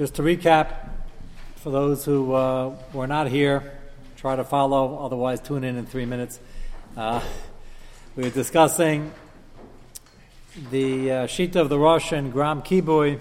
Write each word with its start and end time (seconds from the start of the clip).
Just 0.00 0.14
to 0.14 0.22
recap, 0.22 0.88
for 1.56 1.68
those 1.68 2.06
who 2.06 2.32
uh, 2.32 2.74
were 2.94 3.06
not 3.06 3.28
here, 3.28 3.78
try 4.16 4.34
to 4.34 4.44
follow, 4.44 4.96
otherwise, 5.04 5.42
tune 5.42 5.62
in 5.62 5.76
in 5.76 5.84
three 5.84 6.06
minutes. 6.06 6.40
Uh, 6.96 7.20
we 8.16 8.22
were 8.22 8.30
discussing 8.30 9.12
the 10.70 11.12
uh, 11.12 11.26
sheet 11.26 11.54
of 11.54 11.68
the 11.68 11.78
and 12.12 12.32
Gram 12.32 12.62
Kibui. 12.62 13.20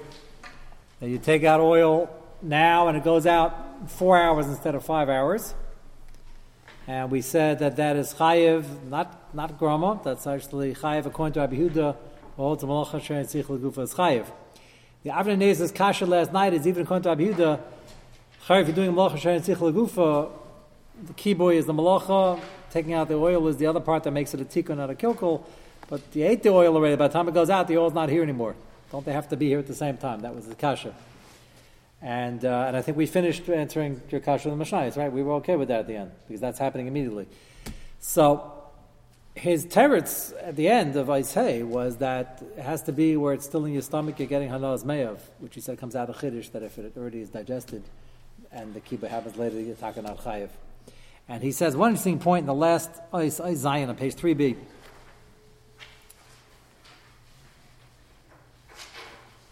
That 1.01 1.09
you 1.09 1.17
take 1.17 1.43
out 1.43 1.59
oil 1.59 2.09
now 2.41 2.87
and 2.87 2.97
it 2.97 3.03
goes 3.03 3.25
out 3.25 3.91
four 3.91 4.17
hours 4.17 4.47
instead 4.47 4.73
of 4.73 4.85
five 4.85 5.09
hours. 5.09 5.53
And 6.87 7.11
we 7.11 7.19
said 7.19 7.59
that 7.59 7.75
that 7.75 7.97
is 7.97 8.13
chayiv, 8.13 8.85
not 8.87 9.35
not 9.35 9.59
grama. 9.59 9.99
That's 10.01 10.25
actually 10.25 10.75
chayiv 10.75 11.05
according 11.07 11.33
to 11.33 11.41
legufa 13.47 13.79
is 13.79 13.93
chayiv. 13.93 14.27
The 15.01 15.11
Avnei 15.11 15.73
kasha 15.73 16.05
last 16.05 16.33
night 16.33 16.53
is 16.53 16.67
even 16.67 16.83
according 16.83 17.03
to 17.03 17.15
Abihuda. 17.15 17.61
Chayiv, 18.45 18.61
if 18.61 18.67
you're 18.67 18.75
doing 18.75 18.91
malacha 18.91 19.13
shein 19.13 19.39
tzich 19.39 19.55
legufa, 19.55 20.29
the 21.05 21.13
keyboy 21.13 21.55
is 21.55 21.65
the 21.65 21.73
malacha. 21.73 22.37
Taking 22.69 22.91
out 22.93 23.07
the 23.07 23.13
oil 23.13 23.47
is 23.47 23.55
the 23.55 23.65
other 23.65 23.79
part 23.79 24.03
that 24.03 24.11
makes 24.11 24.33
it 24.33 24.41
a 24.41 24.45
tikkun, 24.45 24.75
not 24.75 24.89
a 24.89 24.95
kilkul. 24.95 25.45
But 25.87 26.01
you 26.13 26.25
ate 26.25 26.43
the 26.43 26.49
oil 26.49 26.75
already. 26.75 26.97
By 26.97 27.07
the 27.07 27.13
time 27.13 27.29
it 27.29 27.33
goes 27.33 27.49
out, 27.49 27.69
the 27.69 27.77
oil's 27.77 27.93
not 27.93 28.09
here 28.09 28.21
anymore. 28.21 28.55
Don't 28.91 29.05
they 29.05 29.13
have 29.13 29.29
to 29.29 29.37
be 29.37 29.47
here 29.47 29.59
at 29.59 29.67
the 29.67 29.73
same 29.73 29.95
time? 29.95 30.19
That 30.19 30.35
was 30.35 30.47
the 30.47 30.55
kasha. 30.55 30.93
And, 32.01 32.43
uh, 32.43 32.65
and 32.67 32.75
I 32.75 32.81
think 32.81 32.97
we 32.97 33.05
finished 33.05 33.47
answering 33.47 34.01
your 34.09 34.19
kasha 34.19 34.49
the 34.49 34.55
Mishnayos, 34.57 34.97
right? 34.97 35.11
We 35.11 35.23
were 35.23 35.35
okay 35.35 35.55
with 35.55 35.69
that 35.69 35.79
at 35.79 35.87
the 35.87 35.95
end 35.95 36.11
because 36.27 36.41
that's 36.41 36.59
happening 36.59 36.87
immediately. 36.87 37.27
So 38.01 38.58
his 39.39 39.65
teretz 39.65 40.33
at 40.43 40.57
the 40.57 40.67
end 40.67 40.97
of 40.97 41.07
Isay 41.07 41.63
was 41.63 41.97
that 41.97 42.43
it 42.57 42.61
has 42.61 42.83
to 42.83 42.91
be 42.91 43.15
where 43.15 43.33
it's 43.33 43.45
still 43.45 43.63
in 43.63 43.71
your 43.71 43.81
stomach, 43.81 44.19
you're 44.19 44.27
getting 44.27 44.49
hanaz 44.49 44.83
meyav, 44.83 45.17
which 45.39 45.55
he 45.55 45.61
said 45.61 45.79
comes 45.79 45.95
out 45.95 46.09
of 46.09 46.17
chiddush, 46.17 46.51
that 46.51 46.61
if 46.61 46.77
it 46.77 46.91
already 46.97 47.21
is 47.21 47.29
digested 47.29 47.83
and 48.51 48.73
the 48.73 48.81
kibbutz 48.81 49.07
happens 49.07 49.37
later, 49.37 49.61
you're 49.61 49.75
talking 49.75 50.03
about 50.03 50.21
chayiv. 50.23 50.49
And 51.29 51.41
he 51.41 51.53
says 51.53 51.77
one 51.77 51.91
interesting 51.91 52.19
point 52.19 52.43
in 52.43 52.47
the 52.47 52.53
last 52.53 52.91
Zion 53.13 53.89
on 53.89 53.95
page 53.95 54.15
3b. 54.15 54.57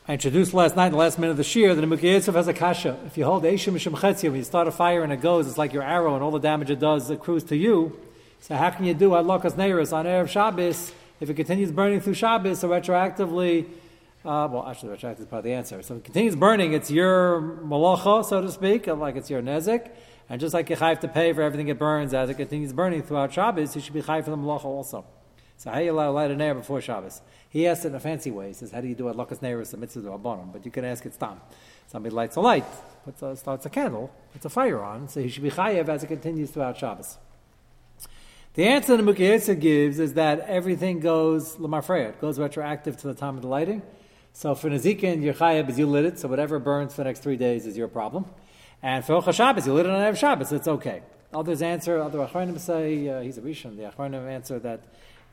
I 0.09 0.14
introduced 0.14 0.53
last 0.53 0.75
night, 0.75 0.88
in 0.88 0.92
the 0.94 0.97
last 0.97 1.17
minute 1.19 1.31
of 1.31 1.38
the 1.38 1.44
shir, 1.44 1.73
that 1.73 1.80
the 1.80 1.88
Mukhi 1.88 2.14
has 2.14 2.47
a 2.47 2.53
kasha. 2.53 2.97
If 3.06 3.17
you 3.17 3.23
hold 3.25 3.44
Eishim 3.44 3.73
Mishim 3.73 4.23
when 4.23 4.36
you 4.36 4.44
start 4.44 4.67
a 4.67 4.72
fire 4.72 5.03
and 5.03 5.14
it 5.14 5.22
goes, 5.22 5.47
it's 5.47 5.58
like 5.58 5.72
your 5.72 5.84
arrow 5.84 6.16
and 6.16 6.23
all 6.23 6.31
the 6.31 6.40
damage 6.40 6.69
it 6.72 6.80
does 6.80 7.09
accrues 7.09 7.44
to 7.45 7.56
you. 7.56 7.97
So 8.40 8.56
how 8.56 8.70
can 8.70 8.86
you 8.86 8.94
do 8.94 9.10
Adlakas 9.12 9.54
Neiris 9.54 9.92
on 9.92 10.06
Erev 10.06 10.30
Shabbos 10.30 10.94
if 11.20 11.30
it 11.30 11.34
continues 11.34 11.72
burning 11.72 12.00
through 12.00 12.14
Shabbos, 12.14 12.60
so 12.60 12.70
retroactively, 12.70 13.66
uh, 14.24 14.48
well, 14.52 14.68
actually, 14.68 14.90
retroactive 14.90 15.22
is 15.22 15.26
part 15.26 15.40
of 15.40 15.46
the 15.46 15.54
answer. 15.54 15.82
So 15.82 15.96
if 15.96 16.02
it 16.02 16.04
continues 16.06 16.36
burning, 16.36 16.74
it's 16.74 16.92
your 16.92 17.42
malacha, 17.42 18.24
so 18.24 18.42
to 18.42 18.52
speak, 18.52 18.88
like 18.88 19.16
it's 19.16 19.30
your 19.30 19.42
nezik. 19.42 19.90
And 20.30 20.40
just 20.40 20.54
like 20.54 20.70
you 20.70 20.76
have 20.76 21.00
to 21.00 21.08
pay 21.08 21.34
for 21.34 21.42
everything 21.42 21.70
it 21.70 21.80
burns 21.80 22.14
as 22.14 22.30
it 22.30 22.36
continues 22.36 22.74
burning 22.74 23.02
throughout 23.02 23.34
Shabbos, 23.34 23.76
you 23.76 23.82
should 23.82 23.94
be 23.94 24.02
high 24.02 24.22
for 24.22 24.30
the 24.30 24.38
malacha 24.38 24.66
also. 24.66 25.06
So 25.56 25.72
how 25.72 25.80
do 25.80 25.86
you 25.86 25.92
allow 25.92 26.12
light 26.12 26.30
an 26.30 26.40
air 26.40 26.54
before 26.54 26.82
Shabbos? 26.82 27.22
He 27.50 27.66
asked 27.66 27.86
it 27.86 27.88
in 27.88 27.96
a 27.96 28.00
fancy 28.00 28.30
way. 28.30 28.48
He 28.48 28.54
says, 28.54 28.72
"How 28.72 28.82
do 28.82 28.88
you 28.88 28.94
do 28.94 29.08
it? 29.08 29.16
Lakas 29.16 29.40
neiris 29.40 29.74
a 29.74 29.78
mitzvah 29.78 30.08
rabbanim?" 30.08 30.52
But 30.52 30.66
you 30.66 30.72
can 30.72 30.86
ask 30.86 31.04
it 31.06 31.16
stam. 31.16 31.42
Somebody 31.88 32.14
lights 32.14 32.36
a 32.36 32.42
light, 32.42 32.66
puts 33.06 33.24
a, 33.24 33.36
starts 33.36 33.66
a 33.66 33.70
candle, 33.70 34.12
puts 34.34 34.46
a 34.46 34.50
fire 34.50 34.84
on, 34.84 35.08
so 35.08 35.22
he 35.22 35.30
should 35.30 35.42
be 35.42 35.50
chayev 35.50 35.88
as 35.90 36.04
it 36.04 36.08
continues 36.08 36.52
throughout 36.52 36.78
Shabbos. 36.78 37.18
The 38.58 38.66
answer 38.66 38.97
the 38.97 39.03
Mukhietza 39.03 39.59
gives 39.59 40.00
is 40.00 40.16
that 40.16 40.39
everything 40.39 41.00
goes 41.00 41.58
lemafreya. 41.58 42.09
It 42.09 42.19
goes 42.19 42.39
retroactive 42.39 42.97
to 42.97 43.05
the 43.05 43.13
time 43.13 43.36
of 43.36 43.44
the 43.44 43.47
lighting. 43.47 43.83
So 44.33 44.55
for 44.55 44.67
Nezikin, 44.67 45.22
your 45.22 45.36
chayev 45.36 45.69
is 45.69 45.77
you 45.77 45.86
lit 45.86 46.05
it, 46.05 46.17
so 46.17 46.27
whatever 46.27 46.58
burns 46.58 46.95
for 46.95 47.02
the 47.02 47.03
next 47.03 47.19
three 47.19 47.38
days 47.38 47.67
is 47.67 47.78
your 47.78 47.88
problem. 47.88 48.25
And 48.81 49.05
for 49.05 49.13
Rosh 49.13 49.35
Shabbos, 49.35 49.67
you 49.67 49.73
lit 49.73 49.85
it 49.85 49.91
on 49.91 50.02
Erev 50.02 50.17
Shabbos, 50.17 50.52
it's 50.52 50.67
okay. 50.67 51.03
Others 51.35 51.62
answer, 51.62 52.01
other 52.01 52.17
Achronim 52.17 52.59
say, 52.59 53.07
uh, 53.07 53.22
he's 53.22 53.38
a 53.38 53.41
Rishon, 53.41 53.78
the 53.78 53.84
Achronim 53.84 54.28
answer 54.28 54.57
that 54.57 54.81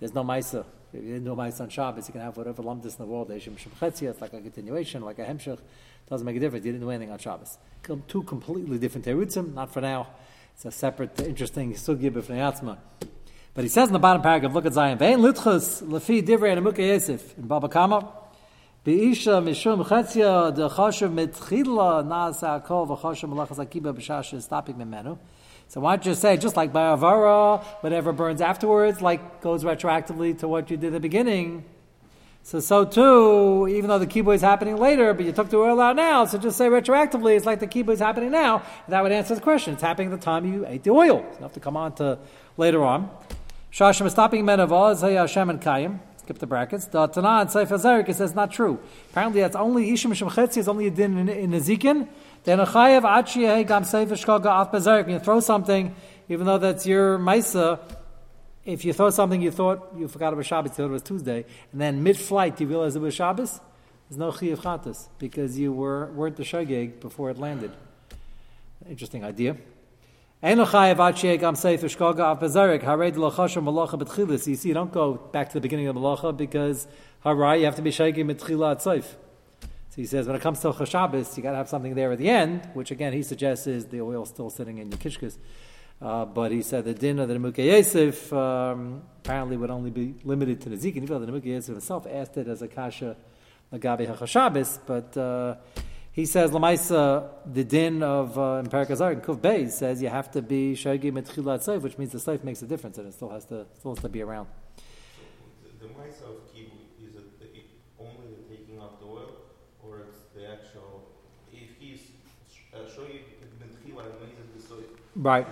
there's 0.00 0.12
no 0.12 0.22
Maisa. 0.22 0.66
If 0.92 1.02
you 1.02 1.12
didn't 1.14 1.24
do 1.24 1.34
Maisa 1.34 1.62
on 1.62 1.70
Shabbos, 1.70 2.06
you 2.06 2.12
can 2.12 2.20
have 2.20 2.36
whatever 2.36 2.62
lumdis 2.62 3.00
in 3.00 3.06
the 3.06 3.06
world. 3.06 3.30
It's 3.30 4.20
like 4.20 4.34
a 4.34 4.40
continuation, 4.42 5.00
like 5.00 5.18
a 5.18 5.24
Hemshech. 5.24 5.60
Doesn't 6.10 6.26
make 6.26 6.36
a 6.36 6.40
difference. 6.40 6.66
You 6.66 6.72
didn't 6.72 6.84
do 6.84 6.90
anything 6.90 7.10
on 7.10 7.18
Shabbos. 7.18 7.56
Two 8.06 8.22
completely 8.24 8.76
different 8.76 9.06
terutzim, 9.06 9.54
not 9.54 9.72
for 9.72 9.80
now. 9.80 10.08
It's 10.54 10.66
a 10.66 10.70
separate, 10.70 11.20
interesting 11.20 11.72
sugya 11.72 12.10
b'fnei 12.12 12.76
But 13.54 13.62
he 13.62 13.69
says 13.69 13.88
in 13.88 13.92
the 13.92 14.00
bottom 14.00 14.20
paragraph, 14.20 14.53
look 14.53 14.66
at 14.66 14.72
Zion. 14.72 14.98
Ve'en 14.98 15.20
litchus 15.20 15.81
lefi 15.82 16.26
divrei 16.26 16.56
and 16.56 16.76
Yosef 16.76 17.38
in 17.38 17.47
Baba 17.47 17.69
Kama. 17.69 18.12
Be'isha 18.82 19.41
mishum 19.41 19.87
chetzia 19.87 20.53
de 20.53 20.69
choshev 20.69 21.15
mitchila 21.15 22.04
na'asa 22.04 22.60
akol 22.60 22.88
v'choshev 22.88 23.32
melachas 23.32 23.60
akiba 23.60 23.94
b'shash 23.94 24.43
stopping 24.43 24.75
memenu. 24.75 25.16
So 25.69 25.81
why 25.81 25.94
don't 25.97 26.06
you 26.06 26.14
say, 26.14 26.37
just 26.37 26.56
like 26.56 26.72
by 26.72 26.97
Avara, 26.97 27.62
whatever 27.81 28.12
burns 28.12 28.41
afterwards, 28.41 29.00
like 29.00 29.41
goes 29.41 29.62
retroactively 29.62 30.37
to 30.41 30.48
what 30.48 30.69
you 30.69 30.76
did 30.76 30.88
at 30.88 30.93
the 30.94 31.00
beginning. 31.00 31.64
So, 32.43 32.60
so 32.60 32.84
too, 32.84 33.69
even 33.69 33.88
though 33.88 33.98
the 33.98 34.06
kibbutz 34.06 34.34
is 34.34 34.41
happening 34.43 34.76
later, 34.76 35.14
but 35.14 35.25
you 35.25 35.32
took 35.32 35.48
the 35.48 35.56
oil 35.56 35.81
out 35.81 35.97
now, 35.97 36.26
so 36.26 36.37
just 36.37 36.59
say 36.59 36.66
retroactively, 36.66 37.37
it's 37.37 37.47
like 37.47 37.60
the 37.60 37.66
kibbutz 37.66 37.94
is 37.94 38.00
happening 38.00 38.32
now. 38.32 38.62
That 38.88 39.03
would 39.03 39.12
answer 39.12 39.34
the 39.34 39.41
question. 39.41 39.72
It's 39.72 39.82
happening 39.82 40.12
at 40.12 40.20
the 40.20 40.25
time 40.25 40.44
you 40.53 40.66
ate 40.66 40.82
the 40.82 40.91
oil. 40.91 41.25
So 41.38 41.44
you 41.44 41.50
to 41.54 41.60
come 41.60 41.78
on 41.78 41.94
to 41.94 42.19
later 42.59 42.84
on. 42.84 43.09
Shashim 43.74 44.08
stopping 44.08 44.44
menavah, 44.44 44.94
Zay 44.94 45.14
Hashem 45.14 45.50
and 45.50 45.60
Kayim. 45.60 45.98
Skip 46.18 46.38
the 46.38 46.46
brackets. 46.46 46.86
The 46.86 47.08
Tanah 47.08 47.40
and 47.40 47.50
Sefer 47.50 47.74
Zerik, 47.74 48.08
it 48.08 48.14
says 48.14 48.32
not 48.32 48.52
true. 48.52 48.78
Apparently 49.10 49.40
that's 49.40 49.56
only 49.56 49.90
Ishim 49.90 50.14
Shem 50.14 50.28
is 50.56 50.68
only 50.68 50.86
a 50.86 50.92
din 50.92 51.18
in, 51.18 51.28
in 51.28 51.52
Ezekiel. 51.52 52.06
Then 52.44 52.60
a 52.60 52.66
chayev 52.66 53.02
achiyeh 53.02 53.66
gam 53.66 53.82
sefer 53.82 54.14
shkaga 54.14 54.62
af 54.62 54.70
bezerk. 54.70 55.10
You 55.10 55.18
throw 55.18 55.40
something, 55.40 55.92
even 56.28 56.46
though 56.46 56.58
that's 56.58 56.86
your 56.86 57.18
maisa. 57.18 57.80
If 58.64 58.84
you 58.84 58.92
throw 58.92 59.10
something 59.10 59.42
you 59.42 59.50
thought 59.50 59.92
you 59.98 60.06
forgot 60.06 60.36
was 60.36 60.46
Shabbos, 60.46 60.70
you 60.70 60.76
thought 60.76 60.90
it 60.90 60.92
was 60.92 61.02
Tuesday, 61.02 61.44
and 61.72 61.80
then 61.80 62.04
mid-flight 62.04 62.60
you 62.60 62.68
realize 62.68 62.94
it 62.94 63.00
was 63.00 63.14
Shabbos, 63.14 63.58
there's 64.08 64.18
no 64.18 64.30
chayev 64.30 64.58
chatas 64.58 65.08
because 65.18 65.58
you 65.58 65.72
were 65.72 66.12
weren't 66.12 66.36
the 66.36 66.44
shogeg 66.44 67.00
before 67.00 67.30
it 67.30 67.38
landed. 67.38 67.72
Interesting 68.88 69.24
idea. 69.24 69.56
You 70.44 70.50
see, 74.56 74.69
you 74.69 74.75
don't 74.75 74.93
go 74.93 75.15
back 75.15 75.49
to 75.49 75.55
the 75.55 75.60
beginning 75.62 75.87
of 75.87 75.94
the 75.94 76.00
malacha 76.03 76.37
because 76.37 76.87
harai, 77.25 77.60
you 77.60 77.65
have 77.65 77.77
to 77.77 77.82
be 77.82 77.91
shaygig 77.91 78.16
mitchila 78.16 78.72
at 78.72 78.82
so 78.82 79.03
he 79.97 80.05
says 80.05 80.27
when 80.27 80.37
it 80.37 80.43
comes 80.43 80.60
to 80.60 80.71
Chashabis, 80.71 81.34
you 81.38 81.43
got 81.43 81.53
to 81.53 81.56
have 81.56 81.71
something 81.71 81.94
there 81.94 82.12
at 82.12 82.19
the 82.19 82.28
end, 82.28 82.69
which 82.75 82.91
again 82.91 83.15
he 83.15 83.22
suggests 83.22 83.66
is 83.66 83.87
the 83.87 84.03
oil 84.03 84.27
still 84.27 84.50
sitting 84.50 84.77
in 84.77 84.91
your 84.91 84.99
kishkas. 84.99 85.38
Uh, 86.03 86.27
but 86.27 86.53
he 86.53 86.61
said 86.61 86.84
the 86.84 86.93
din 86.93 87.21
of 87.21 87.28
the 87.28 87.34
Nemuke 87.37 87.65
Yosef 87.65 88.31
um, 88.31 89.03
apparently 89.25 89.56
would 89.56 89.71
only 89.71 89.91
be 89.91 90.15
limited 90.25 90.61
to 90.61 90.69
the 90.69 90.87
even 90.87 91.06
though 91.06 91.21
the 91.21 91.32
Nemuke 91.32 91.47
Yosef 91.47 91.69
himself 91.69 92.06
asked 92.06 92.37
it 92.37 92.49
as 92.49 92.61
a 92.61 92.69
kasha 92.69 93.16
Lagabi 93.72 94.15
HaChashabis, 94.15 94.81
but 94.87 95.16
uh, 95.16 95.55
he 96.14 96.26
says 96.26 96.52
Lamaisa, 96.52 97.28
the 97.44 97.64
din 97.64 98.00
of 98.00 98.38
uh, 98.38 98.62
in 98.62 98.66
Parakazar 98.66 99.12
in 99.12 99.20
Kuv 99.20 99.42
Bey 99.42 99.66
says 99.66 100.00
you 100.00 100.08
have 100.08 100.30
to 100.30 100.41
be 100.41 100.75
Shagi 100.75 101.10
Metchilat 101.10 101.58
Seif, 101.66 101.82
which 101.82 101.98
means 101.98 102.12
the 102.12 102.19
Seif 102.19 102.44
makes 102.44 102.62
a 102.62 102.66
difference 102.66 102.98
and 102.98 103.08
it 103.08 103.14
still 103.14 103.30
has 103.30 103.44
to 103.47 103.66
still 103.76 103.97
has 103.97 104.02
to 104.02 104.08
be 104.08 104.22
around. 104.22 104.47
The, 105.80 105.88
the 105.88 105.92
of 105.92 106.54
Kibu, 106.54 106.70
is 107.02 107.16
it 107.16 107.41
the, 107.41 107.47
only 107.98 108.28
the 108.36 108.56
taking 108.56 108.78
off 108.78 109.00
the 109.00 109.06
oil, 109.06 109.32
or 109.82 110.02
it's 110.02 110.19
the 110.36 110.47
actual, 110.47 111.02
if 111.52 111.70
he's 111.80 112.02
uh, 112.72 112.78
Shagi 112.86 113.22
Mitchilat, 113.60 114.12
so 114.69 114.76
Right. 115.16 115.48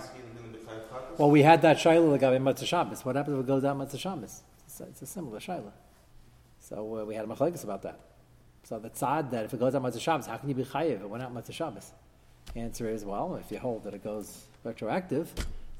Well, 1.18 1.30
we 1.30 1.42
had 1.42 1.60
that 1.62 1.78
shaila 1.78 2.16
legabe 2.16 2.40
matzah 2.40 2.66
Shabbos. 2.66 3.04
What 3.04 3.16
happens 3.16 3.36
if 3.36 3.40
it 3.40 3.46
goes 3.48 3.64
out 3.64 3.76
matzah 3.76 3.98
Shabbos? 3.98 4.42
It's 4.66 4.80
a, 4.80 4.84
it's 4.84 5.02
a 5.02 5.06
similar 5.06 5.40
shaila. 5.40 5.72
So 6.60 7.00
uh, 7.00 7.04
we 7.04 7.16
had 7.16 7.24
a 7.24 7.28
machlekes 7.28 7.64
about 7.64 7.82
that. 7.82 8.11
So 8.64 8.78
the 8.78 8.90
tzad 8.90 9.30
that 9.30 9.44
if 9.44 9.54
it 9.54 9.60
goes 9.60 9.74
out 9.74 9.82
matzah 9.82 10.00
Shabbos, 10.00 10.26
how 10.26 10.36
can 10.36 10.48
you 10.48 10.54
be 10.54 10.64
chayiv? 10.64 11.00
It 11.02 11.08
went 11.08 11.22
out 11.22 11.34
matzah 11.34 11.52
Shabbos. 11.52 11.92
The 12.54 12.60
answer 12.60 12.88
is 12.88 13.04
well, 13.04 13.36
if 13.36 13.50
you 13.50 13.58
hold 13.58 13.84
that 13.84 13.94
it 13.94 14.04
goes 14.04 14.44
retroactive, 14.64 15.32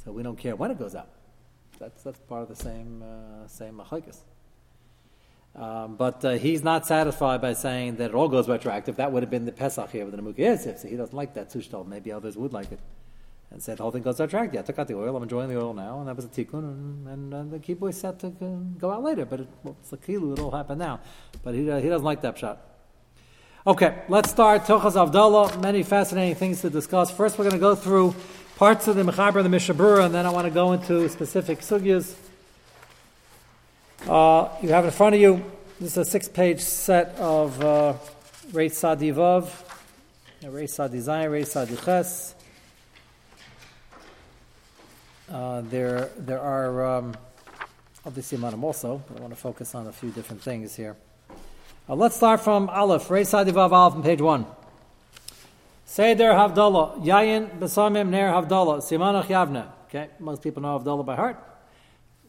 so 0.04 0.12
we 0.12 0.22
don't 0.22 0.38
care 0.38 0.56
when 0.56 0.70
it 0.70 0.78
goes 0.78 0.94
out. 0.94 1.08
That's 1.78 2.02
that's 2.02 2.18
part 2.20 2.42
of 2.42 2.48
the 2.48 2.56
same 2.56 3.02
uh, 3.02 3.46
same 3.48 3.74
machlekes. 3.74 4.18
Um, 5.54 5.96
but 5.96 6.24
uh, 6.24 6.32
he's 6.32 6.62
not 6.62 6.86
satisfied 6.86 7.42
by 7.42 7.52
saying 7.52 7.96
that 7.96 8.10
it 8.10 8.14
all 8.14 8.28
goes 8.28 8.48
retroactive. 8.48 8.96
That 8.96 9.12
would 9.12 9.22
have 9.22 9.30
been 9.30 9.44
the 9.44 9.52
Pesach 9.52 9.90
here 9.90 10.06
with 10.06 10.16
the 10.16 10.22
Nemuk 10.22 10.78
so 10.78 10.88
he 10.88 10.96
doesn't 10.96 11.14
like 11.14 11.34
that 11.34 11.50
tushtal. 11.50 11.86
Maybe 11.86 12.10
others 12.10 12.38
would 12.38 12.54
like 12.54 12.72
it 12.72 12.80
and 13.52 13.62
said 13.62 13.78
the 13.78 13.82
whole 13.82 13.92
thing 13.92 14.02
goes 14.02 14.18
retroactive. 14.18 14.60
I 14.60 14.62
took 14.62 14.78
out 14.78 14.88
the 14.88 14.96
oil. 14.96 15.14
I'm 15.14 15.22
enjoying 15.22 15.48
the 15.48 15.60
oil 15.60 15.74
now, 15.74 16.00
and 16.00 16.08
that 16.08 16.16
was 16.16 16.24
a 16.24 16.28
tikkun, 16.28 16.58
and, 16.60 17.08
and 17.08 17.34
uh, 17.34 17.42
the 17.44 17.58
kibbutz 17.58 17.94
set 17.94 18.18
to 18.20 18.30
go 18.78 18.90
out 18.90 19.02
later. 19.02 19.26
But 19.26 19.40
it, 19.40 19.48
well, 19.62 19.76
it's 19.80 19.92
a 19.92 19.98
kilu. 19.98 20.32
It'll 20.32 20.50
happen 20.50 20.78
now. 20.78 21.00
But 21.42 21.54
he, 21.54 21.70
uh, 21.70 21.80
he 21.80 21.88
doesn't 21.88 22.04
like 22.04 22.22
that 22.22 22.38
shot. 22.38 22.71
Okay, 23.64 23.96
let's 24.08 24.28
start 24.28 24.64
Tochas 24.64 24.96
Avdallah. 24.96 25.62
Many 25.62 25.84
fascinating 25.84 26.34
things 26.34 26.62
to 26.62 26.68
discuss. 26.68 27.12
First, 27.12 27.38
we're 27.38 27.44
going 27.44 27.54
to 27.54 27.60
go 27.60 27.76
through 27.76 28.12
parts 28.56 28.88
of 28.88 28.96
the 28.96 29.04
Mechaber 29.04 29.36
and 29.36 29.52
the 29.52 29.56
Mishabura, 29.56 30.04
and 30.06 30.12
then 30.12 30.26
I 30.26 30.30
want 30.30 30.48
to 30.48 30.50
go 30.50 30.72
into 30.72 31.08
specific 31.08 31.60
sugyas. 31.60 32.16
Uh, 34.08 34.48
you 34.60 34.70
have 34.70 34.84
in 34.84 34.90
front 34.90 35.14
of 35.14 35.20
you, 35.20 35.44
this 35.78 35.92
is 35.92 35.98
a 35.98 36.04
six 36.04 36.26
page 36.26 36.58
set 36.58 37.14
of 37.20 37.62
uh, 37.62 37.94
Reit 38.50 38.72
Sadivav. 38.72 39.48
Reisa 40.42 40.90
Design, 40.90 41.30
Reisa 41.30 41.64
Diches. 41.64 42.34
Uh, 45.30 45.60
there, 45.70 46.10
there 46.18 46.40
are 46.40 46.96
um, 46.96 47.14
obviously 48.04 48.38
them 48.38 48.64
also, 48.64 49.00
but 49.06 49.18
I 49.18 49.20
want 49.20 49.32
to 49.32 49.40
focus 49.40 49.72
on 49.76 49.86
a 49.86 49.92
few 49.92 50.10
different 50.10 50.42
things 50.42 50.74
here. 50.74 50.96
Uh, 51.92 51.94
let's 51.94 52.16
start 52.16 52.40
from 52.40 52.70
Aleph, 52.70 53.08
Reisa 53.08 53.46
Divav 53.46 53.70
Aleph 53.70 53.96
on 53.96 54.02
page 54.02 54.22
one. 54.22 54.46
Seder 55.84 56.30
Havdalah, 56.30 57.04
Yayin 57.04 57.58
Besamim 57.58 58.08
Ner 58.08 58.30
Havdalah, 58.30 58.78
Simanach 58.78 59.26
Yavna. 59.26 59.70
Okay, 59.84 60.08
most 60.18 60.40
people 60.40 60.62
know 60.62 60.78
Havdalah 60.78 61.04
by 61.04 61.16
heart, 61.16 61.36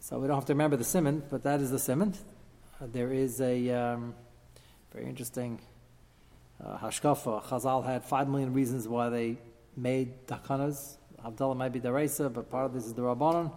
so 0.02 0.20
we 0.20 0.28
don't 0.28 0.36
have 0.36 0.44
to 0.48 0.52
remember 0.52 0.76
the 0.76 0.84
simon, 0.84 1.24
but 1.30 1.44
that 1.44 1.62
is 1.62 1.72
the 1.72 1.80
simon. 1.80 2.14
Uh, 2.82 2.88
there 2.92 3.14
is 3.14 3.40
a 3.40 3.70
um, 3.70 4.14
very 4.92 5.06
interesting 5.06 5.62
uh, 6.62 6.78
hashkafa. 6.80 7.42
Chazal 7.46 7.86
had 7.86 8.04
five 8.04 8.28
million 8.28 8.54
reasons 8.54 8.86
why 8.86 9.08
they 9.08 9.38
made 9.78 10.28
takanas. 10.28 10.98
Havdalah 11.24 11.56
might 11.56 11.72
be 11.72 11.80
the 11.80 11.94
raisa, 11.94 12.30
but 12.30 12.52
part 12.52 12.66
of 12.66 12.74
this 12.74 12.86
is 12.86 12.94
the 12.96 13.02
rabbanon. 13.02 13.50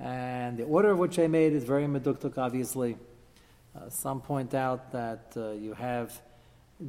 And 0.00 0.58
the 0.58 0.64
order 0.64 0.90
of 0.90 0.98
which 0.98 1.14
they 1.14 1.28
made 1.28 1.52
is 1.52 1.62
very 1.62 1.84
meduktuk, 1.84 2.38
obviously. 2.38 2.96
Uh, 3.74 3.88
some 3.88 4.20
point 4.20 4.52
out 4.52 4.92
that 4.92 5.32
uh, 5.34 5.52
you 5.52 5.72
have 5.72 6.20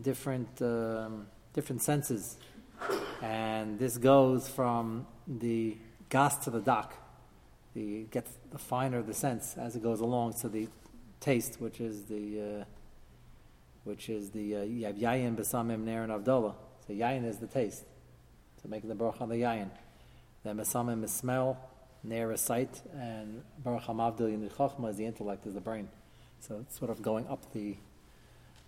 different 0.02 0.62
um, 0.62 1.28
different 1.54 1.82
senses, 1.82 2.38
and 3.22 3.80
this 3.80 3.98
goes 3.98 4.50
from 4.50 5.08
the 5.26 5.78
gas 6.10 6.38
to 6.40 6.50
the 6.50 6.60
dak. 6.60 6.92
The 7.74 8.04
gets 8.12 8.32
the 8.52 8.58
finer 8.58 9.02
the 9.02 9.14
sense 9.14 9.56
as 9.58 9.78
it 9.78 9.84
goes 9.84 10.02
along 10.02 10.34
to 10.42 10.50
the 10.50 10.68
taste, 11.22 11.62
which 11.62 11.80
is 11.80 12.04
the 12.04 12.42
uh, 12.42 12.64
which 13.86 14.10
is 14.10 14.32
the 14.32 14.58
uh, 14.58 14.60
yayin 14.60 15.38
besamim 15.38 15.86
ner 15.86 16.04
and 16.04 16.12
avdola. 16.12 16.54
So 16.86 16.92
yayin 16.94 17.26
is 17.26 17.38
the 17.38 17.48
taste, 17.48 17.86
So 18.62 18.68
make 18.68 18.86
the 18.86 18.94
baruch 18.94 19.22
on 19.22 19.30
the 19.30 19.36
yayin. 19.38 19.70
Then 20.44 20.58
besamim 20.58 21.02
is 21.06 21.14
smell, 21.14 21.58
ner 22.04 22.34
is 22.34 22.42
sight, 22.42 22.82
and 22.94 23.44
baruch 23.58 23.84
hamavdil 23.84 24.34
in 24.34 24.42
the 24.42 24.88
is 24.90 24.98
the 24.98 25.06
intellect, 25.06 25.48
is 25.48 25.54
the 25.54 25.62
brain. 25.62 25.88
So 26.46 26.58
it's 26.60 26.78
sort 26.78 26.92
of 26.92 27.02
going 27.02 27.26
up 27.30 27.54
the 27.54 27.78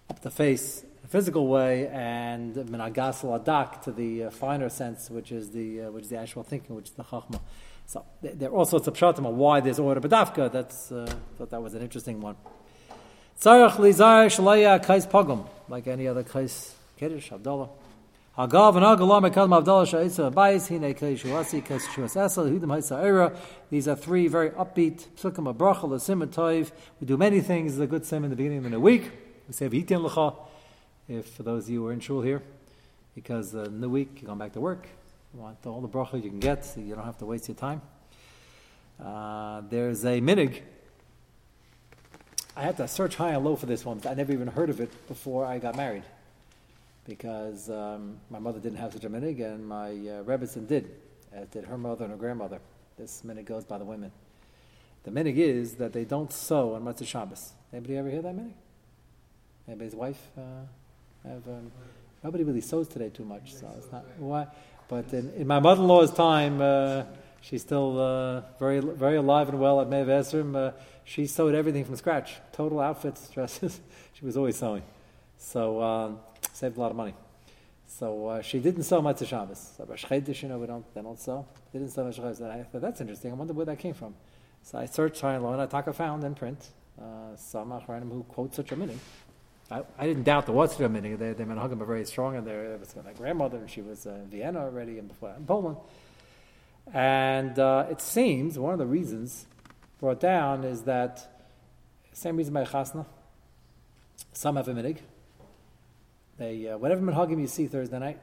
up 0.10 0.22
the 0.22 0.32
face, 0.32 0.86
a 1.04 1.08
physical 1.10 1.48
way, 1.48 1.90
and 1.90 2.56
minagas 2.56 3.26
adak 3.26 3.82
to 3.82 3.92
the 3.92 4.24
uh, 4.24 4.30
finer 4.30 4.70
sense, 4.70 5.10
which 5.10 5.30
is 5.34 5.52
the 5.52 5.82
uh, 5.82 5.92
which 5.92 6.06
is 6.06 6.10
the 6.10 6.16
actual 6.16 6.44
thinking, 6.44 6.74
which 6.74 6.86
is 6.86 6.92
the 6.92 7.04
chachma. 7.04 7.42
So 7.86 8.06
there 8.22 8.50
are 8.50 8.54
all 8.54 8.64
sorts 8.64 8.88
of 8.88 8.94
pshatim 8.94 9.30
why 9.30 9.60
there's 9.60 9.78
order 9.78 10.00
bedafka. 10.00 10.50
That's 10.54 10.90
uh, 10.90 11.06
thought 11.38 11.50
that 11.50 11.62
was 11.62 11.74
an 11.74 11.82
interesting 11.82 12.22
one. 12.22 12.38
Tzarech 13.42 13.74
lizar 13.74 14.28
shalaya 14.28 14.82
kais 14.82 15.06
pogum, 15.06 15.46
like 15.68 15.86
any 15.88 16.08
other 16.08 16.24
kais 16.24 16.76
kiddush 16.96 17.34
Abdullah. 17.34 17.68
These 18.38 18.44
are 18.44 18.52
three 23.96 24.28
very 24.28 24.50
upbeat 24.50 25.08
psukim 25.16 25.48
of 25.48 25.56
bracha 25.56 25.84
l'simon 25.84 26.28
toiv. 26.28 26.72
We 27.00 27.08
do 27.08 27.16
many 27.16 27.40
things. 27.40 27.80
A 27.80 27.88
good 27.88 28.06
sim 28.06 28.26
in 28.26 28.30
the 28.30 28.36
beginning 28.36 28.66
of 28.66 28.72
the 28.72 28.80
week. 28.82 29.10
We 29.48 29.54
say 29.54 29.70
v'hitin 29.70 30.04
l'cha. 30.04 30.34
If 31.08 31.30
for 31.30 31.44
those 31.44 31.64
of 31.64 31.70
you 31.70 31.84
who 31.84 31.88
are 31.88 31.94
in 31.94 32.02
shul 32.02 32.22
here, 32.24 32.44
because 33.14 33.56
uh, 33.56 33.64
in 33.64 33.80
the 33.80 33.88
week 33.88 34.18
you're 34.18 34.28
going 34.28 34.40
back 34.40 34.52
to 34.54 34.60
work, 34.60 34.86
you 35.34 35.40
want 35.40 35.66
all 35.66 35.80
the 35.80 35.88
bracha 35.88 36.22
you 36.22 36.30
can 36.30 36.42
get, 36.42 36.66
so 36.66 36.82
you 36.82 36.94
don't 36.94 37.06
have 37.06 37.18
to 37.20 37.26
waste 37.26 37.48
your 37.48 37.56
time. 37.56 37.82
Uh, 39.02 39.62
there's 39.70 40.04
a 40.04 40.20
minig 40.20 40.62
I 42.58 42.64
had 42.64 42.78
to 42.78 42.88
search 42.88 43.16
high 43.16 43.32
and 43.32 43.44
low 43.44 43.58
for 43.58 43.66
this 43.66 43.84
one. 43.84 44.02
I 44.08 44.14
never 44.14 44.32
even 44.32 44.48
heard 44.48 44.70
of 44.70 44.80
it 44.80 45.08
before 45.08 45.46
I 45.46 45.58
got 45.60 45.76
married, 45.76 46.04
because 47.06 47.70
um, 47.70 48.18
my 48.30 48.40
mother 48.40 48.60
didn't 48.60 48.80
have 48.80 48.94
such 48.94 49.04
a 49.04 49.10
minig, 49.10 49.44
and 49.44 49.68
my 49.68 49.90
uh, 49.90 50.24
Rebbetzin 50.24 50.68
did, 50.68 50.92
as 51.32 51.48
did 51.50 51.66
her 51.66 51.78
mother 51.78 52.06
and 52.06 52.12
her 52.12 52.18
grandmother. 52.18 52.60
This 52.98 53.22
minig 53.26 53.46
goes 53.46 53.64
by 53.64 53.78
the 53.78 53.86
women. 53.86 54.12
The 55.04 55.12
minig 55.12 55.38
is 55.38 55.76
that 55.76 55.94
they 55.94 56.04
don't 56.04 56.32
sew 56.34 56.74
on 56.74 56.84
Matzah 56.84 57.06
Shabbos. 57.06 57.54
Anybody 57.72 57.98
ever 57.98 58.10
hear 58.10 58.22
that 58.22 58.36
minig? 58.36 58.54
Anybody's 59.68 59.96
wife 59.96 60.22
uh, 60.38 60.42
have? 61.28 61.48
Um, 61.48 61.72
nobody 62.24 62.44
really 62.44 62.62
sews 62.62 62.88
today 62.88 63.10
too 63.10 63.26
much, 63.26 63.54
so 63.54 63.68
it's 63.78 63.92
not 63.92 64.06
why. 64.18 64.48
But 64.88 65.12
in, 65.14 65.32
in 65.34 65.48
my 65.48 65.60
mother-in-law's 65.60 66.12
time, 66.12 66.62
uh, 66.62 67.04
she's 67.42 67.62
still 67.62 68.00
uh, 68.00 68.42
very 68.60 68.80
very 68.80 69.18
alive 69.18 69.50
and 69.50 69.60
well 69.60 69.82
at 69.82 69.90
Mev 69.90 70.08
Esrim. 70.08 70.56
Uh, 70.56 70.72
she 71.04 71.28
sewed 71.28 71.54
everything 71.56 71.86
from 71.86 71.96
scratch, 71.96 72.36
total 72.52 72.80
outfits, 72.80 73.30
dresses. 73.30 73.80
she 74.14 74.26
was 74.26 74.38
always 74.38 74.56
sewing, 74.56 74.84
so 75.46 75.82
um, 75.82 76.20
saved 76.54 76.78
a 76.78 76.80
lot 76.80 76.90
of 76.90 76.98
money. 76.98 77.14
So 77.88 78.28
uh, 78.28 78.42
she 78.42 78.60
didn't 78.60 78.84
sew 78.84 79.02
Matzah 79.02 79.28
Shabbos. 79.28 79.74
So 79.78 79.86
Rosh 79.86 80.06
you 80.10 80.50
know, 80.50 80.58
we 80.58 80.66
don't 80.66 80.86
they 80.94 81.02
don't 81.02 81.20
sew. 81.20 81.46
They 81.72 81.80
didn't 81.80 81.94
sew 81.94 82.04
Matzah 82.04 82.16
Shabbos. 82.16 82.42
I 82.42 82.64
thought 82.64 82.82
that's 82.82 83.00
interesting. 83.00 83.32
I 83.32 83.36
wonder 83.36 83.54
where 83.54 83.66
that 83.68 83.78
came 83.80 83.94
from. 83.94 84.16
So 84.64 84.80
I 84.80 84.86
searched 84.86 85.22
high 85.22 85.36
and 85.36 85.44
low, 85.44 85.54
and 85.54 85.62
I 85.62 85.68
talk 85.68 85.94
found 85.94 86.24
in 86.24 86.34
print 86.34 86.68
uh, 87.00 87.36
some 87.36 87.70
Achranim 87.70 88.12
who 88.12 88.24
quote 88.24 88.56
such 88.56 88.72
a 88.72 88.76
meaning. 88.76 89.00
I, 89.70 89.84
I, 89.98 90.08
didn't 90.08 90.24
doubt 90.24 90.48
there 90.48 90.56
was 90.56 90.72
such 90.72 90.82
a 90.82 90.90
meaning. 90.90 91.18
They, 91.18 91.34
they 91.34 91.44
Menachem 91.44 91.82
are 91.82 91.86
very 91.86 92.06
strong 92.06 92.36
and 92.36 92.46
there. 92.46 92.78
Was 92.80 92.96
my 92.96 93.14
grandmother, 93.14 93.58
and 93.58 93.70
she 93.70 93.82
was 93.82 94.08
uh, 94.08 94.12
in 94.12 94.28
Vienna 94.28 94.62
already, 94.62 94.98
and 94.98 95.08
before 95.08 95.34
in 95.38 95.46
Poland. 95.46 95.78
And 96.92 97.58
uh, 97.60 97.86
it 97.90 98.02
seems 98.02 98.58
one 98.58 98.74
of 98.74 98.80
the 98.80 98.86
reasons 98.86 99.46
brought 100.00 100.20
down 100.20 100.64
is 100.64 100.84
that 100.84 101.44
same 102.14 102.38
reason 102.38 102.54
by 102.54 102.64
Chasna. 102.64 103.06
Some 104.34 104.56
have 104.56 104.68
a 104.68 104.74
minig. 104.74 104.98
They 106.38 106.70
uh, 106.70 106.78
whatever 106.78 107.02
minhagim 107.02 107.40
you 107.40 107.48
see 107.48 107.68
Thursday 107.68 108.00
night, 108.00 108.20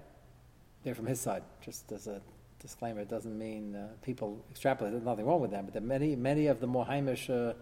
they're 0.83 0.95
from 0.95 1.07
his 1.07 1.21
side. 1.21 1.43
Just 1.65 1.91
as 1.93 2.07
a 2.07 2.21
disclaimer, 2.61 3.01
it 3.01 3.09
doesn't 3.09 3.39
mean 3.39 3.75
uh, 3.75 3.89
people 4.03 4.45
extrapolate. 4.51 4.93
There's 4.93 5.05
nothing 5.05 5.27
wrong 5.27 5.41
with 5.41 5.51
them, 5.51 5.65
but 5.65 5.75
there 5.75 5.83
are 5.83 5.87
many 5.87 6.17
many 6.17 6.47
of 6.47 6.61
the 6.61 6.67
more 6.67 6.87
Haimish 6.87 7.31
uh, 7.31 7.55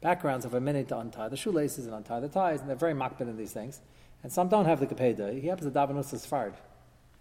backgrounds 0.00 0.44
have 0.44 0.54
a 0.54 0.60
minute 0.60 0.88
to 0.88 0.98
untie 0.98 1.28
the 1.28 1.36
shoelaces 1.36 1.86
and 1.86 1.94
untie 1.94 2.20
the 2.20 2.28
ties, 2.28 2.60
and 2.60 2.68
they're 2.68 2.76
very 2.76 2.94
makbid 2.94 3.22
in 3.22 3.36
these 3.36 3.52
things. 3.52 3.80
And 4.22 4.32
some 4.32 4.48
don't 4.48 4.64
have 4.64 4.80
the 4.80 4.86
kapeda. 4.86 5.38
He 5.38 5.48
happens 5.48 5.70
to 5.70 5.78
davenus 5.78 6.12
is 6.14 6.26
fard. 6.26 6.54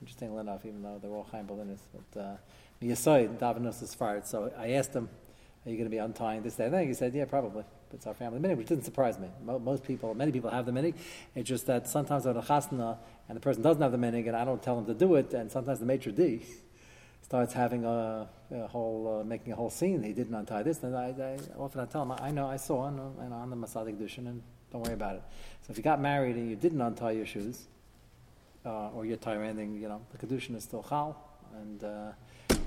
Interestingly 0.02 0.40
enough, 0.40 0.66
even 0.66 0.82
though 0.82 1.00
they're 1.02 1.12
all 1.12 1.28
Chaim 1.32 1.48
Bolinis, 1.48 1.80
but 1.94 2.20
uh, 2.20 2.36
davenus 2.82 3.82
is 3.82 3.96
fard. 3.96 4.26
So 4.26 4.52
I 4.58 4.72
asked 4.72 4.94
him 4.94 5.10
are 5.66 5.70
you 5.70 5.78
going 5.78 5.86
to 5.86 5.92
be 5.92 5.98
untying 5.98 6.42
this, 6.44 6.56
that, 6.56 6.66
and 6.66 6.74
then? 6.74 6.88
He 6.88 6.94
said, 6.94 7.14
yeah, 7.14 7.26
probably. 7.26 7.64
It's 7.94 8.08
our 8.08 8.14
family 8.14 8.40
minig, 8.40 8.58
which 8.58 8.68
didn't 8.68 8.86
surprise 8.86 9.20
me. 9.20 9.28
Most 9.46 9.84
people, 9.84 10.14
many 10.14 10.32
people 10.32 10.50
have 10.50 10.66
the 10.66 10.72
minig. 10.72 10.96
It's 11.36 11.48
just 11.48 11.68
that 11.68 11.88
sometimes 11.88 12.26
on 12.26 12.36
a 12.36 12.42
chasna 12.42 12.98
and 13.30 13.36
the 13.36 13.42
person 13.42 13.62
doesn't 13.62 13.82
have 13.82 13.92
the 13.92 13.98
minig, 13.98 14.28
and 14.28 14.36
I 14.36 14.46
don't 14.46 14.62
tell 14.62 14.76
them 14.76 14.86
to 14.86 14.94
do 14.94 15.16
it, 15.16 15.34
and 15.34 15.52
sometimes 15.52 15.80
the 15.80 15.86
maitre 15.86 16.12
d 16.12 16.42
starts 17.22 17.54
having 17.54 17.86
a, 17.86 18.28
a 18.52 18.68
whole, 18.68 19.22
uh, 19.22 19.24
making 19.24 19.54
a 19.54 19.56
whole 19.56 19.70
scene. 19.70 20.04
He 20.04 20.14
didn't 20.14 20.36
untie 20.36 20.64
this, 20.64 20.84
and 20.84 20.96
I, 20.96 21.14
I 21.20 21.38
often 21.58 21.82
I 21.82 21.86
tell 21.86 22.04
him, 22.04 22.12
I 22.12 22.32
know, 22.32 22.48
I 22.48 22.58
saw, 22.58 22.88
and, 22.88 23.00
and 23.20 23.34
on 23.34 23.50
the 23.50 23.56
Masadik 23.56 23.98
Dushin, 23.98 24.28
and 24.28 24.42
don't 24.72 24.84
worry 24.84 24.94
about 24.94 25.16
it. 25.16 25.24
So 25.62 25.72
if 25.72 25.78
you 25.78 25.84
got 25.84 26.02
married 26.02 26.36
and 26.36 26.50
you 26.50 26.56
didn't 26.56 26.82
untie 26.82 27.12
your 27.12 27.26
shoes, 27.26 27.68
uh, 28.66 28.90
or 28.90 29.06
you're 29.06 29.18
tie 29.18 29.36
anything, 29.36 29.76
you 29.76 29.88
know, 29.88 30.02
the 30.12 30.26
Kedushin 30.26 30.56
is 30.56 30.64
still 30.64 30.84
chal, 30.84 31.18
and 31.62 31.84
uh, 31.84 32.12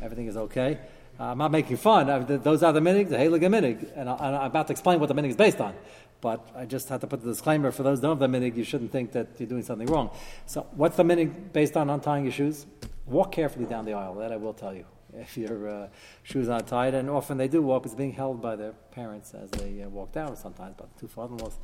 everything 0.02 0.26
is 0.26 0.36
okay. 0.36 0.78
Uh, 1.18 1.24
I'm 1.24 1.38
not 1.38 1.50
making 1.50 1.78
fun. 1.78 2.10
Uh, 2.10 2.18
those 2.18 2.62
are 2.62 2.72
the 2.72 2.80
minig, 2.80 3.08
the 3.08 3.16
Helig 3.16 3.40
minig, 3.40 3.90
and, 3.96 4.08
I, 4.08 4.44
am 4.44 4.50
about 4.50 4.66
to 4.66 4.72
explain 4.72 5.00
what 5.00 5.08
the 5.08 5.14
minig 5.14 5.30
is 5.30 5.36
based 5.36 5.60
on. 5.60 5.74
But 6.20 6.46
I 6.54 6.66
just 6.66 6.88
have 6.90 7.00
to 7.00 7.06
put 7.06 7.22
the 7.22 7.28
disclaimer 7.28 7.70
for 7.70 7.82
those 7.82 7.98
who 7.98 8.02
don't 8.02 8.20
have 8.20 8.30
the 8.30 8.38
minig, 8.38 8.56
you 8.56 8.64
shouldn't 8.64 8.92
think 8.92 9.12
that 9.12 9.28
you're 9.38 9.48
doing 9.48 9.62
something 9.62 9.86
wrong. 9.86 10.10
So, 10.44 10.66
what's 10.72 10.96
the 10.96 11.04
minig 11.04 11.52
based 11.52 11.76
on 11.76 11.88
untying 11.88 12.24
your 12.24 12.32
shoes? 12.32 12.66
Walk 13.06 13.32
carefully 13.32 13.64
down 13.66 13.84
the 13.84 13.94
aisle. 13.94 14.14
That 14.14 14.32
I 14.32 14.36
will 14.36 14.54
tell 14.54 14.74
you. 14.74 14.84
If 15.18 15.38
your 15.38 15.68
uh, 15.68 15.88
shoes 16.24 16.50
aren't 16.50 16.66
tied, 16.66 16.92
and 16.92 17.08
often 17.08 17.38
they 17.38 17.48
do 17.48 17.62
walk, 17.62 17.86
it's 17.86 17.94
being 17.94 18.12
held 18.12 18.42
by 18.42 18.54
their 18.54 18.72
parents 18.90 19.32
as 19.32 19.50
they 19.50 19.82
uh, 19.82 19.88
walk 19.88 20.12
down, 20.12 20.36
sometimes 20.36 20.74
by 20.76 20.84
the 20.84 21.00
two 21.00 21.08
father-in-laws. 21.08 21.56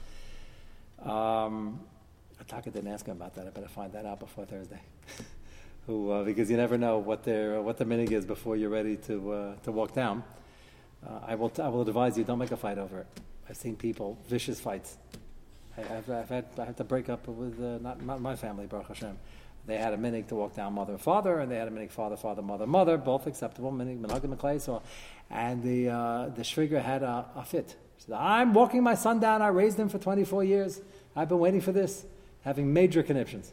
Um, 1.00 1.80
Ataka 2.42 2.72
didn't 2.72 2.88
ask 2.88 3.04
him 3.04 3.16
about 3.16 3.34
that. 3.34 3.46
I 3.46 3.50
better 3.50 3.68
find 3.68 3.92
that 3.92 4.06
out 4.06 4.20
before 4.20 4.46
Thursday. 4.46 4.80
who 5.86 6.10
uh, 6.10 6.24
because 6.24 6.50
you 6.50 6.56
never 6.56 6.78
know 6.78 6.98
what 6.98 7.24
their 7.24 7.60
what 7.60 7.76
the 7.76 7.84
minig 7.84 8.12
is 8.12 8.24
before 8.24 8.56
you're 8.56 8.70
ready 8.70 8.96
to 8.96 9.32
uh, 9.32 9.54
to 9.62 9.72
walk 9.72 9.94
down. 9.94 10.22
Uh, 11.06 11.18
I 11.26 11.34
will 11.34 11.50
t- 11.50 11.62
I 11.62 11.68
will 11.68 11.82
advise 11.82 12.16
you 12.16 12.24
don't 12.24 12.38
make 12.38 12.52
a 12.52 12.56
fight 12.56 12.78
over 12.78 13.00
it. 13.00 13.06
I've 13.48 13.56
seen 13.56 13.76
people 13.76 14.18
vicious 14.28 14.60
fights. 14.60 14.96
I, 15.76 15.80
have 15.82 16.10
I've 16.10 16.28
had 16.28 16.46
I 16.58 16.64
had 16.64 16.76
to 16.76 16.84
break 16.84 17.08
up 17.08 17.26
with 17.26 17.60
uh, 17.60 17.78
not 17.78 18.02
not 18.02 18.20
my 18.20 18.36
family 18.36 18.66
Baruch 18.66 18.88
Hashem. 18.88 19.18
They 19.64 19.78
had 19.78 19.92
a 19.92 19.96
minig 19.96 20.26
to 20.28 20.34
walk 20.34 20.56
down 20.56 20.72
mother 20.72 20.92
and 20.92 21.00
father, 21.00 21.38
and 21.38 21.50
they 21.50 21.56
had 21.56 21.68
a 21.68 21.70
minig 21.70 21.90
father 21.90 22.16
father 22.16 22.42
mother 22.42 22.66
mother 22.66 22.96
both 22.96 23.26
acceptable 23.26 23.72
minig 23.72 24.00
minhagim 24.00 24.50
and 24.50 24.62
so 24.62 24.82
and 25.30 25.62
the 25.62 25.88
uh, 25.88 26.28
the 26.28 26.42
shviger 26.42 26.82
had 26.82 27.02
a, 27.02 27.26
a 27.34 27.44
fit. 27.44 27.76
Said, 27.98 28.14
I'm 28.14 28.52
walking 28.52 28.82
my 28.82 28.94
son 28.94 29.20
down. 29.20 29.42
I 29.42 29.48
raised 29.48 29.78
him 29.78 29.88
for 29.88 29.98
24 29.98 30.42
years. 30.42 30.80
I've 31.14 31.28
been 31.28 31.38
waiting 31.38 31.60
for 31.60 31.70
this, 31.70 32.04
having 32.40 32.72
major 32.72 33.02
conniptions. 33.02 33.52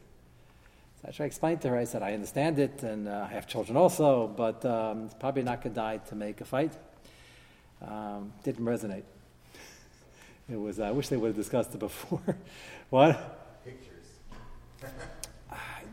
So 1.02 1.08
I 1.08 1.12
tried 1.30 1.62
to 1.62 1.70
her, 1.70 1.78
I 1.78 1.86
said, 1.86 2.04
I 2.04 2.14
understand 2.14 2.60
it, 2.60 2.84
and 2.84 3.08
uh, 3.08 3.26
I 3.30 3.34
have 3.34 3.48
children 3.48 3.78
also, 3.78 4.28
but 4.28 4.66
um, 4.66 5.06
it's 5.06 5.14
probably 5.14 5.44
not 5.44 5.62
good 5.62 5.74
die 5.74 5.98
to 5.98 6.16
make 6.16 6.42
a 6.42 6.46
fight. 6.46 6.74
Um, 7.82 8.34
didn't 8.44 8.66
resonate. 8.66 9.04
It 10.52 10.58
was, 10.58 10.80
I 10.80 10.92
wish 10.92 11.08
they 11.08 11.16
would 11.16 11.28
have 11.28 11.38
discussed 11.38 11.74
it 11.74 11.80
before. 11.80 12.22
what? 12.90 13.64
Pictures. 13.64 14.06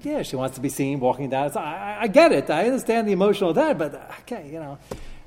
Yeah, 0.02 0.22
she 0.22 0.36
wants 0.36 0.54
to 0.56 0.60
be 0.60 0.68
seen 0.68 1.00
walking 1.00 1.30
down. 1.30 1.50
So 1.50 1.58
I, 1.58 2.02
I 2.02 2.06
get 2.06 2.30
it. 2.30 2.50
I 2.50 2.66
understand 2.66 3.08
the 3.08 3.12
emotional 3.12 3.52
that, 3.54 3.78
but 3.78 3.94
okay, 4.20 4.48
you 4.52 4.60
know. 4.60 4.78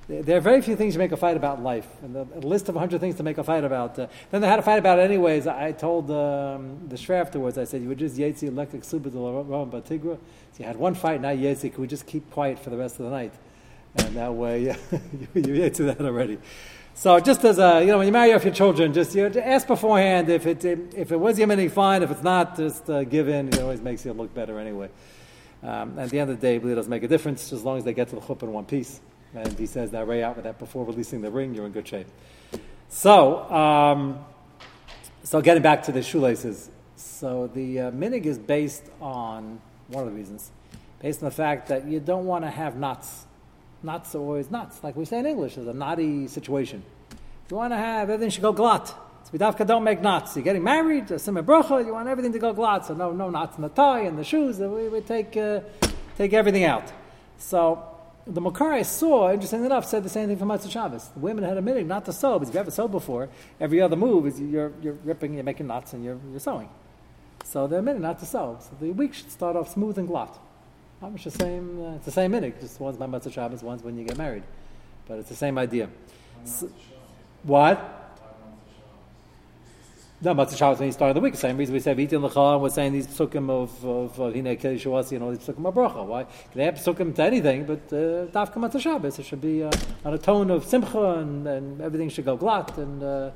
There 0.10 0.38
are 0.38 0.42
very 0.42 0.60
few 0.64 0.76
things 0.76 0.96
you 0.96 0.98
make 0.98 1.12
a 1.12 1.18
fight 1.18 1.38
about 1.38 1.60
in 1.60 1.64
life. 1.64 1.88
And 2.02 2.16
the, 2.16 2.26
list 2.48 2.68
of 2.68 2.74
100 2.74 3.00
things 3.00 3.18
to 3.18 3.24
make 3.24 3.38
a 3.38 3.44
fight 3.44 3.64
about. 3.64 4.00
Uh, 4.00 4.08
then 4.32 4.42
they 4.42 4.48
had 4.48 4.58
a 4.58 4.64
fight 4.64 4.80
about 4.80 4.98
it 4.98 5.04
anyways. 5.04 5.46
I 5.46 5.72
told 5.72 6.10
um, 6.10 6.80
the 6.88 6.96
Shre 6.96 7.22
afterwards, 7.22 7.60
I 7.60 7.64
said, 7.66 7.84
you 7.84 7.90
were 7.90 7.94
just 7.94 8.18
Yetzi 8.18 8.48
electric 8.48 8.84
super 8.86 9.10
Ram 9.10 9.70
Batigra. 9.70 10.18
So 10.18 10.58
you 10.58 10.66
had 10.66 10.78
one 10.78 10.96
fight, 10.96 11.22
now 11.22 11.30
Yetzi, 11.30 11.72
can 11.72 11.82
we 11.82 11.88
just 11.88 12.08
keep 12.08 12.28
quiet 12.32 12.58
for 12.58 12.72
the 12.72 12.78
rest 12.78 13.00
of 13.00 13.06
the 13.06 13.12
night? 13.12 13.34
And 13.98 14.16
that 14.16 14.34
way, 14.34 14.64
yeah, 14.64 14.78
you 15.36 15.44
Yetzi 15.44 15.86
that 15.86 16.02
already. 16.02 16.40
So 16.96 17.20
just 17.20 17.46
as 17.46 17.60
a, 17.60 17.80
you 17.82 17.88
know, 17.92 18.00
when 18.00 18.08
you 18.08 18.14
marry 18.14 18.34
off 18.34 18.44
your 18.44 18.54
children, 18.54 18.92
just 18.92 19.14
you 19.14 19.30
know, 19.30 19.40
ask 19.42 19.68
beforehand 19.68 20.28
if 20.30 20.48
it, 20.48 20.66
if 20.66 21.12
it 21.12 21.18
was 21.18 21.38
Yemeni, 21.38 21.70
fine. 21.70 22.02
If 22.02 22.10
it's 22.10 22.24
not, 22.24 22.58
just 22.58 22.90
uh, 22.90 23.04
give 23.04 23.30
in. 23.30 23.50
It 23.50 23.60
always 23.60 23.80
makes 23.80 24.04
you 24.06 24.14
look 24.14 24.34
better 24.34 24.60
anyway. 24.60 24.90
Um, 25.62 26.00
at 26.00 26.10
the 26.10 26.20
end 26.20 26.32
of 26.32 26.42
the 26.42 26.48
day, 26.48 26.56
it 26.56 26.64
really 26.64 26.76
doesn't 26.76 26.90
make 26.90 27.04
a 27.04 27.08
difference 27.08 27.54
as 27.54 27.64
long 27.64 27.78
as 27.78 27.84
they 27.84 27.94
get 27.94 28.08
to 28.10 28.16
the 28.16 28.22
chuppah 28.22 28.44
in 28.44 28.54
one 28.54 28.66
piece. 28.66 29.02
And 29.34 29.58
he 29.58 29.66
says 29.66 29.92
that 29.92 30.08
right 30.08 30.22
out 30.22 30.36
with 30.36 30.46
that 30.46 30.58
before 30.58 30.86
releasing 30.86 31.22
the 31.22 31.30
ring, 31.30 31.54
you're 31.54 31.66
in 31.66 31.72
good 31.72 31.88
shape. 31.88 32.08
So, 32.90 33.50
um, 33.52 34.26
so 35.24 35.42
getting 35.42 35.62
back 35.62 35.84
to 35.84 35.92
the 35.92 36.02
shoelaces. 36.02 36.70
So 36.96 37.48
the 37.48 37.80
uh, 37.80 37.92
minig 37.92 38.26
is 38.26 38.38
based 38.38 38.84
on 39.00 39.62
one 39.88 40.08
of 40.08 40.12
the 40.12 40.18
reasons, 40.18 40.52
based 41.02 41.22
on 41.22 41.30
the 41.30 41.36
fact 41.36 41.68
that 41.68 41.86
you 41.86 42.00
don't 42.00 42.26
want 42.26 42.44
to 42.44 42.52
have 42.52 42.76
knots. 42.76 43.26
Knots 43.82 44.16
are 44.16 44.20
always 44.20 44.52
knots, 44.52 44.84
like 44.84 44.96
we 44.96 45.06
say 45.06 45.20
in 45.20 45.26
English. 45.26 45.56
There's 45.56 45.68
a 45.68 45.74
knotty 45.74 46.28
situation. 46.28 46.84
If 47.12 47.52
you 47.52 47.58
want 47.58 47.72
to 47.72 47.78
have 47.78 48.10
everything 48.10 48.30
should 48.30 48.42
go 48.42 48.54
glatt. 48.54 48.88
So 48.88 49.38
Bidavka 49.38 49.66
don't 49.66 49.84
make 49.84 50.02
knots. 50.02 50.36
You're 50.36 50.44
getting 50.44 50.64
married, 50.64 51.12
a 51.12 51.20
simmer 51.20 51.42
you 51.42 51.94
want 51.94 52.08
everything 52.10 52.34
to 52.34 52.40
go 52.40 52.54
glatt. 52.54 52.86
So 52.86 52.94
no, 52.94 53.12
no 53.12 53.30
knots 53.30 53.56
in 53.56 53.62
the 53.62 53.70
tie 53.70 54.02
and 54.02 54.18
the 54.18 54.24
shoes. 54.24 54.60
We, 54.60 54.90
we 54.90 55.02
take 55.02 55.38
uh, 55.38 55.62
take 56.18 56.34
everything 56.34 56.66
out. 56.66 56.92
So 57.38 57.84
the 58.30 58.42
Makar 58.42 58.84
saw, 58.84 59.32
interestingly 59.32 59.66
enough, 59.66 59.86
said 59.86 60.04
the 60.04 60.10
same 60.10 60.28
thing 60.28 60.38
for 60.38 60.46
Matzah 60.46 60.70
Shabbos. 60.70 61.10
The 61.10 61.20
women 61.20 61.44
had 61.44 61.58
a 61.58 61.62
minute 61.62 61.86
not 61.86 62.06
to 62.06 62.14
sew, 62.14 62.40
because 62.40 62.50
if 62.50 62.56
you 62.56 62.60
ever 62.60 62.72
sewed 62.72 62.92
before, 62.92 63.30
every 63.60 63.82
other 63.82 63.96
move 63.96 64.28
is 64.28 64.40
you're, 64.40 64.72
you're 64.82 64.98
ripping, 65.04 65.34
you're 65.34 65.44
making 65.44 65.68
knots, 65.68 65.94
and 65.94 66.04
you're, 66.04 66.20
you're 66.32 66.40
sewing. 66.40 66.70
So 67.44 67.68
they're 67.68 67.80
a 67.80 67.84
minute 67.84 68.02
not 68.02 68.20
to 68.20 68.26
sew. 68.26 68.58
So 68.62 68.70
the 68.80 68.92
week 68.92 69.14
should 69.14 69.32
start 69.32 69.56
off 69.56 69.74
smooth 69.74 69.98
and 69.98 70.08
glatt. 70.08 70.38
It's 71.02 71.24
the 71.24 71.32
same, 71.32 71.82
uh, 71.82 71.96
it's 71.96 72.06
the 72.06 72.12
same 72.12 72.32
minute, 72.32 72.60
just 72.60 72.80
one's 72.80 72.98
by 72.98 73.08
Matzah 73.08 73.32
Shabbos, 73.32 73.64
one's 73.64 73.84
when 73.84 73.98
you 73.98 74.04
get 74.06 74.18
married. 74.18 74.44
But 75.08 75.20
it's 75.20 75.30
the 75.30 75.36
same 75.36 75.58
idea. 75.58 75.90
So, 76.44 76.70
what? 77.44 77.99
No, 80.22 80.36
Matzah 80.36 80.58
Shabbos 80.58 80.80
when 80.80 80.88
you 80.88 80.92
start 80.92 81.14
the 81.14 81.22
week. 81.22 81.36
Same 81.36 81.56
reason 81.56 81.74
we 81.74 81.80
say 81.80 81.96
Vitin 81.96 82.30
Lecha, 82.30 82.60
we're 82.60 82.70
saying 82.70 82.92
these 82.92 83.08
psukim 83.08 83.50
of 83.50 83.86
of 83.86 84.18
Hine 84.18 84.58
Keli 84.58 84.76
Shawasi 84.76 85.14
and 85.14 85.24
all 85.24 85.30
these 85.30 85.40
psukim 85.40 85.66
of 85.66 85.74
bracha. 85.74 86.06
Why? 86.06 86.26
Can 86.26 86.34
They 86.56 86.66
have 86.66 86.74
psukim 86.74 87.16
to 87.16 87.24
anything, 87.24 87.64
but 87.64 87.80
uh, 87.94 88.26
Dafka 88.28 88.82
Shabbos. 88.82 89.18
It 89.18 89.26
should 89.26 89.40
be 89.40 89.64
uh, 89.64 89.72
on 90.04 90.14
a 90.14 90.18
tone 90.18 90.52
of 90.52 90.66
simcha 90.66 91.20
and, 91.20 91.48
and 91.48 91.80
everything 91.80 92.10
should 92.10 92.26
go 92.26 92.38
glatt. 92.38 92.78
And 92.78 93.02
uh, 93.02 93.32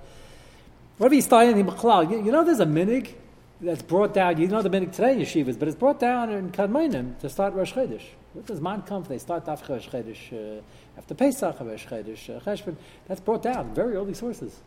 whatever 0.98 1.16
you 1.16 1.22
start 1.22 1.48
anything, 1.48 1.74
you, 2.12 2.25
you 2.25 2.32
know 2.34 2.44
there's 2.44 2.60
a 2.60 2.66
minig 2.66 3.13
that's 3.62 3.82
brought 3.82 4.13
down, 4.13 4.42
you 4.42 4.50
know 4.50 4.62
the 4.62 4.70
minig 4.70 4.92
today 4.92 5.13
in 5.13 5.20
yeshivas, 5.20 5.58
but 5.58 5.70
it's 5.70 5.78
brought 5.78 6.02
down 6.02 6.32
in 6.32 6.52
Kadmainim 6.52 7.18
to 7.20 7.30
start 7.30 7.54
Rosh 7.54 7.72
Chodesh. 7.72 8.04
What 8.34 8.46
does 8.46 8.60
man 8.60 8.82
come? 8.82 9.04
They 9.04 9.20
start 9.20 9.46
Dafka 9.46 9.70
Rosh 9.70 9.88
Chodesh 9.88 10.58
uh, 10.58 10.62
after 10.98 11.16
Pesach, 11.16 11.62
Rosh 11.62 11.88
Chodesh, 11.88 12.30
uh. 12.30 12.75
That's 13.08 13.22
brought 13.22 13.42
down, 13.42 13.74
very 13.74 13.96
early 13.96 14.16
sources. 14.16 14.60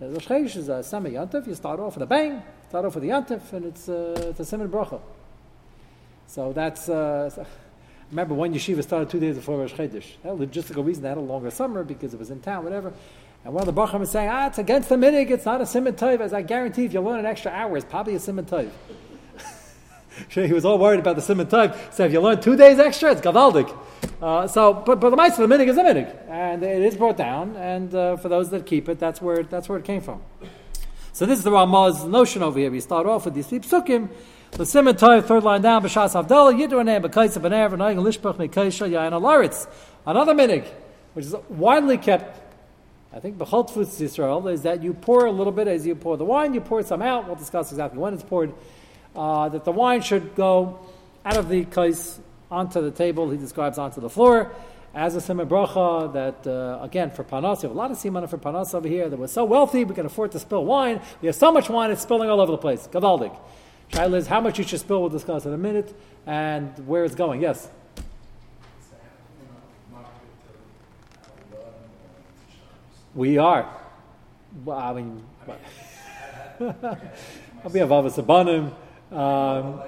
The 0.00 0.08
Rosh 0.08 0.26
Chodesh 0.26 0.56
is 0.56 0.68
a 0.68 0.82
Sema 0.82 1.08
Yantif. 1.08 1.46
You 1.46 1.54
start 1.54 1.78
off 1.78 1.94
with 1.94 2.02
a 2.02 2.06
bang, 2.06 2.42
start 2.68 2.84
off 2.84 2.96
with 2.96 3.04
the 3.04 3.10
Yantif, 3.10 3.52
and 3.52 3.66
it's, 3.66 3.88
uh, 3.88 4.28
it's 4.30 4.40
a 4.40 4.44
Simon 4.44 4.68
Bracha. 4.68 5.00
So 6.26 6.52
that's. 6.52 6.88
Uh, 6.88 7.30
remember, 8.10 8.34
one 8.34 8.52
yeshiva 8.52 8.82
started 8.82 9.08
two 9.08 9.20
days 9.20 9.36
before 9.36 9.56
Rosh. 9.56 9.72
That 9.74 9.92
logistical 10.24 10.84
reason 10.84 11.04
they 11.04 11.10
had 11.10 11.18
a 11.18 11.20
longer 11.20 11.50
summer 11.52 11.84
because 11.84 12.12
it 12.12 12.18
was 12.18 12.30
in 12.30 12.40
town, 12.40 12.64
whatever. 12.64 12.92
And 13.44 13.54
one 13.54 13.68
of 13.68 13.72
the 13.72 13.80
Bracham 13.80 14.02
is 14.02 14.10
saying, 14.10 14.30
ah, 14.30 14.48
it's 14.48 14.58
against 14.58 14.88
the 14.88 14.96
minig, 14.96 15.30
it's 15.30 15.44
not 15.44 15.60
a 15.60 15.66
Simon 15.66 15.94
Tov. 15.94 16.20
As 16.20 16.32
I 16.32 16.42
guarantee, 16.42 16.86
if 16.86 16.92
you 16.92 17.00
learn 17.00 17.20
an 17.20 17.26
extra 17.26 17.52
hour, 17.52 17.76
it's 17.76 17.86
probably 17.86 18.16
a 18.16 18.20
Simon 18.20 18.46
Tov. 18.46 18.70
he 20.28 20.52
was 20.52 20.64
all 20.64 20.78
worried 20.78 21.00
about 21.00 21.16
the 21.16 21.22
Simon 21.22 21.46
Tov. 21.46 21.92
So 21.92 22.04
if 22.04 22.12
you 22.12 22.20
learn 22.20 22.40
two 22.40 22.56
days 22.56 22.78
extra, 22.78 23.12
it's 23.12 23.20
Gavaldik. 23.20 23.76
Uh, 24.20 24.46
so, 24.46 24.74
but, 24.74 25.00
but 25.00 25.10
the 25.10 25.16
mice 25.16 25.36
the 25.36 25.46
minig 25.46 25.68
is 25.68 25.76
a 25.76 25.82
minig, 25.82 26.28
and 26.28 26.62
it 26.62 26.82
is 26.82 26.96
brought 26.96 27.16
down. 27.16 27.56
And 27.56 27.94
uh, 27.94 28.16
for 28.16 28.28
those 28.28 28.50
that 28.50 28.66
keep 28.66 28.88
it, 28.88 28.98
that's 28.98 29.20
where 29.20 29.42
that's 29.42 29.68
where 29.68 29.78
it 29.78 29.84
came 29.84 30.00
from. 30.00 30.22
So 31.12 31.26
this 31.26 31.38
is 31.38 31.44
the 31.44 31.50
Ramah's 31.50 32.04
notion 32.04 32.42
over 32.42 32.58
here. 32.58 32.70
We 32.70 32.80
start 32.80 33.06
off 33.06 33.24
with 33.24 33.34
these 33.34 33.46
three 33.46 33.60
psukim. 33.60 34.08
The 34.50 34.66
Simon 34.66 34.94
Tov, 34.94 35.24
third 35.24 35.42
line 35.42 35.62
down, 35.62 35.82
B'shas 35.82 36.14
Avdallah, 36.14 36.54
Yidraneh, 36.54 37.02
B'kaitza 37.02 37.40
B'ner, 37.40 37.70
V'nayim, 37.70 38.02
Lishpach, 38.02 38.36
Mekaisha, 38.36 38.88
Yain 38.88 39.12
Alaritz. 39.12 39.66
Another 40.06 40.32
minig, 40.32 40.64
which 41.14 41.26
is 41.26 41.34
widely 41.48 41.98
kept, 41.98 42.40
I 43.12 43.18
think, 43.18 43.36
B'chol 43.36 43.68
Tfutz 43.68 44.00
Yisrael, 44.00 44.52
is 44.52 44.62
that 44.62 44.82
you 44.82 44.94
pour 44.94 45.26
a 45.26 45.32
little 45.32 45.52
bit 45.52 45.66
as 45.66 45.84
you 45.84 45.96
pour 45.96 46.16
the 46.16 46.24
wine, 46.24 46.54
you 46.54 46.60
pour 46.60 46.82
some 46.84 47.02
out. 47.02 47.26
We'll 47.26 47.34
discuss 47.34 47.72
exactly 47.72 47.98
when 47.98 48.14
it's 48.14 48.22
poured. 48.22 48.52
Uh, 49.14 49.48
that 49.48 49.64
the 49.64 49.72
wine 49.72 50.02
should 50.02 50.34
go 50.34 50.78
out 51.24 51.36
of 51.36 51.48
the 51.48 51.64
kais 51.64 52.18
onto 52.50 52.80
the 52.80 52.90
table, 52.90 53.30
he 53.30 53.36
describes 53.36 53.78
onto 53.78 54.00
the 54.00 54.10
floor, 54.10 54.52
as 54.94 55.16
a 55.16 55.20
simon 55.20 55.48
bracha 55.48 56.12
that, 56.12 56.46
uh, 56.46 56.78
again, 56.82 57.10
for 57.10 57.24
panas, 57.24 57.56
we 57.56 57.62
have 57.62 57.72
a 57.72 57.74
lot 57.74 57.90
of 57.90 57.96
simon 57.96 58.26
for 58.28 58.38
panas 58.38 58.74
over 58.74 58.86
here 58.86 59.08
that 59.08 59.18
we're 59.18 59.26
so 59.26 59.44
wealthy, 59.44 59.82
we 59.84 59.94
can 59.94 60.06
afford 60.06 60.30
to 60.32 60.38
spill 60.38 60.64
wine. 60.64 61.00
We 61.20 61.26
have 61.26 61.34
so 61.34 61.50
much 61.50 61.68
wine, 61.68 61.90
it's 61.90 62.02
spilling 62.02 62.30
all 62.30 62.40
over 62.40 62.52
the 62.52 62.58
place. 62.58 62.88
Gavaldik. 62.92 63.36
Shaila 63.90 64.14
is 64.14 64.26
how 64.28 64.40
much 64.40 64.58
you 64.58 64.64
should 64.64 64.80
spill, 64.80 65.00
we'll 65.00 65.10
discuss 65.10 65.46
in 65.46 65.52
a 65.52 65.58
minute, 65.58 65.94
and 66.26 66.72
where 66.86 67.04
it's 67.04 67.16
going. 67.16 67.40
Yes? 67.40 67.68
We 73.14 73.38
are. 73.38 73.68
Well, 74.64 74.78
I 74.78 74.92
mean, 74.92 75.24
I'll 76.60 77.70
be 77.70 77.80
a 77.80 77.86
Vavasabanim. 77.86 78.72
Um, 79.14 79.80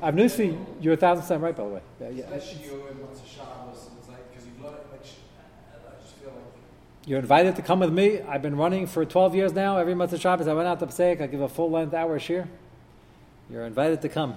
for 0.00 0.42
you. 0.42 0.66
You're 0.80 0.94
a 0.94 0.96
thousand 0.96 1.22
percent 1.22 1.42
right, 1.42 1.56
by 1.56 1.64
the 1.64 1.70
way. 1.70 1.80
Yeah, 2.00 2.08
yeah. 2.10 2.40
You're 7.06 7.18
invited 7.18 7.56
to 7.56 7.62
come 7.62 7.80
with 7.80 7.92
me. 7.92 8.20
I've 8.22 8.40
been 8.40 8.56
running 8.56 8.86
for 8.86 9.04
12 9.04 9.34
years 9.34 9.52
now. 9.52 9.76
Every 9.76 9.94
month 9.94 10.14
of 10.14 10.20
Shabbos, 10.20 10.48
I 10.48 10.54
went 10.54 10.68
out 10.68 10.80
to 10.80 10.86
Passaic. 10.86 11.20
I 11.20 11.26
give 11.26 11.42
a 11.42 11.48
full 11.48 11.70
length 11.70 11.92
hour 11.92 12.18
shir. 12.18 12.48
You're 13.50 13.66
invited 13.66 14.00
to 14.02 14.08
come. 14.08 14.36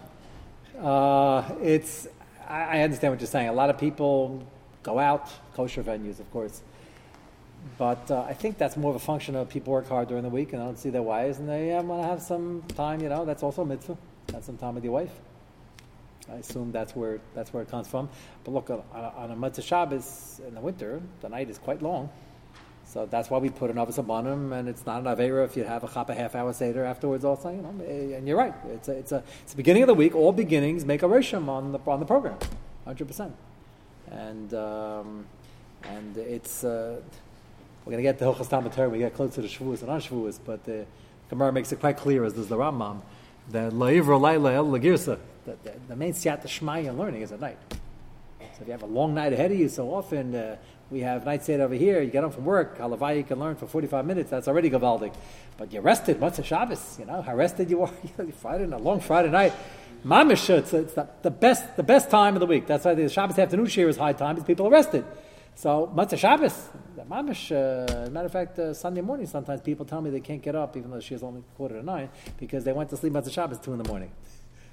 Uh, 0.77 1.49
it's. 1.61 2.07
I, 2.47 2.79
I 2.79 2.81
understand 2.81 3.13
what 3.13 3.21
you're 3.21 3.27
saying. 3.27 3.49
A 3.49 3.53
lot 3.53 3.69
of 3.69 3.77
people 3.77 4.45
go 4.83 4.99
out, 4.99 5.29
kosher 5.53 5.83
venues, 5.83 6.19
of 6.19 6.31
course. 6.31 6.61
But 7.77 8.09
uh, 8.09 8.21
I 8.21 8.33
think 8.33 8.57
that's 8.57 8.77
more 8.77 8.91
of 8.91 8.95
a 8.95 9.05
function 9.05 9.35
of 9.35 9.49
people 9.49 9.73
work 9.73 9.89
hard 9.89 10.07
during 10.07 10.23
the 10.23 10.29
week 10.29 10.53
and 10.53 10.61
I 10.61 10.65
don't 10.65 10.79
see 10.79 10.89
their 10.89 11.01
wives 11.01 11.39
and 11.39 11.49
they 11.49 11.73
want 11.81 12.01
to 12.03 12.07
have 12.07 12.21
some 12.21 12.63
time, 12.75 13.01
you 13.01 13.09
know, 13.09 13.25
that's 13.25 13.43
also 13.43 13.63
a 13.63 13.65
mitzvah. 13.65 13.97
Have 14.33 14.43
some 14.43 14.57
time 14.57 14.75
with 14.75 14.83
your 14.83 14.93
wife. 14.93 15.11
I 16.29 16.35
assume 16.35 16.71
that's 16.71 16.95
where 16.95 17.19
that's 17.33 17.53
where 17.53 17.63
it 17.63 17.69
comes 17.69 17.87
from. 17.87 18.09
But 18.43 18.51
look, 18.51 18.69
on 18.69 18.83
a, 18.93 18.99
on 19.17 19.31
a 19.31 19.35
Matzah 19.35 19.63
Shabbos 19.63 20.41
in 20.45 20.55
the 20.55 20.61
winter, 20.61 21.01
the 21.21 21.29
night 21.29 21.49
is 21.49 21.57
quite 21.57 21.81
long. 21.81 22.09
So 22.85 23.05
that's 23.05 23.29
why 23.29 23.37
we 23.39 23.49
put 23.49 23.69
an 23.69 23.75
Avos 23.75 24.01
Abanim, 24.03 24.57
and 24.57 24.69
it's 24.69 24.85
not 24.85 25.01
an 25.01 25.05
Avera 25.05 25.43
if 25.43 25.57
you 25.57 25.65
have 25.65 25.83
a 25.83 25.89
chap 25.89 26.09
a 26.09 26.15
half 26.15 26.35
hour 26.35 26.53
Seder 26.53 26.85
afterwards 26.85 27.25
also. 27.25 27.49
You 27.49 27.61
know, 27.61 27.69
and 27.85 28.27
you're 28.27 28.37
right. 28.37 28.53
It's 28.69 28.87
a, 28.87 28.91
it's, 28.93 29.11
a, 29.11 29.23
it's 29.43 29.51
the 29.51 29.57
beginning 29.57 29.83
of 29.83 29.87
the 29.87 29.93
week. 29.93 30.15
All 30.15 30.31
beginnings 30.31 30.85
make 30.85 31.03
a 31.03 31.05
Risham 31.05 31.49
on 31.49 31.73
the, 31.73 31.79
on 31.85 31.99
the 31.99 32.05
program, 32.05 32.37
100%. 32.87 33.31
And, 34.09 34.53
um, 34.53 35.25
and 35.83 36.17
it's, 36.17 36.63
uh, 36.63 37.01
we're 37.83 37.91
going 37.91 37.97
to 37.97 38.03
get 38.03 38.19
to 38.19 38.25
Hilchas 38.25 38.49
Talmud 38.49 38.91
we 38.91 38.99
get 38.99 39.13
closer 39.13 39.35
to 39.35 39.41
the 39.41 39.47
Shavuos 39.49 39.79
and 39.79 39.87
non-Shavuos, 39.87 40.39
but 40.45 40.63
the 40.63 40.85
Gemara 41.29 41.51
makes 41.51 41.73
it 41.73 41.81
quite 41.81 41.97
clear, 41.97 42.23
as 42.23 42.33
does 42.33 42.47
the 42.47 42.55
Rambam, 42.55 43.01
that 43.51 43.71
La'ivra 43.73 44.19
Laila 44.19 44.53
El 44.53 44.65
Lagirsa, 44.67 45.19
the, 45.45 45.57
the, 45.63 45.73
the 45.89 45.95
main 45.95 46.13
Siyat 46.13 46.47
Shema 46.47 46.77
you're 46.77 46.93
learning 46.93 47.21
is 47.21 47.31
at 47.31 47.39
night. 47.39 47.57
So 48.39 48.61
if 48.61 48.67
you 48.67 48.71
have 48.71 48.83
a 48.83 48.87
long 48.87 49.13
night 49.13 49.33
ahead 49.33 49.51
of 49.51 49.59
you, 49.59 49.69
so 49.69 49.93
often 49.93 50.33
uh, 50.33 50.57
we 50.89 51.01
have 51.01 51.25
night 51.25 51.43
state 51.43 51.59
over 51.59 51.75
here, 51.75 52.01
you 52.01 52.09
get 52.09 52.23
home 52.23 52.31
from 52.31 52.45
work, 52.45 52.79
Halavai 52.79 53.17
you 53.17 53.23
can 53.23 53.39
learn 53.39 53.55
for 53.55 53.67
45 53.67 54.05
minutes, 54.05 54.31
that's 54.31 54.47
already 54.47 54.69
Gavaldik. 54.69 55.13
But 55.57 55.71
you're 55.71 55.83
rested, 55.83 56.19
what's 56.19 56.39
a 56.39 56.43
Shabbos? 56.43 56.97
You 56.99 57.05
know, 57.05 57.21
how 57.21 57.35
rested 57.35 57.69
you 57.69 57.83
are, 57.83 57.87
Friday, 58.41 58.63
a 58.63 58.77
long 58.77 58.99
Friday 58.99 59.29
night. 59.29 59.53
Mamish, 60.03 60.49
it's, 60.49 60.73
it's 60.73 60.93
the, 60.93 61.07
the, 61.21 61.29
best, 61.29 61.75
the 61.75 61.83
best 61.83 62.09
time 62.09 62.35
of 62.35 62.39
the 62.39 62.45
week. 62.45 62.65
That's 62.65 62.85
why 62.85 62.95
the 62.95 63.09
Shabbos 63.09 63.37
afternoon 63.37 63.67
share 63.67 63.89
is 63.89 63.97
high 63.97 64.13
time, 64.13 64.35
because 64.35 64.47
people 64.47 64.67
are 64.67 64.71
rested. 64.71 65.05
So, 65.57 65.91
Matzah 65.95 66.19
Shabbos, 66.19 66.69
Mamish, 67.09 67.49
uh, 67.49 68.11
matter 68.11 68.27
of 68.27 68.31
fact, 68.31 68.59
uh, 68.59 68.75
Sunday 68.75 69.01
morning, 69.01 69.25
sometimes 69.25 69.59
people 69.59 69.87
tell 69.87 70.01
me 70.01 70.11
they 70.11 70.19
can't 70.19 70.39
get 70.39 70.55
up, 70.55 70.77
even 70.77 70.91
though 70.91 70.99
she 70.99 71.15
is 71.15 71.23
only 71.23 71.41
quarter 71.55 71.79
to 71.79 71.83
nine, 71.83 72.09
because 72.37 72.63
they 72.63 72.71
went 72.71 72.91
to 72.91 72.95
sleep 72.95 73.11
Matzah 73.11 73.33
Shabbos 73.33 73.57
2 73.57 73.71
in 73.73 73.79
the 73.79 73.89
morning. 73.89 74.11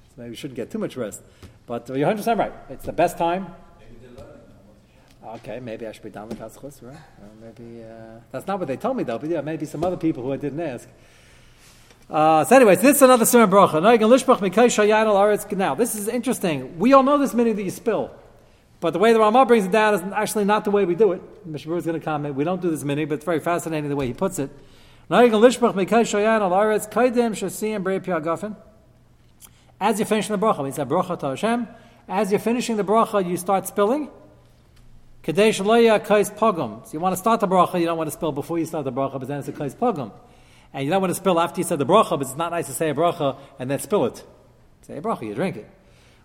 So 0.09 0.21
maybe 0.21 0.29
we 0.29 0.35
shouldn't 0.35 0.55
get 0.55 0.69
too 0.69 0.77
much 0.77 0.95
rest. 0.95 1.23
But 1.65 1.89
you're 1.89 2.07
100% 2.07 2.37
right. 2.37 2.53
It's 2.69 2.85
the 2.85 2.93
best 2.93 3.17
time. 3.17 3.47
Okay, 5.25 5.59
maybe 5.59 5.87
I 5.87 5.91
should 5.91 6.03
be 6.03 6.11
down 6.11 6.29
with 6.29 6.37
Katzchus, 6.37 6.83
right? 6.83 6.93
Or 6.93 7.29
maybe, 7.41 7.83
uh, 7.83 8.19
that's 8.31 8.45
not 8.45 8.59
what 8.59 8.67
they 8.67 8.77
told 8.77 8.95
me 8.95 9.03
though, 9.03 9.17
but 9.17 9.27
yeah, 9.27 9.41
maybe 9.41 9.65
some 9.65 9.83
other 9.83 9.97
people 9.97 10.21
who 10.21 10.33
I 10.33 10.37
didn't 10.37 10.59
ask. 10.59 10.87
Uh, 12.07 12.43
so 12.43 12.55
anyways, 12.55 12.79
this 12.81 12.97
is 12.97 13.01
another 13.01 13.25
simon 13.25 13.49
bracha. 13.49 13.81
Now, 15.57 15.73
this 15.73 15.95
is 15.95 16.07
interesting. 16.07 16.77
We 16.77 16.93
all 16.93 17.01
know 17.01 17.17
this 17.17 17.33
many 17.33 17.53
that 17.53 17.63
you 17.63 17.71
spill. 17.71 18.11
But 18.85 18.93
the 18.93 18.99
way 18.99 19.13
the 19.13 19.19
Ramah 19.19 19.47
brings 19.47 19.65
it 19.65 19.71
down 19.71 19.95
is 19.95 20.03
actually 20.13 20.45
not 20.45 20.63
the 20.63 20.69
way 20.69 20.85
we 20.85 20.93
do 20.93 21.11
it. 21.13 21.51
Mishabur 21.51 21.79
is 21.79 21.87
going 21.87 21.99
to 21.99 22.05
comment. 22.05 22.35
We 22.35 22.43
don't 22.43 22.61
do 22.61 22.69
this 22.69 22.83
many, 22.83 23.05
but 23.05 23.15
it's 23.15 23.25
very 23.25 23.39
fascinating 23.39 23.89
the 23.89 23.95
way 23.95 24.05
he 24.05 24.13
puts 24.13 24.37
it. 24.37 24.51
As 25.09 25.27
you're 25.27 25.39
finishing 25.39 25.63
the 25.71 25.97
bracha, 30.37 30.63
means 30.63 30.77
bracha 30.77 31.19
to 31.19 31.29
Hashem. 31.29 31.67
As 32.07 32.29
you're 32.29 32.39
finishing 32.39 32.77
the 32.77 32.83
bracha, 32.83 33.27
you 33.27 33.37
start 33.37 33.65
spilling. 33.65 34.11
Kadesh 35.23 35.59
pogum. 35.61 36.85
So 36.85 36.93
you 36.93 36.99
want 36.99 37.13
to 37.13 37.17
start 37.17 37.39
the 37.39 37.47
bracha, 37.47 37.79
you 37.79 37.87
don't 37.87 37.97
want 37.97 38.09
to 38.09 38.15
spill 38.15 38.33
before 38.33 38.59
you 38.59 38.67
start 38.67 38.85
the 38.85 38.91
bracha, 38.91 39.17
but 39.19 39.27
then 39.27 39.39
it's 39.39 39.47
a 39.47 39.51
kais 39.51 39.73
pogum. 39.73 40.11
And 40.71 40.83
you 40.83 40.91
don't 40.91 41.01
want 41.01 41.09
to 41.09 41.15
spill 41.15 41.39
after 41.39 41.59
you 41.59 41.65
said 41.65 41.79
the 41.79 41.87
bracha, 41.87 42.11
but 42.11 42.21
it's 42.21 42.35
not 42.35 42.51
nice 42.51 42.67
to 42.67 42.73
say 42.73 42.91
a 42.91 42.93
bracha 42.93 43.35
and 43.57 43.71
then 43.71 43.79
spill 43.79 44.05
it. 44.05 44.23
Say 44.83 44.97
a 44.97 45.01
bracha, 45.01 45.23
you 45.23 45.33
drink 45.33 45.55
it. 45.55 45.67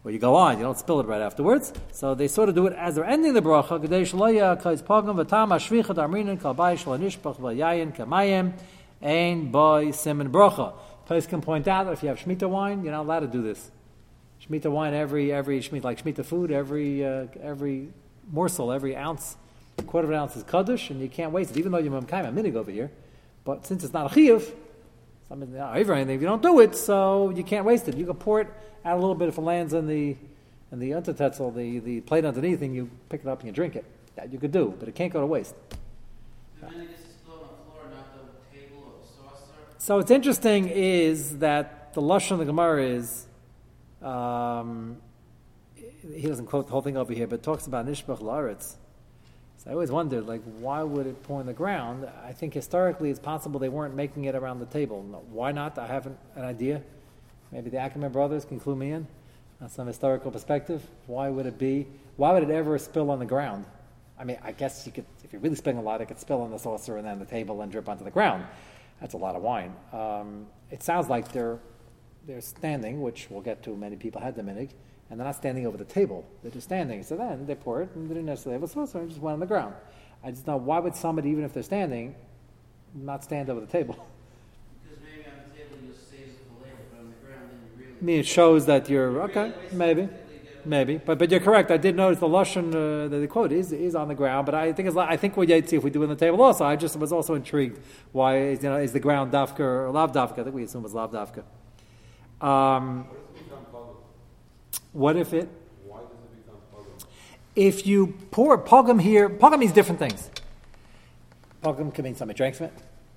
Or 0.02 0.10
you 0.10 0.18
go 0.18 0.34
on, 0.34 0.56
you 0.56 0.64
don't 0.64 0.78
spill 0.78 1.00
it 1.00 1.06
right 1.06 1.20
afterwards. 1.20 1.74
So 1.92 2.14
they 2.14 2.26
sort 2.26 2.48
of 2.48 2.54
do 2.54 2.66
it 2.66 2.72
as 2.72 2.94
they're 2.94 3.04
ending 3.04 3.34
the 3.34 3.42
bracha. 3.42 3.78
Simon 9.92 10.32
bracha. 10.32 10.74
Place 11.04 11.26
can 11.26 11.42
point 11.42 11.68
out 11.68 11.84
that 11.84 11.92
if 11.92 12.02
you 12.02 12.08
have 12.08 12.18
shmita 12.18 12.48
wine, 12.48 12.82
you're 12.82 12.92
not 12.92 13.02
allowed 13.02 13.20
to 13.20 13.26
do 13.26 13.42
this. 13.42 13.70
Shmita 14.46 14.70
wine 14.70 14.94
every 14.94 15.32
every 15.32 15.60
shmita 15.60 15.84
like 15.84 16.02
shmita 16.02 16.24
food 16.24 16.50
every 16.50 17.04
uh, 17.04 17.26
every 17.42 17.88
morsel 18.32 18.72
every 18.72 18.96
ounce, 18.96 19.36
quarter 19.86 20.06
of 20.06 20.12
an 20.12 20.18
ounce 20.18 20.36
is 20.36 20.44
kaddish, 20.44 20.88
and 20.88 21.00
you 21.00 21.08
can't 21.08 21.32
waste 21.32 21.50
it. 21.50 21.58
Even 21.58 21.72
though 21.72 21.78
you're 21.78 21.92
mamkaim 21.92 22.26
a 22.26 22.32
minig 22.32 22.54
over 22.54 22.70
here, 22.70 22.90
but 23.44 23.66
since 23.66 23.84
it's 23.84 23.92
not 23.92 24.10
a 24.10 24.14
chiyuv, 24.14 24.50
something 25.30 25.56
over 25.56 25.94
anything, 25.94 26.16
if 26.16 26.20
you 26.20 26.26
don't 26.26 26.42
do 26.42 26.58
it, 26.60 26.74
so 26.74 27.30
you 27.30 27.44
can't 27.44 27.64
waste 27.64 27.88
it. 27.88 27.96
You 27.96 28.04
can 28.04 28.16
pour 28.16 28.40
it 28.40 28.48
add 28.84 28.94
a 28.94 29.00
little 29.00 29.14
bit 29.14 29.28
if 29.28 29.38
it 29.38 29.42
lands 29.42 29.72
in 29.72 29.86
the 29.86 30.16
in 30.72 30.78
the 30.78 30.90
untertetzel, 30.90 31.54
the, 31.54 31.80
the 31.80 32.00
plate 32.02 32.24
underneath, 32.24 32.62
and 32.62 32.74
you 32.74 32.88
pick 33.08 33.22
it 33.22 33.26
up 33.26 33.40
and 33.40 33.48
you 33.48 33.52
drink 33.52 33.74
it. 33.74 33.84
That 34.14 34.32
you 34.32 34.38
could 34.38 34.52
do, 34.52 34.74
but 34.78 34.88
it 34.88 34.94
can't 34.94 35.12
go 35.12 35.20
to 35.20 35.26
waste. 35.26 35.54
So 39.78 39.96
what's 39.96 40.10
interesting 40.10 40.68
is 40.68 41.38
that 41.38 41.94
the 41.94 42.02
lashon 42.02 42.32
of 42.32 42.38
the 42.38 42.44
Gemara 42.44 42.84
is, 42.84 43.26
um, 44.02 44.98
he 45.74 46.28
doesn't 46.28 46.46
quote 46.46 46.66
the 46.66 46.72
whole 46.72 46.82
thing 46.82 46.96
over 46.96 47.12
here, 47.12 47.26
but 47.26 47.42
talks 47.42 47.66
about 47.66 47.86
nishbach 47.86 48.20
laretz. 48.20 48.76
So 49.62 49.68
I 49.68 49.74
always 49.74 49.90
wondered, 49.90 50.26
like, 50.26 50.40
why 50.58 50.82
would 50.82 51.06
it 51.06 51.22
pour 51.22 51.38
in 51.38 51.46
the 51.46 51.52
ground? 51.52 52.08
I 52.24 52.32
think 52.32 52.54
historically 52.54 53.10
it's 53.10 53.20
possible 53.20 53.60
they 53.60 53.68
weren't 53.68 53.94
making 53.94 54.24
it 54.24 54.34
around 54.34 54.58
the 54.58 54.64
table. 54.64 55.02
Why 55.30 55.52
not? 55.52 55.76
I 55.76 55.86
haven't 55.86 56.18
an 56.34 56.46
idea. 56.46 56.80
Maybe 57.52 57.68
the 57.68 57.76
Ackerman 57.76 58.10
brothers 58.10 58.46
can 58.46 58.58
clue 58.58 58.74
me 58.74 58.92
in 58.92 59.06
on 59.60 59.68
some 59.68 59.86
historical 59.86 60.30
perspective. 60.30 60.82
Why 61.06 61.28
would 61.28 61.44
it 61.44 61.58
be? 61.58 61.86
Why 62.16 62.32
would 62.32 62.42
it 62.42 62.50
ever 62.50 62.78
spill 62.78 63.10
on 63.10 63.18
the 63.18 63.26
ground? 63.26 63.66
I 64.18 64.24
mean, 64.24 64.38
I 64.42 64.52
guess 64.52 64.86
you 64.86 64.92
could, 64.92 65.04
if 65.24 65.30
you're 65.30 65.42
really 65.42 65.56
spilling 65.56 65.76
a 65.76 65.82
lot, 65.82 66.00
it 66.00 66.06
could 66.06 66.18
spill 66.18 66.40
on 66.40 66.50
the 66.50 66.58
saucer 66.58 66.96
and 66.96 67.06
then 67.06 67.18
the 67.18 67.26
table 67.26 67.60
and 67.60 67.70
drip 67.70 67.86
onto 67.86 68.04
the 68.04 68.10
ground. 68.10 68.46
That's 68.98 69.12
a 69.12 69.18
lot 69.18 69.36
of 69.36 69.42
wine. 69.42 69.74
Um, 69.92 70.46
it 70.70 70.82
sounds 70.82 71.10
like 71.10 71.32
they're 71.32 71.58
they're 72.26 72.40
standing, 72.40 73.02
which 73.02 73.28
we'll 73.28 73.42
get 73.42 73.62
to. 73.64 73.76
Many 73.76 73.96
people 73.96 74.22
had 74.22 74.36
the 74.36 74.42
minig 74.42 74.70
and 75.10 75.18
they're 75.18 75.26
not 75.26 75.34
standing 75.34 75.66
over 75.66 75.76
the 75.76 75.84
table. 75.84 76.24
They're 76.42 76.52
just 76.52 76.68
standing. 76.68 77.02
So 77.02 77.16
then 77.16 77.46
they 77.46 77.56
pour 77.56 77.82
it, 77.82 77.90
and 77.94 78.08
they 78.08 78.14
didn't 78.14 78.26
necessarily 78.26 78.60
have 78.60 78.68
a 78.68 78.72
saucer, 78.72 79.04
just 79.06 79.20
went 79.20 79.34
on 79.34 79.40
the 79.40 79.46
ground. 79.46 79.74
I 80.22 80.30
just 80.30 80.46
know 80.46 80.56
why 80.56 80.78
would 80.78 80.94
somebody, 80.94 81.30
even 81.30 81.44
if 81.44 81.52
they're 81.52 81.62
standing, 81.62 82.14
not 82.94 83.24
stand 83.24 83.50
over 83.50 83.60
the 83.60 83.66
table? 83.66 83.96
Because 84.82 85.02
maybe 85.02 85.26
on 85.26 85.50
the 85.50 85.58
table 85.58 85.76
you 85.84 85.92
save 86.10 86.26
the 86.26 86.64
label, 86.64 86.78
but 86.90 87.00
on 87.00 87.08
the 87.08 87.26
ground 87.26 87.50
then 87.50 87.60
you 87.78 87.84
really. 87.84 87.98
I 88.00 88.04
mean, 88.04 88.20
it 88.20 88.26
shows 88.26 88.66
that 88.66 88.88
you're 88.88 89.22
okay, 89.22 89.52
maybe, 89.72 90.08
maybe. 90.64 90.96
But 90.98 91.18
but 91.18 91.30
you're 91.30 91.40
correct. 91.40 91.70
I 91.70 91.76
did 91.76 91.96
notice 91.96 92.18
the 92.18 92.28
lashon 92.28 92.68
uh, 92.68 93.08
the 93.08 93.26
quote 93.26 93.52
is 93.52 93.72
is 93.72 93.94
on 93.94 94.08
the 94.08 94.14
ground. 94.14 94.46
But 94.46 94.54
I 94.54 94.72
think 94.72 94.88
it's 94.88 94.96
I 94.96 95.16
think 95.16 95.36
we 95.36 95.46
see 95.46 95.76
if 95.76 95.84
we 95.84 95.90
do 95.90 96.02
it 96.02 96.04
on 96.04 96.10
the 96.10 96.16
table 96.16 96.42
also. 96.42 96.64
I 96.64 96.76
just 96.76 96.96
was 96.96 97.12
also 97.12 97.34
intrigued 97.34 97.78
why 98.12 98.50
you 98.50 98.62
know 98.62 98.76
is 98.76 98.92
the 98.92 99.00
ground 99.00 99.32
dafka 99.32 99.60
or 99.60 99.90
lav 99.90 100.12
dafka? 100.12 100.40
I 100.40 100.44
think 100.44 100.54
we 100.54 100.64
assume 100.64 100.80
it 100.80 100.90
was 100.90 100.94
lav 100.94 101.12
dafka. 101.12 101.44
Um, 102.44 103.06
what 104.92 105.16
if 105.16 105.32
it? 105.32 105.48
Why 105.84 106.00
does 106.00 106.08
it 106.10 106.46
become 106.46 106.60
pogum? 106.74 107.04
If 107.54 107.86
you 107.86 108.18
pour 108.30 108.58
pogum 108.58 109.00
here, 109.00 109.28
pogum 109.28 109.60
means 109.60 109.72
different 109.72 109.98
things. 109.98 110.30
Pogum 111.62 111.94
can 111.94 112.04
mean 112.04 112.14
something 112.14 112.36
drank 112.36 112.56
from 112.56 112.66
it. 112.66 112.74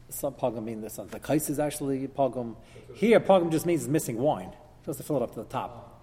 Some 0.09 0.33
pogum 0.33 0.63
mean 0.63 0.81
this. 0.81 0.97
The 0.97 1.19
kais 1.19 1.49
is 1.49 1.59
actually 1.59 2.07
pogum. 2.07 2.55
Here, 2.93 3.19
pogum 3.19 3.51
just 3.51 3.65
means 3.65 3.81
it's 3.81 3.89
missing 3.89 4.17
wine. 4.17 4.53
Just 4.85 4.99
to 4.99 5.03
fill 5.03 5.17
it 5.17 5.23
up 5.23 5.33
to 5.33 5.39
the 5.39 5.45
top. 5.45 5.93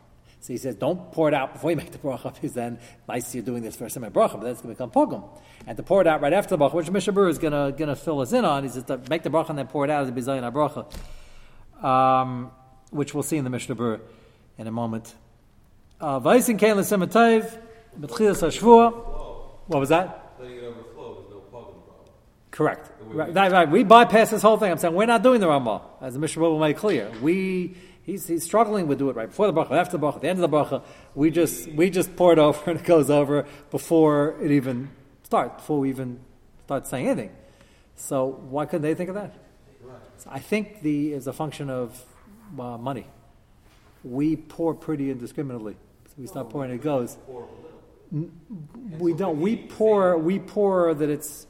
So 0.40 0.54
he 0.54 0.56
says, 0.56 0.74
don't 0.74 1.12
pour 1.12 1.28
it 1.28 1.35
out 1.35 1.52
before 1.52 1.70
you 1.70 1.76
make 1.76 1.90
the 1.90 1.98
bracha, 1.98 2.35
because 2.35 2.54
then 2.54 2.78
nice 3.06 3.35
you're 3.35 3.44
doing 3.44 3.62
this 3.62 3.76
for 3.76 3.85
a 3.85 3.90
semi 3.90 4.09
bracha, 4.09 4.33
but 4.33 4.42
then 4.42 4.52
it's 4.52 4.62
going 4.62 4.74
to 4.74 4.78
become 4.85 4.90
pogum. 4.90 5.28
And 5.66 5.76
to 5.76 5.83
pour 5.83 6.00
it 6.00 6.06
out 6.06 6.22
right 6.22 6.33
after 6.33 6.56
the 6.56 6.64
bracha, 6.64 6.74
which 6.74 6.87
Mishabur 6.87 7.28
is 7.28 7.38
going 7.38 7.52
to 7.52 7.76
going 7.76 7.90
to 7.90 7.96
fill 7.96 8.20
us 8.20 8.33
in 8.33 8.44
on, 8.44 8.62
he 8.64 8.70
says 8.70 8.85
to 8.85 8.98
make 9.11 9.22
the 9.22 9.30
bracha 9.30 9.50
and 9.50 9.59
then 9.59 9.66
pour 9.66 9.85
it 9.85 9.90
out 9.90 10.02
as 10.02 10.09
a 10.09 10.12
bizayin 10.12 10.50
bracha, 10.50 11.85
um, 11.85 12.50
which 12.90 13.12
we'll 13.12 13.22
see 13.22 13.37
in 13.37 13.44
the 13.44 13.50
Mishnah 13.50 13.76
Berurah 13.76 14.00
in 14.56 14.66
a 14.66 14.72
moment. 14.72 15.14
Vaisin 16.00 16.58
Kain 16.58 16.76
HaShavua. 18.40 18.92
What 19.66 19.80
was 19.80 19.90
that? 19.90 20.34
Letting 20.38 20.56
it 20.56 20.64
overflow, 20.64 21.14
there's 21.20 21.30
no 21.30 21.40
problem. 21.40 21.76
Correct. 22.50 22.90
Right, 23.02 23.34
right, 23.34 23.52
right. 23.52 23.70
We 23.70 23.84
bypass 23.84 24.30
this 24.30 24.42
whole 24.42 24.56
thing. 24.56 24.70
I'm 24.70 24.78
saying 24.78 24.94
we're 24.94 25.06
not 25.06 25.22
doing 25.22 25.40
the 25.40 25.48
Ramah, 25.48 25.82
as 26.00 26.14
the 26.14 26.20
Mishnah 26.20 26.42
will 26.42 26.58
make 26.58 26.76
clear. 26.76 27.10
We 27.20 27.76
he's, 28.02 28.26
he's 28.26 28.44
struggling 28.44 28.86
with 28.86 28.98
do 28.98 29.10
it 29.10 29.16
right 29.16 29.28
before 29.28 29.46
the 29.46 29.52
bracha, 29.52 29.72
after 29.72 29.98
the 29.98 30.06
bracha, 30.06 30.16
at 30.16 30.22
the 30.22 30.28
end 30.28 30.42
of 30.42 30.50
the 30.50 30.56
bracha. 30.56 30.82
We 31.14 31.30
just 31.30 31.68
we 31.68 31.90
just 31.90 32.16
pour 32.16 32.32
it 32.32 32.38
over 32.46 32.70
and 32.70 32.80
it 32.80 32.86
goes 32.86 33.10
over 33.10 33.46
before 33.70 34.36
it 34.42 34.50
even 34.50 34.90
starts, 35.22 35.56
before 35.56 35.80
we 35.80 35.90
even 35.90 36.20
start 36.64 36.86
saying 36.86 37.08
anything. 37.08 37.36
So 37.96 38.26
why 38.26 38.64
couldn't 38.66 38.82
they 38.82 38.94
think 38.94 39.10
of 39.10 39.16
that? 39.16 39.34
So 40.16 40.30
I 40.30 40.38
think 40.38 40.82
the 40.82 41.12
is 41.12 41.26
a 41.26 41.32
function 41.32 41.70
of 41.70 42.02
uh, 42.58 42.76
money. 42.76 43.06
We 44.02 44.36
pour 44.36 44.74
pretty 44.74 45.10
indiscriminately. 45.10 45.76
So 46.20 46.22
we 46.22 46.26
start 46.28 46.50
pouring, 46.50 46.70
it 46.70 46.83
goes. 46.83 47.16
N- 48.12 48.30
We 48.98 49.14
don't. 49.14 49.40
We 49.40 49.56
pour. 49.56 50.18
We 50.18 50.38
pour 50.38 50.92
that 50.92 51.09
it's. 51.09 51.46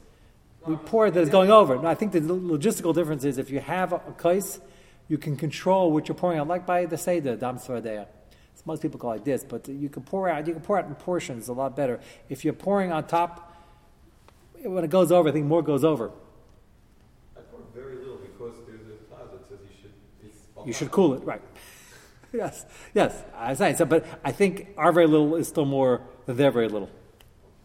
We 0.65 0.77
pour 0.77 1.11
that 1.11 1.19
it's 1.19 1.29
going 1.29 1.51
over. 1.51 1.75
No, 1.75 1.87
I 1.89 1.95
think 1.95 2.13
the 2.13 2.21
logistical 2.21 2.93
difference 2.95 3.25
is 3.25 3.37
if 3.37 3.49
you 3.49 3.59
have 3.59 3.91
a, 3.91 3.95
a 3.97 4.13
kais, 4.17 4.61
you 5.09 5.17
can 5.17 5.35
control 5.35 5.91
what 5.91 6.07
you're 6.07 6.15
pouring 6.15 6.39
out, 6.39 6.47
like 6.47 6.65
by 6.65 6.85
the 6.85 6.97
seder 6.97 7.35
dam 7.35 7.57
svardeya. 7.57 8.05
So 8.55 8.63
most 8.65 8.81
people 8.81 8.97
call 8.99 9.11
it 9.13 9.25
this, 9.25 9.43
but 9.43 9.67
you 9.67 9.89
can 9.89 10.03
pour 10.03 10.29
out. 10.29 10.47
You 10.47 10.53
can 10.53 10.61
pour 10.61 10.77
out 10.79 10.85
in 10.85 10.95
portions 10.95 11.49
a 11.49 11.53
lot 11.53 11.75
better. 11.75 11.99
If 12.29 12.45
you're 12.45 12.53
pouring 12.53 12.93
on 12.93 13.07
top, 13.07 13.53
when 14.63 14.83
it 14.85 14.89
goes 14.89 15.11
over, 15.11 15.27
I 15.29 15.31
think 15.33 15.47
more 15.47 15.63
goes 15.63 15.83
over. 15.83 16.11
I 17.35 17.41
pour 17.51 17.59
very 17.73 17.95
little 17.97 18.17
because 18.17 18.53
there's 18.67 18.87
a 18.87 18.95
clause 19.13 19.27
that 19.33 19.49
says 19.49 19.59
you 19.67 19.75
should. 19.81 20.67
You 20.67 20.71
should 20.73 20.91
cool 20.91 21.13
it, 21.15 21.23
right? 21.25 21.41
yes, 22.33 22.65
yes. 22.93 23.23
I'm 23.37 23.55
saying 23.55 23.75
so, 23.75 23.85
but 23.85 24.05
I 24.23 24.31
think 24.31 24.69
our 24.77 24.91
very 24.91 25.07
little 25.07 25.35
is 25.35 25.47
still 25.47 25.65
more 25.65 26.01
than 26.25 26.37
their 26.37 26.51
very 26.51 26.69
little. 26.69 26.89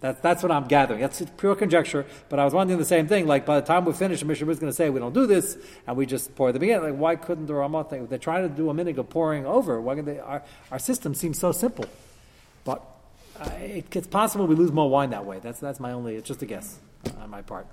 That's 0.00 0.20
that's 0.20 0.42
what 0.42 0.52
I'm 0.52 0.66
gathering. 0.68 1.00
That's 1.00 1.22
pure 1.38 1.54
conjecture. 1.54 2.04
But 2.28 2.38
I 2.38 2.44
was 2.44 2.52
wondering 2.52 2.78
the 2.78 2.84
same 2.84 3.08
thing. 3.08 3.26
Like 3.26 3.46
by 3.46 3.60
the 3.60 3.66
time 3.66 3.84
we 3.84 3.92
finish, 3.92 4.20
the 4.20 4.26
Mishnah 4.26 4.50
is 4.50 4.58
going 4.58 4.70
to 4.70 4.76
say 4.76 4.90
we 4.90 5.00
don't 5.00 5.14
do 5.14 5.26
this, 5.26 5.56
and 5.86 5.96
we 5.96 6.04
just 6.04 6.34
pour 6.34 6.52
the 6.52 6.58
beginning. 6.58 6.90
Like 6.90 7.00
why 7.00 7.16
couldn't 7.16 7.46
the 7.46 7.54
Ramah 7.54 7.84
thing? 7.84 8.06
They're 8.06 8.18
trying 8.18 8.48
to 8.48 8.54
do 8.54 8.68
a 8.68 8.74
minute 8.74 8.98
of 8.98 9.08
pouring 9.08 9.46
over, 9.46 9.80
why 9.80 9.94
can 9.94 10.04
they? 10.04 10.18
Our, 10.18 10.42
our 10.70 10.78
system 10.78 11.14
seems 11.14 11.38
so 11.38 11.52
simple, 11.52 11.86
but 12.64 12.82
uh, 13.40 13.50
it, 13.60 13.94
it's 13.94 14.06
possible 14.06 14.46
we 14.46 14.54
lose 14.54 14.72
more 14.72 14.90
wine 14.90 15.10
that 15.10 15.24
way. 15.24 15.38
That's 15.38 15.60
that's 15.60 15.80
my 15.80 15.92
only. 15.92 16.16
It's 16.16 16.28
just 16.28 16.42
a 16.42 16.46
guess 16.46 16.78
on 17.20 17.30
my 17.30 17.42
part. 17.42 17.66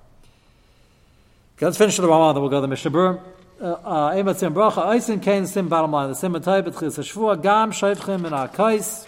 Okay, 1.58 1.66
let's 1.66 1.78
finish 1.78 1.98
the 1.98 2.08
Ramah, 2.08 2.34
then 2.34 2.42
we'll 2.42 2.50
go 2.50 2.58
to 2.58 2.62
the 2.62 2.68
Mishnah 2.68 3.22
Berurah. 3.64 4.16
Emet 4.16 4.38
sim 4.38 4.54
bracha, 4.54 5.48
sim 5.48 5.70
bottom 5.70 5.92
line. 5.92 6.10
The 6.10 6.16
sim 6.16 6.34
atay 6.34 6.62
betchis 6.64 7.42
gam 7.42 8.26
in. 8.26 9.08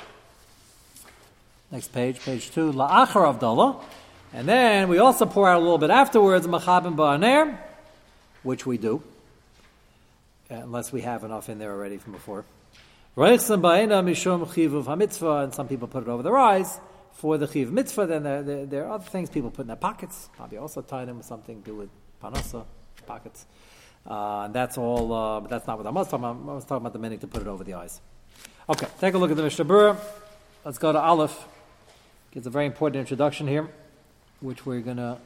Next 1.72 1.88
page, 1.90 2.20
page 2.22 2.52
two. 2.52 2.72
La'achar 2.72 3.38
avdallah. 3.38 3.84
And 4.34 4.48
then 4.48 4.90
we 4.90 4.98
also 4.98 5.26
pour 5.26 5.48
out 5.48 5.58
a 5.58 5.60
little 5.60 5.78
bit 5.78 5.90
afterwards, 5.90 6.46
machabim 6.48 6.96
ba'aner, 6.96 7.58
which 8.44 8.66
we 8.66 8.78
do, 8.78 9.02
uh, 10.52 10.56
unless 10.56 10.92
we 10.92 11.02
have 11.02 11.24
enough 11.24 11.48
in 11.50 11.58
there 11.58 11.72
already 11.72 11.98
from 11.98 12.14
before. 12.14 12.46
Reichsim 13.16 13.62
ba'ena 13.62 14.04
mishum 14.04 14.46
chivuv 14.46 14.86
hamitzvah, 14.86 15.46
and 15.46 15.54
some 15.54 15.68
people 15.68 15.88
put 15.88 16.04
it 16.04 16.10
over 16.10 16.22
their 16.22 16.38
eyes 16.38 16.80
for 17.14 17.38
the 17.38 17.48
chiv 17.48 17.72
mitzvah. 17.72 18.08
Then 18.08 18.24
there, 18.24 18.44
there, 18.44 18.66
there 18.66 18.86
are 18.86 18.94
other 18.94 19.06
things 19.06 19.30
people 19.30 19.52
put 19.52 19.62
in 19.62 19.68
their 19.68 19.78
pockets. 19.78 20.30
Probably 20.36 20.58
also 20.58 20.82
tie 20.82 21.06
them 21.06 21.18
with 21.18 21.26
something 21.26 21.62
to 21.62 21.66
do 21.66 21.76
with 21.76 21.90
panasa 22.22 22.66
pockets. 23.06 23.46
Uh, 24.06 24.48
that's 24.50 24.78
all, 24.78 25.12
uh, 25.12 25.40
that's 25.42 25.66
not 25.66 25.78
what 25.78 25.88
I 25.88 25.90
was 25.90 26.08
talking 26.08 26.26
about. 26.26 26.52
I 26.52 26.56
was 26.56 26.66
talking 26.66 26.78
about 26.78 26.94
the 26.94 27.00
minute 27.00 27.22
to 27.22 27.28
put 27.28 27.42
it 27.42 27.48
over 27.48 27.64
the 27.64 27.74
eyes. 27.74 28.02
Okay, 28.70 28.88
take 29.00 29.14
a 29.14 29.18
look 29.18 29.32
at 29.32 29.38
the 29.38 29.44
Mishnah. 29.44 29.98
Let's 30.64 30.78
go 30.78 30.92
to 30.92 31.00
Aleph. 31.00 31.46
Gives 32.32 32.48
a 32.48 32.50
very 32.50 32.66
important 32.66 33.00
introduction 33.00 33.48
here, 33.48 33.70
which 34.42 34.66
we're 34.66 34.82
going 34.82 34.98
to 34.98 35.18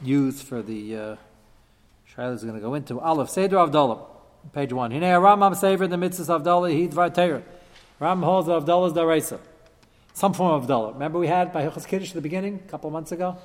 use 0.00 0.40
for 0.42 0.62
the 0.62 0.96
uh, 0.96 1.16
Shiloh 2.06 2.34
is 2.34 2.42
going 2.42 2.54
to 2.54 2.60
go 2.60 2.74
into. 2.74 3.00
Aleph, 3.00 3.30
Seder 3.30 3.56
Avdallah. 3.56 4.06
page 4.52 4.72
one. 4.72 4.90
Hine 4.90 5.02
Rambam 5.02 5.54
Sefer 5.56 5.86
the 5.86 5.96
mitzvahs 5.96 6.28
Avdallah 6.28 6.72
he 6.72 6.88
dvar 6.88 7.12
Torah. 7.12 7.42
Rambam 8.00 8.24
holds 8.24 8.46
that 8.46 8.62
Avdallah 8.62 8.88
is 8.88 8.92
daraisa. 8.92 9.38
Some 10.12 10.32
form 10.32 10.54
of 10.54 10.68
Avdallah. 10.68 10.94
Remember 10.94 11.18
we 11.18 11.26
had 11.26 11.52
by 11.52 11.64
Hilchas 11.64 11.86
Kiddush 11.86 12.10
at 12.10 12.14
the 12.14 12.20
beginning, 12.20 12.62
a 12.66 12.70
couple 12.70 12.88
of 12.88 12.92
months 12.92 13.10
ago, 13.12 13.36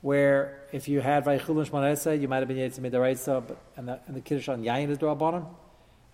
where 0.00 0.62
if 0.72 0.88
you 0.88 1.00
had 1.00 1.24
Vaychul 1.24 1.58
and 1.60 1.70
Shmonesa, 1.70 2.20
you 2.20 2.28
might 2.28 2.38
have 2.38 2.48
been 2.48 2.56
Yetzim 2.56 2.80
Midaraisa, 2.80 3.46
but 3.46 3.58
and 3.76 3.88
the, 3.88 4.00
and 4.06 4.16
the 4.16 4.20
Kiddush 4.20 4.48
on 4.48 4.62
Yayin 4.62 4.90
is 4.90 4.98
Drabanan. 4.98 5.46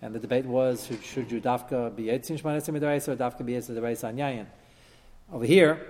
And 0.02 0.14
the 0.14 0.18
debate 0.18 0.44
was 0.44 0.86
should, 0.86 1.02
should 1.02 1.30
you 1.30 1.40
dafka 1.40 1.94
be 1.94 2.04
Yetzim 2.04 2.40
Shmonesa 2.40 2.76
Midaraisa 2.76 3.08
or 3.08 3.16
dafka 3.16 3.44
be 3.44 3.52
Yetzim 3.52 3.70
Midaraisa 3.70 4.08
on 4.08 4.16
Yayin. 4.16 4.46
Over 5.32 5.46
here, 5.46 5.80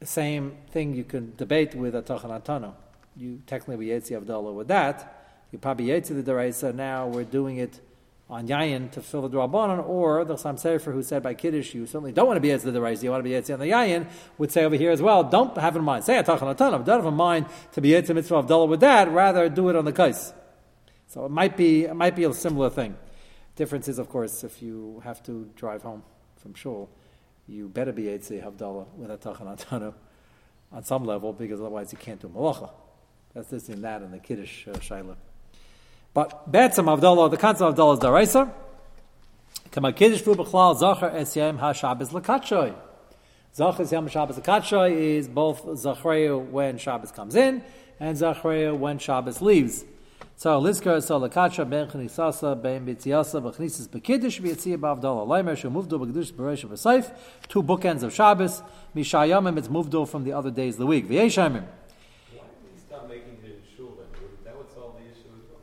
the 0.00 0.06
same 0.06 0.56
thing 0.70 0.94
you 0.94 1.04
can 1.04 1.32
debate 1.36 1.74
with 1.76 1.94
a 1.94 2.02
Tachan 2.02 2.30
Antano. 2.30 2.74
You 3.16 3.40
technically 3.46 3.86
be 3.86 3.92
Yetzi 3.92 4.20
Avdallah 4.20 4.52
with 4.52 4.68
that. 4.68 5.46
You 5.52 5.58
probably 5.58 5.86
Yetzi 5.86 6.08
the 6.08 6.32
Deraisa. 6.32 6.74
Now 6.74 7.06
we're 7.06 7.24
doing 7.24 7.58
it 7.58 7.80
on 8.32 8.48
Yayin 8.48 8.90
to 8.92 9.02
fill 9.02 9.28
the 9.28 9.36
Drabanan, 9.36 9.86
or 9.86 10.24
the 10.24 10.36
Sam 10.36 10.56
Sefer 10.56 10.90
who 10.90 11.02
said 11.02 11.22
by 11.22 11.34
Kiddush, 11.34 11.74
you 11.74 11.86
certainly 11.86 12.12
don't 12.12 12.26
want 12.26 12.38
to 12.38 12.40
be 12.40 12.48
Yetzi 12.48 12.62
the 12.62 12.72
Deraisa, 12.72 13.04
you 13.04 13.10
want 13.10 13.22
to 13.22 13.28
be 13.28 13.36
Yetzi 13.36 13.52
on 13.52 13.60
the 13.60 13.66
Yayin, 13.66 14.08
would 14.38 14.50
say 14.50 14.64
over 14.64 14.74
here 14.74 14.90
as 14.90 15.00
well, 15.00 15.22
don't 15.22 15.56
have 15.58 15.76
in 15.76 15.84
mind, 15.84 16.02
say 16.02 16.18
a 16.18 16.24
Tachan 16.24 16.56
Antano, 16.56 16.84
don't 16.84 17.04
have 17.04 17.06
in 17.06 17.14
mind 17.14 17.46
to 17.72 17.80
be 17.80 17.90
Yetzi 17.90 18.14
Mitzvah 18.14 18.42
Avdallah 18.42 18.68
with 18.68 18.80
that, 18.80 19.10
rather 19.10 19.48
do 19.48 19.68
it 19.68 19.76
on 19.76 19.84
the 19.84 19.92
Kais. 19.92 20.32
So 21.06 21.26
it 21.26 21.30
might 21.30 21.56
be, 21.56 21.84
it 21.84 21.94
might 21.94 22.16
be 22.16 22.24
a 22.24 22.32
similar 22.32 22.70
thing. 22.70 22.96
Difference 23.54 23.86
is, 23.86 23.98
of 23.98 24.08
course, 24.08 24.42
if 24.42 24.62
you 24.62 25.02
have 25.04 25.22
to 25.24 25.50
drive 25.54 25.82
home 25.82 26.02
from 26.36 26.54
Shul 26.54 26.88
you 27.46 27.68
better 27.68 27.92
be 27.92 28.04
Eitzei 28.04 28.42
Havdalah 28.42 28.86
with 28.94 29.10
a 29.10 29.18
Tachan 29.18 29.56
Antanu 29.56 29.94
on 30.70 30.84
some 30.84 31.04
level, 31.04 31.32
because 31.32 31.60
otherwise 31.60 31.92
you 31.92 31.98
can't 31.98 32.20
do 32.20 32.28
Malacha. 32.28 32.70
That's 33.34 33.48
this 33.48 33.68
and 33.68 33.84
that 33.84 34.02
in 34.02 34.10
the 34.10 34.18
Kiddush 34.18 34.68
uh, 34.68 34.72
Shaila. 34.72 35.16
But 36.14 36.50
Betzim 36.50 36.84
Havdalah, 36.84 37.30
the 37.30 37.36
concept 37.36 37.62
of 37.62 37.74
Havdalah 37.74 37.94
is 37.94 38.00
Daraisa. 38.34 38.52
Kama 39.70 39.92
Kiddush 39.92 40.20
Fu 40.20 40.34
Zachar 40.34 41.10
Es 41.16 41.34
Yom 41.36 41.58
HaShabbos 41.58 42.12
L'Katshoy. 42.12 42.74
Zachar 43.54 43.82
Es 43.82 43.92
Yom 43.92 44.08
HaShabbos 44.08 44.36
L'Katshoy 44.36 44.92
is 44.92 45.28
both 45.28 45.64
Zachreu 45.64 46.50
when 46.50 46.76
Shabbos 46.76 47.10
comes 47.12 47.34
in, 47.34 47.64
and 47.98 48.16
Zachreu 48.16 48.76
when 48.76 48.98
Shabbos 48.98 49.40
leaves. 49.40 49.84
So 50.36 50.60
Lizkar 50.60 51.02
so 51.02 51.20
Lakacha 51.20 51.68
ben 51.68 51.88
Chnisasa 51.88 52.60
ben 52.60 52.84
Bitziasa 52.84 53.40
b'Chnisis 53.40 53.88
b'Kiddush 53.88 54.40
b'Yitzia 54.42 54.76
b'Avdallah 54.76 55.26
Leimer 55.26 55.56
shu 55.56 55.70
moved 55.70 55.90
b'Kiddush 55.90 56.32
b'Reish 56.32 56.66
b'Seif 56.66 57.14
two 57.48 57.62
bookends 57.62 58.02
of 58.02 58.12
Shabbos 58.12 58.62
Mishayamim 58.96 59.56
it's 59.56 59.68
moved 59.68 59.94
from 60.10 60.24
the 60.24 60.32
other 60.32 60.50
days 60.50 60.74
of 60.74 60.80
the 60.80 60.86
week 60.86 61.06
V'Yeshayimim 61.08 61.62
Why 61.62 62.44
did 62.48 62.72
we 62.74 62.78
stop 62.78 63.08
making 63.08 63.38
it 63.44 63.50
in 63.50 63.76
shul 63.76 63.90
then? 63.96 64.06
Would- 64.20 64.44
That 64.44 64.56
would 64.56 64.70
solve 64.72 64.94
the 64.96 65.02
issue 65.04 65.28
as 65.36 65.48
well. 65.48 65.60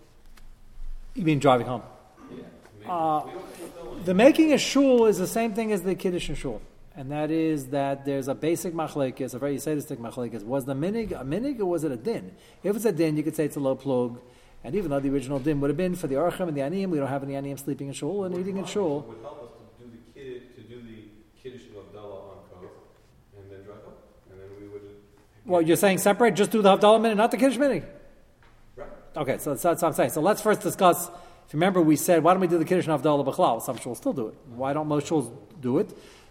You 1.19 1.25
mean 1.25 1.39
driving 1.39 1.67
home 1.67 1.84
Yeah. 2.32 2.91
Uh, 2.91 3.25
we 3.25 3.32
don't 3.34 3.53
fulfill 3.55 3.93
any. 3.95 4.03
the 4.03 4.13
making 4.13 4.53
a 4.53 4.58
shul 4.58 5.05
is 5.05 5.17
the 5.17 5.27
same 5.27 5.53
thing 5.53 5.71
as 5.71 5.82
the 5.82 5.95
Kiddush 5.95 6.29
and 6.29 6.38
shul 6.38 6.62
and 6.95 7.12
that 7.12 7.29
is 7.32 7.67
that 7.67 8.05
there's 8.05 8.27
a 8.27 8.36
basic 8.36 8.73
machlekes 8.73 9.34
a 9.34 9.39
very 9.39 9.60
sadistic 9.60 9.99
machlekes 9.99 10.43
was 10.43 10.65
the 10.65 10.73
minig 10.73 11.12
a 11.12 11.23
minig 11.23 11.60
or 11.60 11.65
was 11.65 11.84
it 11.84 11.91
a 11.91 11.97
din 11.97 12.32
if 12.63 12.75
it's 12.75 12.86
a 12.86 12.91
din 12.91 13.17
you 13.17 13.23
could 13.23 13.36
say 13.36 13.45
it's 13.45 13.55
a 13.58 13.60
low 13.60 13.75
plug 13.75 14.19
and 14.63 14.75
even 14.75 14.89
though 14.91 14.99
the 14.99 15.10
original 15.10 15.39
din 15.39 15.62
would 15.62 15.69
have 15.69 15.77
been 15.77 15.95
for 15.95 16.08
the 16.08 16.15
archim 16.15 16.47
and 16.49 16.58
the 16.58 16.62
aniyim, 16.62 16.89
we 16.89 16.97
don't 16.97 17.08
have 17.08 17.23
any 17.23 17.34
aniyim 17.34 17.58
sleeping 17.58 17.88
in 17.88 17.93
shul 17.93 18.25
and 18.25 18.36
eating 18.38 18.58
in 18.58 18.65
shul. 18.65 19.05
Would 19.08 19.17
help 19.21 19.43
us 19.43 19.49
to 19.79 19.86
do 19.86 19.89
the 19.89 20.19
kid, 20.19 20.55
to 20.55 20.62
do 20.62 20.82
the 20.82 21.03
Kiddush 21.41 21.67
of 21.69 21.77
Abdallah 21.88 22.32
on 22.32 22.38
Kos, 22.51 22.69
and 23.38 23.49
then 23.49 23.63
drive 23.63 23.77
home. 23.86 23.93
And 24.29 24.38
then 24.38 24.49
we 24.60 24.67
would. 24.67 24.82
Well, 25.45 25.62
you're 25.62 25.77
saying 25.77 25.99
separate, 25.99 26.36
just 26.36 26.51
do 26.51 26.62
the 26.62 26.75
Havdalah 26.75 27.01
minute, 27.01 27.15
not 27.15 27.32
the 27.32 27.38
Kiddush 27.38 27.58
minute. 27.58 27.86
Okay, 29.19 29.38
so 29.38 29.49
that's, 29.49 29.63
that's 29.63 29.82
what 29.82 29.89
I'm 29.89 29.93
saying. 29.95 30.12
So 30.12 30.21
let's 30.21 30.41
first 30.41 30.62
discuss. 30.62 31.10
If 31.10 31.53
you 31.53 31.58
remember, 31.58 31.82
we 31.82 31.97
said, 31.97 32.23
why 32.23 32.32
don't 32.32 32.39
we 32.39 32.47
do 32.47 32.58
the 32.58 32.63
Kiddush 32.63 32.88
and 32.88 32.97
Havdalah 32.97 33.25
B'chlal? 33.25 33.62
Some 33.62 33.77
shuls 33.77 33.97
still 33.97 34.13
do 34.13 34.29
it. 34.29 34.36
Why 34.47 34.71
don't 34.71 34.88
most 34.88 35.08
shuls 35.08 35.29
do 35.60 35.77
it? 35.79 35.89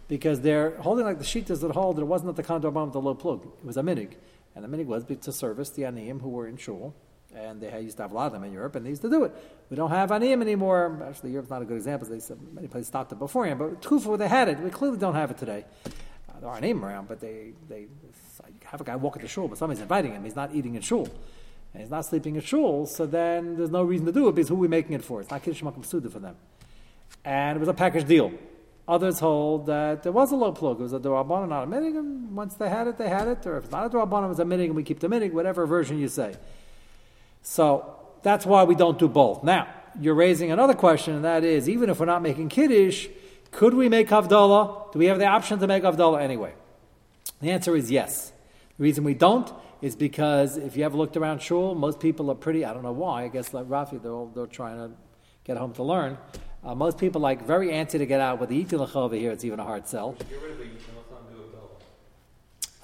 Because 0.08 0.40
they're 0.40 0.74
holding 0.78 1.04
like 1.04 1.18
the 1.18 1.24
shitas 1.24 1.60
that 1.60 1.72
hold 1.72 1.96
that 1.96 2.02
it 2.02 2.06
wasn't 2.06 2.30
at 2.30 2.36
the 2.36 2.42
Kandar 2.42 2.74
of 2.74 2.92
the 2.94 3.00
low 3.00 3.14
plug. 3.14 3.44
It 3.44 3.66
was 3.66 3.76
a 3.76 3.82
minig. 3.82 4.14
And 4.54 4.64
the 4.64 4.74
minig 4.74 4.86
was 4.86 5.04
to 5.04 5.32
service 5.32 5.68
the 5.68 5.82
aniyim 5.82 6.22
who 6.22 6.30
were 6.30 6.48
in 6.48 6.56
shul. 6.56 6.94
And 7.34 7.60
they 7.60 7.78
used 7.82 7.98
to 7.98 8.04
have 8.04 8.12
a 8.12 8.14
lot 8.14 8.28
of 8.28 8.32
them 8.32 8.42
in 8.44 8.52
Europe, 8.54 8.74
and 8.74 8.86
they 8.86 8.90
used 8.90 9.02
to 9.02 9.10
do 9.10 9.24
it. 9.24 9.32
We 9.68 9.76
don't 9.76 9.90
have 9.90 10.08
aniyim 10.08 10.40
anymore. 10.40 11.04
Actually, 11.06 11.32
Europe's 11.32 11.50
not 11.50 11.60
a 11.60 11.66
good 11.66 11.76
example. 11.76 12.08
They 12.08 12.20
said 12.20 12.38
many 12.54 12.68
places 12.68 12.88
stopped 12.88 13.12
it 13.12 13.18
beforehand. 13.18 13.58
But 13.58 13.82
Kufa, 13.82 14.16
they 14.16 14.28
had 14.28 14.48
it. 14.48 14.58
We 14.60 14.70
clearly 14.70 14.96
don't 14.96 15.14
have 15.14 15.30
it 15.30 15.36
today. 15.36 15.66
Uh, 15.84 16.40
there 16.40 16.48
are 16.48 16.58
aniyim 16.58 16.82
around, 16.82 17.06
but 17.06 17.20
they, 17.20 17.52
they 17.68 17.88
have 18.64 18.80
a 18.80 18.84
guy 18.84 18.96
walking 18.96 19.20
to 19.20 19.28
shul, 19.28 19.46
but 19.46 19.58
somebody's 19.58 19.82
inviting 19.82 20.12
him. 20.12 20.24
He's 20.24 20.36
not 20.36 20.54
eating 20.54 20.74
in 20.74 20.80
shul. 20.80 21.06
And 21.78 21.84
he's 21.84 21.92
not 21.92 22.04
sleeping 22.04 22.34
in 22.34 22.40
shul, 22.40 22.86
so 22.86 23.06
then 23.06 23.56
there's 23.56 23.70
no 23.70 23.84
reason 23.84 24.04
to 24.06 24.10
do 24.10 24.26
it 24.26 24.34
because 24.34 24.48
who 24.48 24.56
are 24.56 24.58
we 24.58 24.66
making 24.66 24.94
it 24.94 25.04
for? 25.04 25.20
It's 25.20 25.30
not 25.30 25.44
Kiddush 25.44 25.62
Makom 25.62 25.86
Suda 25.86 26.10
for 26.10 26.18
them. 26.18 26.34
And 27.24 27.56
it 27.56 27.60
was 27.60 27.68
a 27.68 27.72
package 27.72 28.04
deal. 28.04 28.32
Others 28.88 29.20
hold 29.20 29.66
that 29.66 30.02
there 30.02 30.10
was 30.10 30.32
a 30.32 30.34
low 30.34 30.50
plug. 30.50 30.80
It 30.80 30.82
was 30.82 30.92
a 30.92 30.98
Durabana, 30.98 31.48
not 31.48 31.62
a 31.62 31.66
minig, 31.68 32.30
once 32.30 32.54
they 32.54 32.68
had 32.68 32.88
it, 32.88 32.98
they 32.98 33.08
had 33.08 33.28
it. 33.28 33.46
Or 33.46 33.58
if 33.58 33.66
it's 33.66 33.72
not 33.72 33.86
a 33.86 33.90
Durabana, 33.90 34.24
it 34.24 34.28
was 34.28 34.40
a 34.40 34.44
minig, 34.44 34.74
we 34.74 34.82
keep 34.82 34.98
the 34.98 35.06
minig, 35.06 35.30
whatever 35.30 35.66
version 35.66 36.00
you 36.00 36.08
say. 36.08 36.34
So 37.42 37.94
that's 38.24 38.44
why 38.44 38.64
we 38.64 38.74
don't 38.74 38.98
do 38.98 39.06
both. 39.06 39.44
Now, 39.44 39.68
you're 40.00 40.16
raising 40.16 40.50
another 40.50 40.74
question, 40.74 41.14
and 41.14 41.24
that 41.24 41.44
is 41.44 41.68
even 41.68 41.90
if 41.90 42.00
we're 42.00 42.06
not 42.06 42.22
making 42.22 42.48
Kiddush, 42.48 43.06
could 43.52 43.74
we 43.74 43.88
make 43.88 44.08
Havdalah? 44.08 44.90
Do 44.90 44.98
we 44.98 45.06
have 45.06 45.20
the 45.20 45.26
option 45.26 45.60
to 45.60 45.68
make 45.68 45.84
Havdalah 45.84 46.22
anyway? 46.22 46.54
The 47.40 47.52
answer 47.52 47.76
is 47.76 47.88
yes. 47.88 48.32
The 48.78 48.82
reason 48.82 49.04
we 49.04 49.14
don't 49.14 49.48
is 49.80 49.94
because 49.94 50.56
if 50.56 50.76
you 50.76 50.84
ever 50.84 50.96
looked 50.96 51.16
around 51.16 51.40
shul, 51.40 51.74
most 51.74 52.00
people 52.00 52.30
are 52.30 52.34
pretty, 52.34 52.64
I 52.64 52.72
don't 52.72 52.82
know 52.82 52.92
why, 52.92 53.24
I 53.24 53.28
guess 53.28 53.54
like 53.54 53.66
Rafi, 53.66 54.02
they're, 54.02 54.12
all, 54.12 54.26
they're 54.34 54.46
trying 54.46 54.76
to 54.76 54.90
get 55.44 55.56
home 55.56 55.72
to 55.74 55.82
learn. 55.82 56.18
Uh, 56.64 56.74
most 56.74 56.98
people 56.98 57.20
like 57.20 57.46
very 57.46 57.68
antsy 57.68 57.98
to 57.98 58.06
get 58.06 58.20
out 58.20 58.40
with 58.40 58.48
the 58.48 58.64
Yitin 58.64 58.94
over 58.96 59.14
here, 59.14 59.30
it's 59.30 59.44
even 59.44 59.60
a 59.60 59.64
hard 59.64 59.86
sell. 59.86 60.12
Get 60.12 60.42
rid 60.42 60.52
of 60.52 60.60
it, 60.60 60.66
and 60.66 60.72
let's 60.96 61.10
not 61.10 61.30
do 61.30 61.38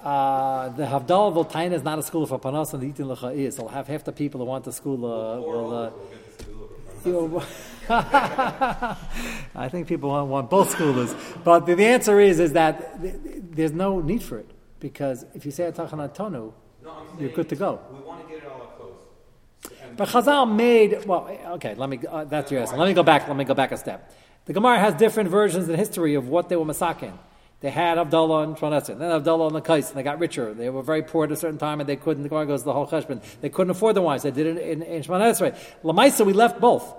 Abdallah. 0.01 0.65
Uh, 0.65 0.69
the 0.69 0.85
Havdalah 0.85 1.49
Voltaina 1.49 1.73
is 1.73 1.83
not 1.83 1.99
a 1.99 2.03
school 2.03 2.25
for 2.25 2.39
Panos, 2.39 2.73
and 2.73 2.81
the 2.81 2.87
Yitin 2.87 3.13
Lecha 3.13 3.35
is. 3.35 3.57
They'll 3.57 3.67
have 3.67 3.87
half 3.87 4.05
the 4.05 4.13
people 4.13 4.39
who 4.39 4.45
want 4.45 4.63
the 4.63 4.71
school 4.71 5.05
uh, 5.05 5.41
will. 5.41 5.73
Uh, 5.73 5.89
also, 5.89 5.97
we'll 5.97 6.09
get 6.09 6.25
this 6.25 6.37
to 6.37 6.45
do 6.45 6.69
it. 7.03 7.05
you 7.05 7.11
know, 7.11 7.43
I 9.55 9.69
think 9.69 9.87
people 9.87 10.09
want, 10.09 10.27
want 10.29 10.49
both 10.49 10.73
schoolers. 10.73 11.13
But 11.43 11.65
the, 11.65 11.75
the 11.75 11.85
answer 11.85 12.19
is, 12.21 12.39
is 12.39 12.53
that 12.53 13.01
th- 13.01 13.21
th- 13.21 13.35
there's 13.51 13.73
no 13.73 13.99
need 13.99 14.23
for 14.23 14.39
it. 14.39 14.49
Because 14.79 15.25
if 15.33 15.45
you 15.45 15.51
say 15.51 15.65
a 15.65 15.71
Tachanat 15.71 16.15
Tonu, 16.15 16.53
No, 16.85 16.91
you're 17.19 17.29
good 17.29 17.49
to 17.49 17.55
go. 17.55 17.79
We 17.91 17.99
want 18.01 18.21
to 18.21 18.33
get 18.33 18.43
it 18.43 18.49
all 18.49 18.71
close. 18.77 19.73
And 19.81 19.97
But 19.97 20.09
Chazal 20.09 20.53
made 20.55 21.03
well. 21.05 21.27
Okay, 21.55 21.73
let 21.75 21.89
me. 21.89 21.99
Uh, 22.07 22.25
that's 22.25 22.51
your 22.51 22.61
answer. 22.61 22.77
Let 22.77 22.87
me 22.87 22.93
go 22.93 23.03
back. 23.03 23.27
Let 23.27 23.35
me 23.35 23.43
go 23.43 23.55
back 23.55 23.71
a 23.71 23.77
step. 23.77 24.13
The 24.45 24.53
Gemara 24.53 24.77
has 24.79 24.93
different 24.93 25.29
versions 25.29 25.67
in 25.67 25.75
history 25.75 26.13
of 26.13 26.29
what 26.29 26.49
they 26.49 26.55
were 26.55 26.65
masakin. 26.65 27.13
They 27.61 27.71
had 27.71 27.97
Abdullah 27.97 28.43
and 28.43 28.55
Troneser, 28.55 28.99
then 28.99 29.11
Abdullah 29.11 29.47
and 29.47 29.55
the 29.55 29.61
Kais, 29.61 29.89
and 29.89 29.97
they 29.97 30.03
got 30.03 30.19
richer. 30.19 30.53
They 30.53 30.69
were 30.69 30.83
very 30.83 31.01
poor 31.01 31.25
at 31.25 31.31
a 31.31 31.35
certain 31.35 31.57
time, 31.57 31.79
and 31.79 31.89
they 31.89 31.95
couldn't. 31.95 32.21
The 32.21 32.29
Gemara 32.29 32.45
goes 32.45 32.63
the 32.63 32.73
whole 32.73 32.85
cheshbon. 32.85 33.23
They 33.41 33.49
couldn't 33.49 33.71
afford 33.71 33.95
the 33.95 34.03
wines. 34.03 34.21
They 34.21 34.29
did 34.31 34.45
it 34.45 34.57
in, 34.57 34.83
in 34.83 35.01
Shemana 35.01 35.31
Esrei. 35.31 35.57
Lamaisa, 35.83 36.23
we 36.25 36.33
left 36.33 36.61
both. 36.61 36.93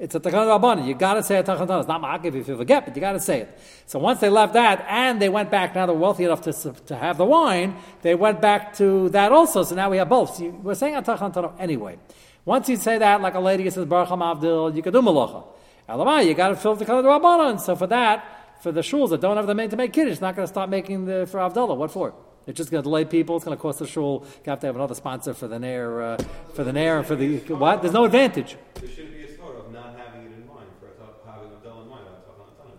It's 0.00 0.14
a 0.14 0.20
Tachan 0.20 0.46
Rabbanan. 0.46 0.86
You 0.86 0.94
got 0.94 1.14
to 1.14 1.22
say 1.22 1.36
a 1.36 1.42
Tachan 1.42 1.78
It's 1.78 1.88
not 1.88 2.00
Ma'akiv 2.00 2.34
if 2.34 2.48
you 2.48 2.56
forget, 2.56 2.86
but 2.86 2.96
you 2.96 3.00
got 3.00 3.12
to 3.12 3.20
say 3.20 3.40
it. 3.42 3.58
So 3.86 3.98
once 3.98 4.20
they 4.20 4.30
left 4.30 4.54
that, 4.54 4.84
and 4.88 5.20
they 5.20 5.28
went 5.28 5.50
back, 5.50 5.74
now 5.74 5.86
they're 5.86 5.94
wealthy 5.94 6.24
enough 6.24 6.42
to, 6.42 6.52
to 6.86 6.96
have 6.96 7.18
the 7.18 7.26
wine, 7.26 7.76
they 8.02 8.14
went 8.14 8.40
back 8.40 8.74
to 8.76 9.10
that 9.10 9.30
also. 9.30 9.62
So 9.62 9.74
now 9.74 9.90
we 9.90 9.98
have 9.98 10.08
both. 10.08 10.36
So 10.36 10.44
you, 10.44 10.50
we're 10.50 10.74
saying 10.74 10.96
a 10.96 11.02
Tachan 11.02 11.34
Tano 11.34 11.52
anyway. 11.58 11.98
Once 12.44 12.68
you 12.68 12.76
say 12.76 12.98
that, 12.98 13.20
like 13.20 13.34
a 13.34 13.40
lady 13.40 13.68
says 13.68 13.84
Baruch 13.84 14.10
Abdul, 14.10 14.74
you 14.74 14.82
can 14.82 14.92
do 14.92 15.02
Malacha. 15.02 15.44
Elamai, 15.88 16.26
you 16.26 16.34
got 16.34 16.48
to 16.48 16.56
fill 16.56 16.74
the 16.74 16.84
Tachan 16.84 17.04
Rabbanan. 17.04 17.60
So 17.60 17.76
for 17.76 17.86
that, 17.88 18.62
for 18.62 18.72
the 18.72 18.80
shuls 18.80 19.10
that 19.10 19.20
don't 19.20 19.36
have 19.36 19.46
the 19.46 19.54
main 19.54 19.70
to 19.70 19.76
make 19.76 19.92
Kiddush, 19.92 20.12
it's 20.12 20.20
not 20.20 20.36
going 20.36 20.46
to 20.46 20.52
stop 20.52 20.68
making 20.68 21.04
the 21.06 21.26
for 21.30 21.40
Avdullah. 21.40 21.76
What 21.76 21.90
for? 21.90 22.14
It's 22.46 22.56
just 22.56 22.70
going 22.70 22.82
to 22.82 22.86
delay 22.86 23.04
people. 23.04 23.36
It's 23.36 23.44
going 23.44 23.56
to 23.56 23.60
cost 23.60 23.78
the 23.78 23.86
shul. 23.86 24.24
You 24.44 24.50
have 24.50 24.60
to 24.60 24.66
have 24.66 24.76
another 24.76 24.94
sponsor 24.94 25.34
for 25.34 25.46
the 25.46 25.58
nair, 25.58 26.02
uh, 26.02 26.18
for 26.54 26.64
the 26.64 26.72
nair, 26.72 26.98
and 26.98 27.06
for 27.06 27.16
the 27.16 27.38
what? 27.54 27.82
There's 27.82 27.94
no 27.94 28.04
advantage. 28.04 28.56
there 28.74 28.88
shouldn't 28.88 29.14
be 29.14 29.24
a 29.24 29.36
sort 29.36 29.56
of 29.56 29.72
not 29.72 29.94
having 29.96 30.22
it 30.22 30.32
in 30.32 30.46
mind 30.46 30.68
for 30.80 30.86
a 30.88 30.94
top, 30.98 31.26
having 31.26 31.50
Abdallah 31.52 31.82
in 31.82 31.88
mind 31.88 32.06
on 32.06 32.14
top 32.24 32.40
on 32.40 32.66
time, 32.66 32.78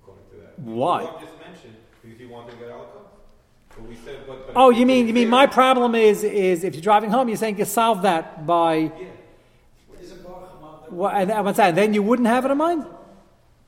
according 0.00 0.24
to 0.30 0.36
that. 0.36 0.51
Why? 0.64 1.02
Well, 1.02 1.18
just 1.20 1.38
mentioned 1.40 1.76
because 2.02 2.20
you 2.20 2.28
want 2.28 2.48
to 2.50 2.56
get 2.56 2.70
out 2.70 3.10
But 3.70 3.88
we 3.88 3.96
said, 3.96 4.20
but, 4.26 4.46
but 4.46 4.52
Oh, 4.56 4.70
you 4.70 4.86
mean 4.86 5.08
you 5.08 5.14
mean 5.14 5.28
my 5.28 5.46
problem 5.46 5.94
is 5.94 6.22
is 6.22 6.62
if 6.62 6.74
you're 6.74 6.82
driving 6.82 7.10
home, 7.10 7.28
you're 7.28 7.36
saying 7.36 7.58
you 7.58 7.64
solve 7.64 8.02
that 8.02 8.46
by 8.46 8.74
Yeah, 8.74 8.90
Isn't 10.00 10.22
Baruch 10.22 10.60
Hamad 10.60 10.88
the 10.88 10.94
what? 10.94 11.14
And 11.14 11.30
that? 11.30 11.74
Then 11.74 11.94
you 11.94 12.02
wouldn't 12.02 12.28
have 12.28 12.44
it 12.44 12.52
in 12.52 12.58
mind. 12.58 12.86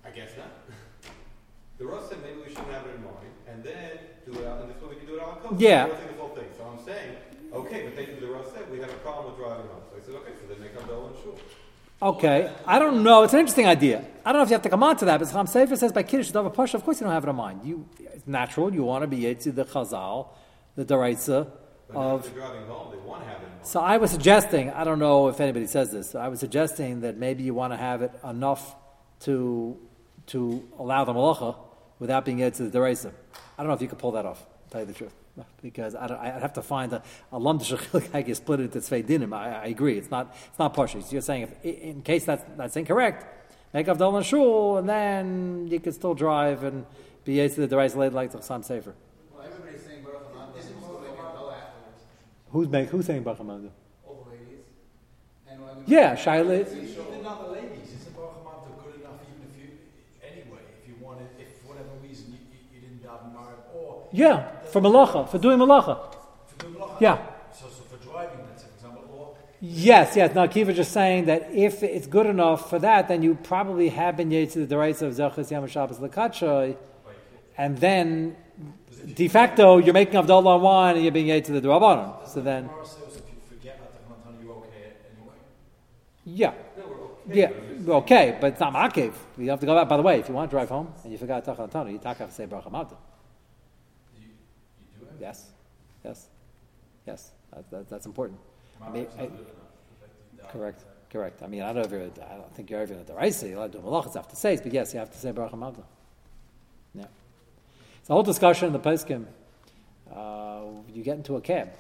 I 0.05 0.11
guess 0.11 0.31
not. 0.37 0.47
the 1.79 1.87
Ross 1.87 2.09
said 2.09 2.19
maybe 2.23 2.39
we 2.47 2.49
shouldn't 2.49 2.71
have 2.71 2.87
it 2.87 2.95
in 2.95 3.03
mind, 3.03 3.33
and 3.49 3.65
then 3.65 3.99
do 4.25 4.39
it 4.39 4.47
out, 4.47 4.63
and 4.63 4.71
this 4.71 4.81
way 4.81 4.91
we 4.91 4.97
can 4.97 5.07
do 5.07 5.17
it 5.17 5.23
out 5.23 5.43
close. 5.43 5.61
Yeah. 5.61 5.87
this 5.89 5.99
whole 6.17 6.29
thing. 6.29 6.47
So 6.57 6.63
I'm 6.65 6.85
saying, 6.85 7.17
okay, 7.53 7.83
but 7.87 7.97
then 7.97 8.21
the 8.21 8.29
Ross 8.29 8.47
said 8.55 8.71
we 8.71 8.79
have 8.79 8.91
a 8.91 9.01
problem 9.03 9.35
with 9.35 9.43
driving 9.43 9.67
home. 9.67 9.83
So 9.91 9.99
I 9.99 10.01
said, 10.07 10.15
okay, 10.23 10.33
so 10.39 10.47
then 10.47 10.61
make 10.61 10.77
Abdallah 10.79 11.09
and 11.09 11.17
shul. 11.25 11.39
Okay, 12.05 12.53
I 12.67 12.79
don't 12.79 13.03
know. 13.03 13.23
It's 13.23 13.33
an 13.33 13.41
interesting 13.41 13.67
idea. 13.67 14.05
I 14.27 14.33
don't 14.33 14.41
know 14.41 14.43
if 14.43 14.51
you 14.51 14.55
have 14.55 14.63
to 14.63 14.69
come 14.69 14.83
on 14.83 14.99
to 14.99 15.07
that, 15.07 15.21
but 15.21 15.31
Cham 15.33 15.47
Sefer 15.47 15.75
says 15.75 15.91
by 15.91 16.03
Kiddush 16.03 16.33
Dava 16.33 16.53
Pasha, 16.53 16.77
of 16.77 16.85
course 16.85 17.01
you 17.01 17.05
don't 17.05 17.15
have 17.15 17.25
it 17.25 17.31
in 17.31 17.37
mind. 17.37 17.63
You, 17.65 17.89
it's 17.99 18.27
natural. 18.27 18.75
You 18.75 18.83
want 18.83 19.05
to 19.05 19.07
be 19.07 19.21
Yetzi 19.21 19.55
the 19.55 19.65
Chazal, 19.65 20.29
the 20.77 20.85
Daraisa 20.85 21.51
of 21.95 22.25
that 22.25 22.35
they're 22.35 22.43
driving 22.43 22.67
home, 22.67 22.93
they 22.93 22.99
want 22.99 23.23
to 23.23 23.29
have 23.31 23.41
it 23.41 23.47
in 23.47 23.51
mind. 23.53 23.67
So 23.67 23.81
I 23.81 23.97
was 23.97 24.11
suggesting, 24.11 24.69
I 24.69 24.85
don't 24.85 24.99
know 24.99 25.29
if 25.29 25.41
anybody 25.41 25.67
says 25.67 25.93
this, 25.93 26.15
I 26.15 26.29
was 26.29 26.41
suggesting 26.41 27.01
that 27.01 27.17
maybe 27.17 27.43
you 27.43 27.55
want 27.55 27.73
to 27.73 27.79
have 27.79 28.03
it 28.03 28.13
enough 28.23 28.77
to 29.21 29.79
to 30.27 30.69
allow 30.79 31.05
the 31.05 31.15
malacha 31.15 31.57
without 31.99 32.27
being 32.27 32.39
to 32.39 32.69
the 32.69 32.79
deresa. 32.79 33.13
I 33.57 33.63
don't 33.63 33.69
know 33.69 33.75
if 33.75 33.81
you 33.81 33.89
could 33.89 33.99
pull 33.99 34.13
that 34.13 34.27
off, 34.27 34.41
to 34.41 34.71
tell 34.71 34.81
you 34.83 34.87
the 34.87 34.93
truth. 34.93 35.15
Because 35.63 35.95
I 35.97 36.07
don't, 36.07 36.19
I'd 36.19 36.43
have 36.43 36.53
to 36.55 36.63
find 36.63 36.93
a, 36.93 37.03
a 37.33 37.39
lump 37.39 37.63
I 38.15 38.23
can 38.23 38.35
split 38.35 38.61
into 38.61 38.79
tzvei 38.79 39.05
dinim. 39.05 39.35
I, 39.35 39.63
I 39.63 39.67
agree. 39.67 39.99
It's 39.99 40.11
not 40.11 40.37
it's 40.49 40.59
not 40.59 40.75
partial. 40.75 41.03
You're 41.11 41.23
saying 41.23 41.43
if, 41.43 41.65
in 41.65 42.03
case 42.03 42.25
that's, 42.25 42.45
that's 42.57 42.77
incorrect, 42.77 43.27
make 43.73 43.87
Avdol 43.87 44.17
and 44.17 44.25
Shul, 44.25 44.79
and 44.79 44.89
then 44.89 45.67
you 45.71 45.81
could 45.81 45.95
still 45.95 46.15
drive 46.15 46.63
and 46.63 46.87
be 47.25 47.41
able 47.41 47.55
to 47.55 47.67
the 47.67 47.77
deresa 47.77 47.97
later 47.97 48.15
like 48.15 48.31
the 48.31 48.39
Chassam 48.39 48.65
Sefer. 48.65 48.95
Well, 49.35 49.45
everybody's 49.45 49.83
saying 49.83 50.05
Baruch 50.05 50.33
Hamad, 50.35 50.59
isn't 50.59 50.81
supposed 50.81 51.05
to 51.05 51.11
make 51.11 51.19
Who's, 52.51 52.69
make, 52.69 52.89
who's 52.91 53.07
saying 53.07 53.23
Baruch 53.25 53.41
Hamadu? 53.41 53.71
all 54.07 54.25
the 54.25 54.31
ladies. 54.31 54.65
And 55.49 55.61
when 55.61 55.77
we- 55.79 55.93
Yeah, 55.93 56.15
Shaila. 56.15 56.61
Even 56.61 57.23
not 57.23 57.43
the 57.47 57.53
ladies, 57.53 57.91
isn't 57.93 58.15
Baruch 58.15 58.45
Hamad 58.45 58.85
good 58.85 59.01
enough 59.01 59.19
even 59.27 59.43
if 59.51 59.57
you, 59.59 59.71
anyway, 60.23 60.63
if 60.81 60.89
you 60.89 60.95
wanted, 61.05 61.27
if 61.41 61.49
for 61.63 61.75
whatever 61.75 61.91
reason 62.03 62.31
you, 62.31 62.39
you, 62.53 62.61
you 62.75 62.81
didn't 62.81 63.03
daven 63.03 63.03
Marib 63.03 63.03
or 63.03 63.04
Yeah, 64.13 64.49
for 64.71 64.81
malacha, 64.81 65.29
for 65.29 65.39
doing 65.39 65.59
malacha. 65.59 66.15
for 66.47 66.57
doing 66.65 66.75
malacha? 66.75 67.01
Yeah. 67.01 67.19
So, 67.53 67.67
so 67.67 67.83
for 67.91 67.97
driving, 68.05 68.39
that's 68.49 68.63
an 68.63 68.69
example, 68.77 69.03
or 69.13 69.37
Yes, 69.61 70.15
yes. 70.15 70.35
Now, 70.35 70.47
Kiva 70.47 70.73
just 70.73 70.93
saying 70.93 71.25
that 71.25 71.51
if 71.53 71.83
it's 71.83 72.07
good 72.07 72.27
enough 72.27 72.71
for 72.71 72.79
that, 72.79 73.09
then 73.09 73.23
you 73.23 73.35
probably 73.35 73.89
have 73.89 74.17
been 74.17 74.31
yet 74.31 74.51
to 74.51 74.67
the 74.67 74.77
rights 74.77 75.03
of 75.03 75.13
Zechus 75.15 75.51
Yom 75.51 75.67
Shabbos 75.67 75.99
Lekatshoy, 75.99 76.77
and 77.59 77.79
then 77.79 78.37
de 79.15 79.29
facto 79.29 79.79
you're 79.79 79.93
making 79.93 80.15
Avdullah 80.15 80.55
on 80.57 80.63
one 80.63 80.95
and 80.95 81.03
you're 81.03 81.13
being 81.13 81.27
yet 81.27 81.45
to 81.47 81.61
the 81.61 81.69
Rabbanon. 81.69 82.29
So 82.29 82.41
then, 82.41 82.65
if 82.65 83.17
you 83.17 83.35
forget 83.49 83.81
at 83.83 83.93
the 83.95 84.01
Matan, 84.09 84.45
you're 84.45 84.55
okay 84.57 84.93
anyway. 85.19 85.35
yeah, 86.25 86.51
No, 86.51 86.55
we're 86.55 86.73
okay. 86.73 86.74
Yeah, 87.29 87.49
but 87.49 87.57
it's- 87.57 87.83
we're 87.85 87.95
okay, 87.97 88.39
but 88.41 88.47
it's 88.53 88.61
not 88.61 88.73
Makiv. 88.73 89.13
You 89.39 89.51
have 89.51 89.61
to 89.61 89.67
go 89.67 89.75
back. 89.75 89.89
By 89.89 89.97
the 89.97 90.03
way, 90.03 90.19
if 90.21 90.29
you 90.29 90.35
want 90.35 90.51
to 90.51 90.55
drive 90.57 90.69
home 90.69 90.93
and 91.03 91.13
you 91.13 91.19
forgot 91.19 91.45
Tachan 91.45 91.71
Tanu, 91.71 91.93
you 91.93 91.99
talk 91.99 92.17
have 92.19 92.29
to 92.29 92.35
say 92.35 92.47
Baruch 92.47 92.65
Hamad. 92.67 92.91
You, 94.21 94.29
you 94.79 94.85
do 95.01 95.05
it? 95.07 95.13
Yes, 95.21 95.51
yes, 96.05 96.29
yes. 97.07 97.33
That, 97.53 97.71
that, 97.71 97.89
that's 97.89 98.07
important. 98.07 98.39
I 98.83 98.91
mean, 98.91 99.07
I- 99.19 99.23
not 99.23 99.31
good 99.31 99.41
enough. 99.41 99.49
If 100.03 100.39
you 100.39 100.43
daven. 100.45 100.51
Correct, 100.53 100.85
correct. 101.11 101.43
I 101.43 101.47
mean, 101.47 101.63
I 101.63 101.67
don't 101.73 101.77
know 101.77 101.83
if 101.83 101.91
you're, 101.91 102.27
I 102.31 102.37
don't 102.37 102.55
think 102.55 102.71
you're 102.71 102.83
even 102.83 102.99
at 102.99 103.07
the 103.07 103.15
right 103.15 103.33
say. 103.33 103.49
You're 103.49 103.59
allowed 103.59 103.73
to 103.73 103.79
do 103.79 103.85
malachas 103.85 104.17
after 104.17 104.37
says, 104.37 104.61
but 104.61 104.73
yes, 104.73 104.93
you 104.93 104.99
have 104.99 105.11
to 105.13 105.19
say 105.19 105.31
Baruch. 105.33 105.53
Yeah. 106.95 107.05
It's 108.01 108.11
a 108.11 108.13
whole 108.13 108.23
discussion 108.23 108.67
in 108.67 108.73
the 108.73 108.81
poskim. 108.81 109.27
Uh, 110.15 110.61
you 110.93 111.03
get 111.03 111.17
into 111.17 111.37
a 111.37 111.41
cab. 111.41 111.71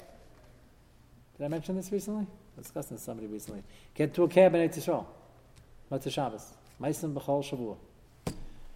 Did 1.36 1.44
I 1.44 1.48
mention 1.48 1.76
this 1.76 1.92
recently? 1.92 2.26
I 2.56 2.62
discussed 2.62 2.88
this 2.88 2.96
with 2.96 3.02
somebody 3.02 3.26
recently. 3.26 3.62
Get 3.94 4.10
into 4.10 4.22
a 4.24 4.28
cab 4.28 4.54
in 4.54 4.68
Eretz 4.68 4.78
Yisrael. 4.78 5.04
Motzei 5.90 6.12
Shabbos. 6.12 6.52
Meisim 6.80 7.14
b'chol 7.14 7.44
shavua. 7.44 7.76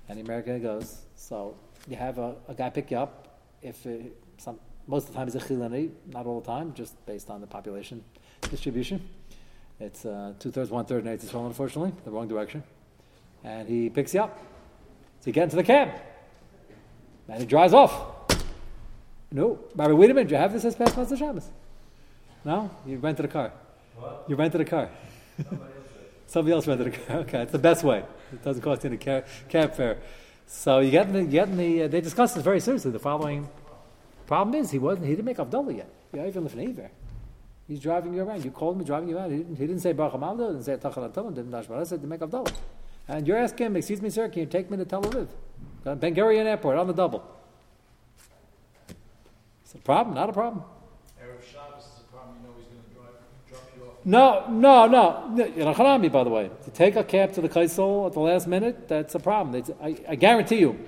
And 0.09 0.19
the 0.19 0.23
American 0.23 0.63
goes. 0.63 1.03
So 1.17 1.57
you 1.89 1.97
have 1.97 2.19
a, 2.19 2.37
a 2.49 2.55
guy 2.55 2.71
pick 2.71 2.91
you 2.91 2.99
up. 2.99 3.41
If 3.63 3.85
it, 3.87 4.17
some, 4.39 4.59
most 4.87 5.09
of 5.09 5.13
the 5.13 5.19
time 5.19 5.27
he's 5.27 5.35
a 5.35 5.41
chilani, 5.41 5.91
not 6.13 6.27
all 6.27 6.41
the 6.41 6.47
time, 6.47 6.73
just 6.75 7.05
based 7.07 7.29
on 7.31 7.41
the 7.41 7.47
population 7.47 8.05
distribution. 8.43 9.07
It's 9.81 10.05
uh, 10.05 10.35
two 10.39 10.51
thirds, 10.51 10.71
one 10.71 10.85
third 10.87 11.05
and 11.05 11.09
in 11.09 11.19
Eretz 11.19 11.27
Yisrael, 11.31 11.47
unfortunately, 11.47 11.93
the 12.05 12.11
wrong 12.11 12.27
direction. 12.27 12.63
And 13.45 13.69
he 13.69 13.91
picks 13.91 14.15
you 14.15 14.23
up. 14.23 14.39
So 15.21 15.27
you 15.27 15.33
get 15.33 15.45
into 15.45 15.57
the 15.57 15.63
cab. 15.63 15.91
And 17.29 17.41
he 17.41 17.47
drives 17.47 17.75
off. 17.75 17.93
No, 19.31 19.59
Rabbi, 19.75 19.93
wait 19.93 20.11
a 20.11 20.15
minute, 20.15 20.29
do 20.29 20.35
you 20.35 20.41
have 20.41 20.53
this 20.53 20.65
as 20.65 20.75
past 20.75 20.97
Motzei 20.97 21.19
Shabbos? 21.19 21.49
No? 22.45 22.71
You 22.87 22.97
rented 22.99 23.27
a 23.27 23.29
car. 23.29 23.53
What? 23.97 24.25
You 24.27 24.37
rented 24.37 24.61
a 24.63 24.65
car. 24.65 24.89
Somebody 26.29 26.55
else 26.55 26.67
rented 26.67 26.87
a 26.87 26.91
car. 26.91 27.17
Okay, 27.21 27.43
it's 27.43 27.53
the 27.53 27.59
best 27.59 27.83
way. 27.83 28.05
It 28.33 28.45
doesn't 28.45 28.63
cost 28.63 28.85
you 28.85 28.91
any 28.91 28.99
cab, 28.99 29.25
cab 29.49 29.75
fare. 29.75 29.99
So 30.47 30.79
you 30.79 30.91
get 30.91 31.07
in 31.09 31.15
the, 31.15 31.25
get 31.25 31.49
in 31.49 31.57
the 31.57 31.83
uh, 31.83 31.89
they 31.89 32.01
discussed 32.01 32.35
this 32.35 32.45
very 32.45 32.61
seriously. 32.61 32.91
The 32.91 32.99
following 32.99 33.49
problem 34.27 34.55
is 34.55 34.71
he 34.71 34.79
wasn't 34.79 35.07
he 35.07 35.13
didn't 35.13 35.25
make 35.25 35.39
Avdullah 35.39 35.77
yet. 35.77 35.91
You 36.13 36.25
even 36.25 36.45
live 36.45 36.55
in. 36.55 36.91
He's 37.67 37.81
driving 37.81 38.15
you 38.15 38.23
around. 38.23 38.45
You 38.45 38.51
called 38.51 38.77
him 38.77 38.85
driving 38.85 39.09
you 39.09 39.17
around. 39.17 39.31
He 39.31 39.39
didn't, 39.39 39.57
he 39.57 39.67
didn't 39.67 39.83
say 39.83 39.93
Baruch 39.93 40.15
Hamaldo, 40.15 40.53
didn't 40.53 40.65
say 40.65 40.73
Atom, 40.75 41.35
didn't 41.35 41.87
said 41.87 42.01
to 42.01 42.07
make 42.07 42.21
Avdullah. 42.21 42.55
And 43.09 43.27
you're 43.27 43.39
asking 43.39 43.67
him, 43.67 43.77
excuse 43.77 44.03
me, 44.03 44.11
sir, 44.11 44.29
can 44.29 44.41
you 44.41 44.47
take 44.47 44.71
me 44.71 44.77
to 44.77 44.85
Tel 44.85 45.03
Aviv? 45.03 45.29
Ben 45.85 46.15
Gurion 46.15 46.45
Airport 46.45 46.77
on 46.79 46.87
the 46.87 46.93
double. 46.93 47.25
It's 49.63 49.75
a 49.75 49.79
problem, 49.79 50.15
not 50.15 50.29
a 50.29 50.33
problem. 50.33 50.63
Erev 51.23 51.43
Shabbos 51.43 51.85
is 51.85 52.01
a 52.01 52.13
problem, 52.13 52.37
you 52.41 52.49
know 52.49 52.55
he's 52.59 52.67
going 52.67 52.83
to 52.83 52.95
drive, 52.95 53.17
drop 53.49 53.63
you 53.77 53.85
off. 53.85 53.98
No, 54.09 54.47
no, 54.49 54.87
no. 54.87 55.35
In 55.37 55.69
a 55.69 55.75
Hanami, 55.75 56.11
by 56.11 56.25
the 56.25 56.31
way, 56.31 56.51
to 56.65 56.71
take 56.71 56.97
a 56.97 57.05
cab 57.05 57.35
to 57.35 57.43
the 57.43 57.49
Kaisel 57.51 58.07
at 58.07 58.15
the 58.15 58.21
last 58.21 58.47
minute, 58.47 58.89
that's 58.89 59.15
a 59.15 59.19
problem. 59.19 59.57
It's, 59.57 59.71
I, 59.83 59.99
I 60.09 60.15
guarantee 60.15 60.61
you, 60.61 60.79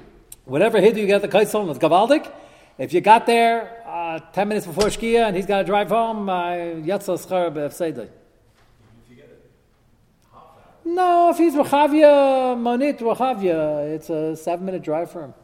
whatever 0.47 0.81
hit 0.81 0.97
you 0.97 1.07
get 1.07 1.21
the 1.21 1.29
Kaisel 1.29 1.69
it's 1.69 1.79
Gavaldik, 1.79 2.33
if 2.79 2.95
you 2.95 3.03
got 3.03 3.27
there 3.27 3.85
uh, 3.87 4.21
10 4.33 4.49
minutes 4.49 4.67
before 4.67 4.85
Shkia 4.85 5.27
and 5.27 5.37
he's 5.37 5.45
got 5.45 5.59
to 5.59 5.65
drive 5.65 5.91
home, 5.91 6.29
Yatza 6.29 7.19
Schar 7.21 7.53
B'Efseidai. 7.53 8.09
No, 10.87 11.29
if 11.29 11.37
he's 11.37 11.53
Rachavia, 11.53 12.57
Monit, 12.57 13.01
Rachavia, 13.01 13.97
it's 13.97 14.09
a 14.09 14.35
seven 14.35 14.65
minute 14.65 14.83
drive 14.83 15.11
for 15.11 15.25
him. 15.25 15.35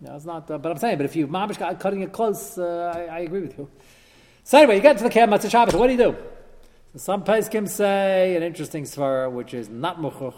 No, 0.00 0.14
it's 0.14 0.24
not, 0.24 0.48
uh, 0.48 0.58
but 0.58 0.70
I'm 0.70 0.78
saying, 0.78 0.98
but 0.98 1.06
if 1.06 1.16
you 1.16 1.26
Mamish 1.26 1.58
got 1.58 1.80
cutting 1.80 2.02
it 2.02 2.12
close, 2.12 2.56
uh, 2.56 2.92
I, 2.94 3.16
I 3.16 3.18
agree 3.22 3.40
with 3.40 3.58
you. 3.58 3.68
So 4.44 4.58
anyway, 4.58 4.76
you 4.76 4.80
get 4.80 4.96
to 4.98 5.02
the 5.02 5.10
Cab 5.10 5.28
Matzah 5.28 5.50
Shabbos, 5.50 5.74
what 5.74 5.88
do 5.88 5.94
you 5.94 5.98
do? 5.98 6.16
So 6.94 6.98
some 6.98 7.24
Peskim 7.24 7.68
say 7.68 8.36
an 8.36 8.44
interesting 8.44 8.84
svara, 8.84 9.28
which 9.28 9.52
is 9.52 9.68
not 9.68 10.00
muchuch, 10.00 10.32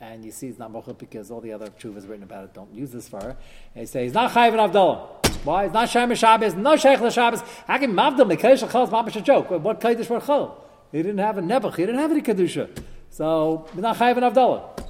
and 0.00 0.24
you 0.24 0.30
see 0.30 0.46
it's 0.46 0.56
not 0.56 0.72
muchuch 0.72 0.98
because 0.98 1.32
all 1.32 1.40
the 1.40 1.52
other 1.52 1.66
chuvas 1.66 2.08
written 2.08 2.22
about 2.22 2.44
it 2.44 2.54
don't 2.54 2.72
use 2.72 2.92
this 2.92 3.08
svara. 3.08 3.34
They 3.74 3.86
say 3.86 4.04
he's 4.04 4.14
not 4.14 4.30
chayiv 4.30 4.52
in 4.52 4.60
Avdallah. 4.60 5.44
Why? 5.44 5.64
He's 5.64 5.72
not 5.72 5.88
Shem 5.88 6.14
Shabbos, 6.14 6.54
no 6.54 6.76
Sheikh 6.76 7.00
Shabbos. 7.10 7.40
How 7.66 7.78
can 7.78 7.92
Mavdal 7.92 8.30
Mekadosh 8.30 8.68
Chol 8.68 8.84
is 8.84 8.90
mamish 8.90 9.16
a 9.16 9.20
joke? 9.20 9.50
What 9.50 9.80
Kaddish 9.80 10.06
for 10.06 10.20
Chol? 10.20 10.54
He 10.92 10.98
didn't 10.98 11.18
have 11.18 11.38
a 11.38 11.42
nebuch. 11.42 11.74
He 11.74 11.84
didn't 11.84 11.98
have 11.98 12.12
any 12.12 12.22
kedusha. 12.22 12.70
So 13.10 13.66
he's 13.72 13.82
not 13.82 13.96
chayiv 13.96 14.16
in 14.16 14.22
Avdallah. 14.22 14.80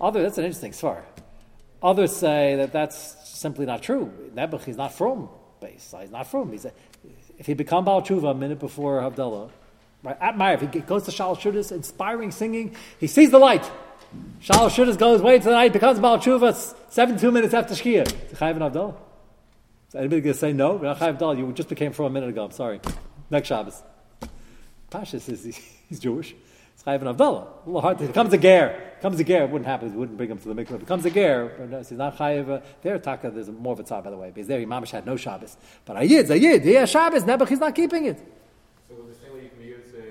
Other, 0.00 0.20
that's 0.22 0.38
an 0.38 0.46
interesting 0.46 0.72
svara. 0.72 1.04
Others 1.80 2.16
say 2.16 2.56
that 2.56 2.72
that's 2.72 3.16
simply 3.38 3.66
not 3.66 3.84
true. 3.84 4.12
Nebuch, 4.34 4.64
he's 4.64 4.76
not 4.76 4.94
from 4.94 5.28
base. 5.60 5.94
He's 6.00 6.10
not 6.10 6.26
from. 6.26 6.50
He's 6.50 6.64
a, 6.64 6.72
if 7.38 7.46
he 7.46 7.54
become 7.54 7.84
Baal 7.84 8.02
Tshuva 8.02 8.32
a 8.32 8.34
minute 8.34 8.58
before 8.58 9.00
Havdalah, 9.00 9.50
right, 10.02 10.16
at 10.20 10.36
Meir, 10.36 10.54
if 10.54 10.60
he 10.60 10.80
goes 10.80 11.04
to 11.04 11.10
Shal 11.10 11.36
Shudas, 11.36 11.72
inspiring 11.72 12.30
singing, 12.30 12.74
he 12.98 13.06
sees 13.06 13.30
the 13.30 13.38
light. 13.38 13.68
Shal 14.40 14.68
Shudas 14.70 14.98
goes, 14.98 15.22
waits 15.22 15.44
the 15.44 15.52
night, 15.52 15.72
becomes 15.72 15.98
Baal 15.98 16.18
Tshuva, 16.18 16.50
s- 16.50 16.74
72 16.90 17.30
minutes 17.30 17.54
after 17.54 17.74
Shkia. 17.74 18.06
Is 18.32 18.38
Chayiv 18.38 18.50
and 18.52 18.60
Havdalah? 18.60 18.94
Is 19.88 19.94
anybody 19.94 20.20
going 20.20 20.34
to 20.34 20.38
say 20.38 20.52
no? 20.52 20.78
Chayiv 20.78 21.18
Havdalah, 21.18 21.38
you 21.38 21.52
just 21.52 21.68
became 21.68 21.92
from 21.92 22.06
a 22.06 22.10
minute 22.10 22.28
ago, 22.30 22.44
I'm 22.44 22.50
sorry. 22.50 22.80
Next 23.30 23.48
Shabbos. 23.48 23.82
Pashas 24.90 25.20
says 25.20 25.44
he's, 25.88 26.00
Jewish. 26.00 26.34
It's 26.74 26.82
Chayiv 26.82 27.02
and 27.06 27.16
Havdalah. 27.16 27.46
A 27.46 27.66
little 27.66 27.80
hard 27.80 27.98
to, 27.98 28.04
it 28.04 28.14
comes 28.14 28.32
a 28.32 28.38
ger. 28.38 28.88
Comes 29.00 29.18
a 29.20 29.24
ger, 29.24 29.44
it 29.44 29.50
wouldn't 29.50 29.66
happen, 29.66 29.88
it 29.88 29.94
wouldn't 29.94 30.18
bring 30.18 30.30
him 30.30 30.38
to 30.38 30.48
the 30.52 30.54
mikveh. 30.54 30.72
It 30.72 30.80
becomes 30.80 31.04
a 31.06 31.10
ger, 31.10 31.66
no, 31.70 31.78
he's 31.78 31.92
not 31.92 32.16
Chayiv. 32.18 32.50
Uh, 32.50 32.60
there, 32.82 32.98
Taka, 32.98 33.30
there's 33.30 33.48
more 33.48 33.72
of 33.74 33.80
a 33.80 33.82
tzar, 33.84 34.02
by 34.02 34.10
the 34.10 34.16
way, 34.16 34.30
because 34.30 34.48
there, 34.48 34.58
Imamish 34.60 34.90
had 34.90 35.06
no 35.06 35.16
Shabbos. 35.16 35.56
But 35.84 35.96
Ayid, 35.96 36.24
Ayid, 36.24 36.64
he 36.64 36.72
has 36.74 36.90
Shabbos, 36.90 37.22
Nebuch, 37.22 37.48
he's 37.48 37.60
not 37.60 37.74
keeping 37.74 38.06
it. 38.06 38.18
So 38.88 38.96
the 38.96 39.14
same 39.14 39.32
way 39.34 39.44
you 39.44 39.48
can 39.50 39.62
use 39.64 39.88
a 39.94 40.02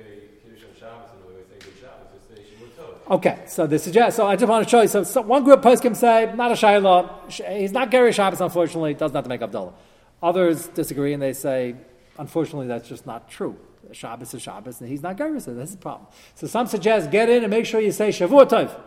Kiddush 0.48 0.64
on 0.64 0.80
Shabbos 0.80 1.10
and 1.14 1.22
the 1.24 1.28
way 1.28 1.34
we 1.38 1.44
say 1.44 1.60
Good 1.60 1.78
Shabbos, 1.80 2.08
just 2.16 2.30
say 2.30 2.42
Shavua 2.50 2.70
Tov. 2.80 2.99
Okay, 3.10 3.40
so 3.48 3.66
the 3.66 3.80
suggest. 3.80 4.18
So 4.18 4.28
I 4.28 4.36
just 4.36 4.48
want 4.48 4.64
to 4.64 4.70
show 4.70 4.82
you. 4.82 4.88
So, 4.88 5.04
so 5.04 5.22
one 5.22 5.44
group 5.44 5.64
post 5.64 5.82
can 5.82 5.96
say 5.96 6.32
not 6.36 6.52
a 6.52 6.54
shayla. 6.54 7.58
He's 7.58 7.72
not 7.72 7.90
Gary 7.90 8.12
Shabbos, 8.12 8.40
unfortunately. 8.40 8.94
Doesn't 8.94 9.16
have 9.16 9.24
to 9.24 9.30
make 9.30 9.42
Abdullah. 9.42 9.74
Others 10.22 10.68
disagree 10.68 11.14
and 11.14 11.22
they 11.22 11.34
say, 11.34 11.76
unfortunately, 12.20 12.68
that's 12.68 12.88
just 12.88 13.08
not 13.08 13.28
true. 13.28 13.58
Shabbos 13.92 14.34
is 14.36 14.42
Shabbos, 14.42 14.82
and 14.82 14.90
he's 14.90 15.02
not 15.02 15.18
Gary. 15.18 15.40
So 15.40 15.56
that's 15.56 15.72
the 15.72 15.78
problem. 15.78 16.08
So 16.36 16.46
some 16.46 16.68
suggest 16.68 17.10
get 17.10 17.30
in 17.30 17.44
and 17.44 17.50
make 17.50 17.66
sure 17.66 17.82
you 17.82 17.92
say 17.92 18.10
Shavua 18.10 18.48
Tov. 18.48 18.80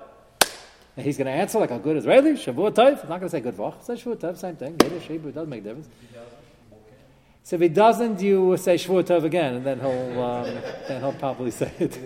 And 0.96 1.06
he's 1.06 1.16
going 1.16 1.26
to 1.26 1.32
answer 1.32 1.58
like 1.58 1.70
a 1.72 1.78
good 1.78 1.96
Israeli, 1.96 2.32
Shavua 2.32 2.70
Tov. 2.70 3.00
He's 3.00 3.08
not 3.08 3.18
going 3.18 3.22
to 3.22 3.28
say 3.30 3.40
good 3.40 3.56
Vach. 3.56 3.82
Say 3.82 3.94
Shavua 3.94 4.16
Tov, 4.16 4.36
same 4.36 4.54
thing. 4.54 4.76
Yiddish, 4.80 5.10
it 5.10 5.34
doesn't 5.34 5.48
make 5.48 5.62
a 5.62 5.64
difference. 5.64 5.88
So 7.42 7.56
if 7.56 7.62
he 7.62 7.68
doesn't, 7.68 8.20
you 8.20 8.56
say 8.56 8.76
Shavua 8.76 9.02
Tov 9.02 9.24
again, 9.24 9.56
and 9.56 9.66
then 9.66 9.80
he'll 9.80 10.22
um, 10.22 10.44
then 10.86 11.00
he'll 11.00 11.12
probably 11.14 11.50
say 11.50 11.72
it. 11.80 11.98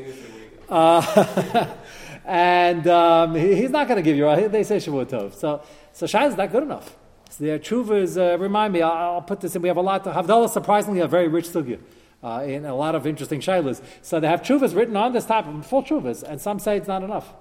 Uh, 0.69 1.67
and 2.27 2.87
um, 2.89 3.35
he, 3.35 3.55
he's 3.55 3.71
not 3.71 3.89
going 3.89 3.97
to 3.97 4.03
give 4.03 4.17
you. 4.17 4.49
They 4.49 4.65
say 4.65 4.77
Shavua 4.77 5.07
Tov. 5.07 5.35
So 5.35 5.63
so 5.93 6.07
Shai 6.07 6.27
is 6.27 6.37
not 6.37 6.53
good 6.53 6.65
enough. 6.65 6.97
So 7.31 7.45
their 7.45 7.59
chuvas 7.59 8.19
uh, 8.19 8.39
remind 8.39 8.73
me. 8.73 8.83
I'll, 8.83 9.15
I'll 9.15 9.23
put 9.23 9.41
this 9.41 9.57
in. 9.57 9.63
We 9.63 9.69
have 9.69 9.77
a 9.77 9.83
lot. 9.83 10.05
To, 10.05 10.13
Havdalah 10.13 10.51
surprisingly 10.51 11.01
a 11.01 11.07
very 11.07 11.29
rich 11.29 11.47
sugya. 11.47 11.79
Uh, 12.23 12.43
in 12.45 12.65
a 12.65 12.75
lot 12.75 12.95
of 12.95 13.07
interesting 13.07 13.41
shaylas. 13.41 13.81
So 14.03 14.19
they 14.19 14.27
have 14.27 14.43
chuvas 14.43 14.75
written 14.75 14.97
on 14.97 15.13
this 15.13 15.27
topic, 15.27 15.65
full 15.65 15.83
chuvas, 15.83 16.23
and 16.23 16.41
some 16.41 16.59
say 16.59 16.77
it's 16.77 16.89
not 16.89 17.05
enough. 17.05 17.33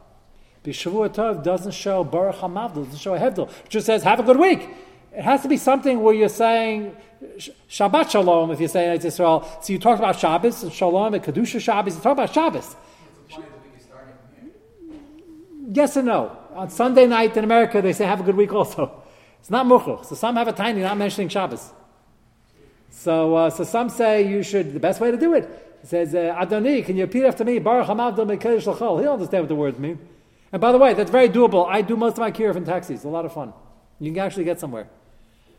Because 0.61 0.79
Shavua 0.79 1.09
Tov 1.09 1.43
doesn't 1.43 1.71
show 1.71 2.03
Baruch 2.03 2.35
HaMavdil, 2.35 2.85
doesn't 2.85 2.97
show 2.97 3.15
a 3.15 3.19
Hevdil. 3.19 3.49
It 3.49 3.69
just 3.69 3.85
says, 3.85 4.03
have 4.03 4.19
a 4.19 4.23
good 4.23 4.37
week. 4.37 4.69
It 5.11 5.23
has 5.23 5.41
to 5.43 5.47
be 5.47 5.57
something 5.57 6.01
where 6.01 6.13
you're 6.13 6.27
saying, 6.27 6.95
Shabbat 7.69 8.09
Shalom, 8.09 8.51
if 8.51 8.59
you're 8.59 8.67
say 8.67 8.93
in 8.93 9.01
Israel. 9.01 9.47
So 9.61 9.73
you 9.73 9.79
talk 9.79 9.97
about 9.97 10.19
Shabbos 10.19 10.61
and 10.63 10.73
Shalom 10.73 11.13
and 11.13 11.23
Kedusha 11.23 11.61
Shabbos. 11.61 11.95
You 11.95 12.01
talk 12.01 12.11
about 12.11 12.33
Shabbos. 12.33 12.73
What's 12.73 13.35
the 13.35 13.41
point 13.41 13.47
of 13.47 13.53
the 13.53 13.69
week 13.69 13.77
is 13.79 13.85
starting 13.85 14.13
from 14.13 14.43
here? 14.43 14.99
Yes 15.71 15.95
and 15.95 16.07
no. 16.07 16.37
On 16.53 16.69
Sunday 16.69 17.07
night 17.07 17.35
in 17.37 17.43
America, 17.43 17.81
they 17.81 17.93
say 17.93 18.05
have 18.05 18.19
a 18.19 18.23
good 18.23 18.35
week 18.35 18.53
also. 18.53 19.03
It's 19.39 19.49
not 19.49 19.65
muchach. 19.65 20.05
So 20.05 20.15
some 20.15 20.35
have 20.35 20.47
a 20.47 20.53
tiny, 20.53 20.81
not 20.81 20.97
mentioning 20.97 21.29
Shabbos. 21.29 21.71
So, 22.89 23.35
uh, 23.35 23.49
so 23.49 23.63
some 23.63 23.89
say 23.89 24.27
you 24.27 24.41
should, 24.41 24.73
the 24.73 24.79
best 24.79 24.99
way 24.99 25.11
to 25.11 25.17
do 25.17 25.33
it, 25.33 25.77
says, 25.83 26.15
uh, 26.15 26.35
Adoni, 26.39 26.83
can 26.83 26.95
you 26.95 27.03
repeat 27.03 27.25
after 27.25 27.43
me? 27.43 27.59
Baruch 27.59 27.87
Hamavdil 27.87 28.25
Mekedesh 28.25 28.65
L'chol. 28.65 29.01
He'll 29.01 29.13
understand 29.13 29.43
what 29.43 29.49
the 29.49 29.55
words 29.55 29.77
mean. 29.77 29.99
And 30.51 30.61
by 30.61 30.71
the 30.71 30.77
way, 30.77 30.93
that's 30.93 31.11
very 31.11 31.29
doable. 31.29 31.67
I 31.67 31.81
do 31.81 31.95
most 31.95 32.13
of 32.13 32.19
my 32.19 32.31
kiruv 32.31 32.55
in 32.55 32.63
taxis. 32.63 33.03
A 33.03 33.09
lot 33.09 33.25
of 33.25 33.33
fun. 33.33 33.53
You 33.99 34.11
can 34.11 34.21
actually 34.21 34.45
get 34.45 34.59
somewhere. 34.59 34.87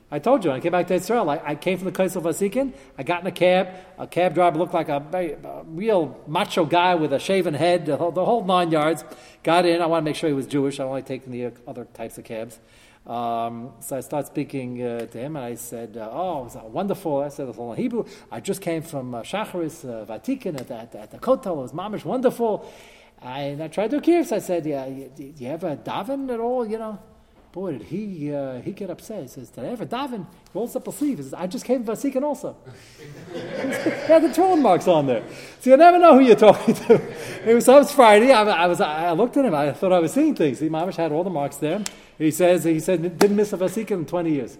I 0.08 0.20
told 0.20 0.44
you, 0.44 0.50
when 0.50 0.60
I 0.60 0.62
came 0.62 0.72
back 0.72 0.86
to 0.86 0.94
Israel, 0.94 1.28
I, 1.28 1.40
I 1.44 1.54
came 1.56 1.78
from 1.78 1.86
the 1.86 1.92
Kaisel 1.92 2.22
Vasikin, 2.22 2.72
I 2.96 3.02
got 3.02 3.22
in 3.22 3.26
a 3.26 3.32
cab, 3.32 3.70
a 3.98 4.06
cab 4.06 4.34
driver 4.34 4.56
looked 4.56 4.72
like 4.72 4.88
a, 4.88 5.02
a 5.42 5.64
real 5.64 6.22
macho 6.28 6.64
guy 6.64 6.94
with 6.94 7.12
a 7.12 7.18
shaven 7.18 7.54
head, 7.54 7.86
the 7.86 7.96
whole, 7.96 8.12
the 8.12 8.24
whole 8.24 8.44
nine 8.44 8.70
yards. 8.70 9.04
Got 9.42 9.66
in, 9.66 9.82
I 9.82 9.86
want 9.86 10.02
to 10.02 10.04
make 10.04 10.14
sure 10.14 10.28
he 10.28 10.34
was 10.34 10.46
Jewish, 10.46 10.78
I 10.78 10.84
don't 10.84 10.92
like 10.92 11.06
taking 11.06 11.32
the 11.32 11.52
other 11.66 11.86
types 11.86 12.18
of 12.18 12.24
cabs. 12.24 12.60
Um, 13.06 13.72
so 13.80 13.96
I 13.96 14.00
started 14.00 14.26
speaking 14.26 14.82
uh, 14.82 15.06
to 15.06 15.18
him, 15.18 15.36
and 15.36 15.44
I 15.44 15.54
said, 15.54 15.96
uh, 15.96 16.08
"Oh, 16.10 16.40
it 16.40 16.44
was 16.44 16.56
wonderful." 16.64 17.22
I 17.22 17.28
said, 17.28 17.48
"It's 17.48 17.56
all 17.56 17.72
in 17.72 17.78
Hebrew." 17.78 18.04
I 18.32 18.40
just 18.40 18.60
came 18.60 18.82
from 18.82 19.14
uh, 19.14 19.22
Shacharis, 19.22 19.84
uh, 19.84 20.04
Vasikin 20.06 20.60
at, 20.60 20.70
at, 20.72 20.92
at 20.92 21.10
the 21.12 21.18
Kotel. 21.18 21.52
It 21.52 21.62
was 21.62 21.72
mamish 21.72 22.04
wonderful. 22.04 22.68
I, 23.22 23.42
and 23.42 23.62
I 23.62 23.68
tried 23.68 23.92
to 23.92 24.00
kids. 24.00 24.32
I 24.32 24.40
said, 24.40 24.66
"Yeah, 24.66 24.86
you, 24.86 25.08
do 25.14 25.32
you 25.36 25.48
ever 25.50 25.76
daven 25.76 26.34
at 26.34 26.40
all?" 26.40 26.66
You 26.66 26.78
know, 26.78 26.98
boy, 27.56 27.72
did 27.72 27.84
he 27.84 28.34
uh, 28.34 28.60
he 28.60 28.72
get 28.72 28.90
upset. 28.90 29.22
He 29.22 29.28
says, 29.28 29.48
"Did 29.48 29.64
I 29.64 29.68
ever 29.68 29.86
daven?" 29.86 30.26
He 30.26 30.50
rolls 30.52 30.76
up 30.76 30.86
a 30.86 30.92
sleeve. 30.92 31.16
He 31.16 31.24
says, 31.24 31.32
"I 31.32 31.46
just 31.46 31.64
came 31.64 31.82
from 31.82 31.96
Vasikin 31.96 32.22
also." 32.22 32.54
he 33.32 33.40
had 34.12 34.22
the 34.22 34.32
throwing 34.32 34.60
marks 34.60 34.86
on 34.86 35.06
there, 35.06 35.24
so 35.60 35.70
you 35.70 35.76
never 35.78 35.98
know 35.98 36.18
who 36.18 36.20
you're 36.20 36.36
talking 36.36 36.74
to. 36.74 36.94
It 37.46 37.54
was, 37.54 37.64
so 37.64 37.76
it 37.76 37.78
was 37.78 37.92
Friday. 37.92 38.30
I, 38.30 38.42
I 38.42 38.66
was 38.66 38.82
I 38.82 39.10
looked 39.12 39.38
at 39.38 39.46
him. 39.46 39.54
I 39.54 39.72
thought 39.72 39.90
I 39.90 40.00
was 40.00 40.12
seeing 40.12 40.34
things. 40.34 40.60
He 40.60 40.68
mamish 40.68 40.96
had 40.96 41.12
all 41.12 41.24
the 41.24 41.30
marks 41.30 41.56
there. 41.56 41.82
He 42.18 42.30
says 42.30 42.64
he 42.64 42.78
said 42.78 43.18
didn't 43.18 43.36
miss 43.36 43.54
a 43.54 43.56
Vasikin 43.56 44.00
in 44.00 44.06
20 44.06 44.30
years. 44.30 44.58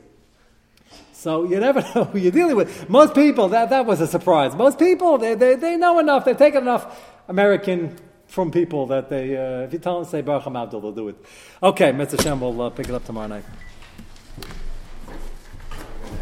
So 1.13 1.45
you 1.45 1.61
never 1.61 1.81
know 1.95 2.05
who 2.05 2.19
you're 2.19 2.33
dealing 2.33 2.57
with. 2.57 2.89
Most 2.89 3.15
people, 3.15 3.49
that, 3.49 3.69
that 3.69 3.85
was 3.85 4.01
a 4.01 4.07
surprise. 4.07 4.55
Most 4.55 4.79
people, 4.79 5.19
they, 5.19 5.35
they, 5.35 5.55
they 5.57 5.77
know 5.77 5.99
enough. 5.99 6.25
They've 6.25 6.37
taken 6.37 6.63
enough 6.63 6.85
American 7.29 7.97
from 8.27 8.51
people 8.51 8.87
that 8.87 9.09
they, 9.09 9.37
uh, 9.37 9.63
if 9.63 9.73
you 9.73 9.79
tell 9.79 9.97
them 9.97 10.05
to 10.05 10.11
say 10.11 10.23
Baruch 10.23 10.45
HaMavdil, 10.45 10.83
they'll 10.83 10.93
do 10.93 11.09
it. 11.09 11.17
Okay, 11.63 11.93
Mr. 11.93 12.21
Shem, 12.21 12.41
we'll 12.41 12.61
uh, 12.61 12.71
pick 12.71 12.89
it 12.89 12.95
up 12.95 13.05
tomorrow 13.05 13.29
night. 13.29 13.45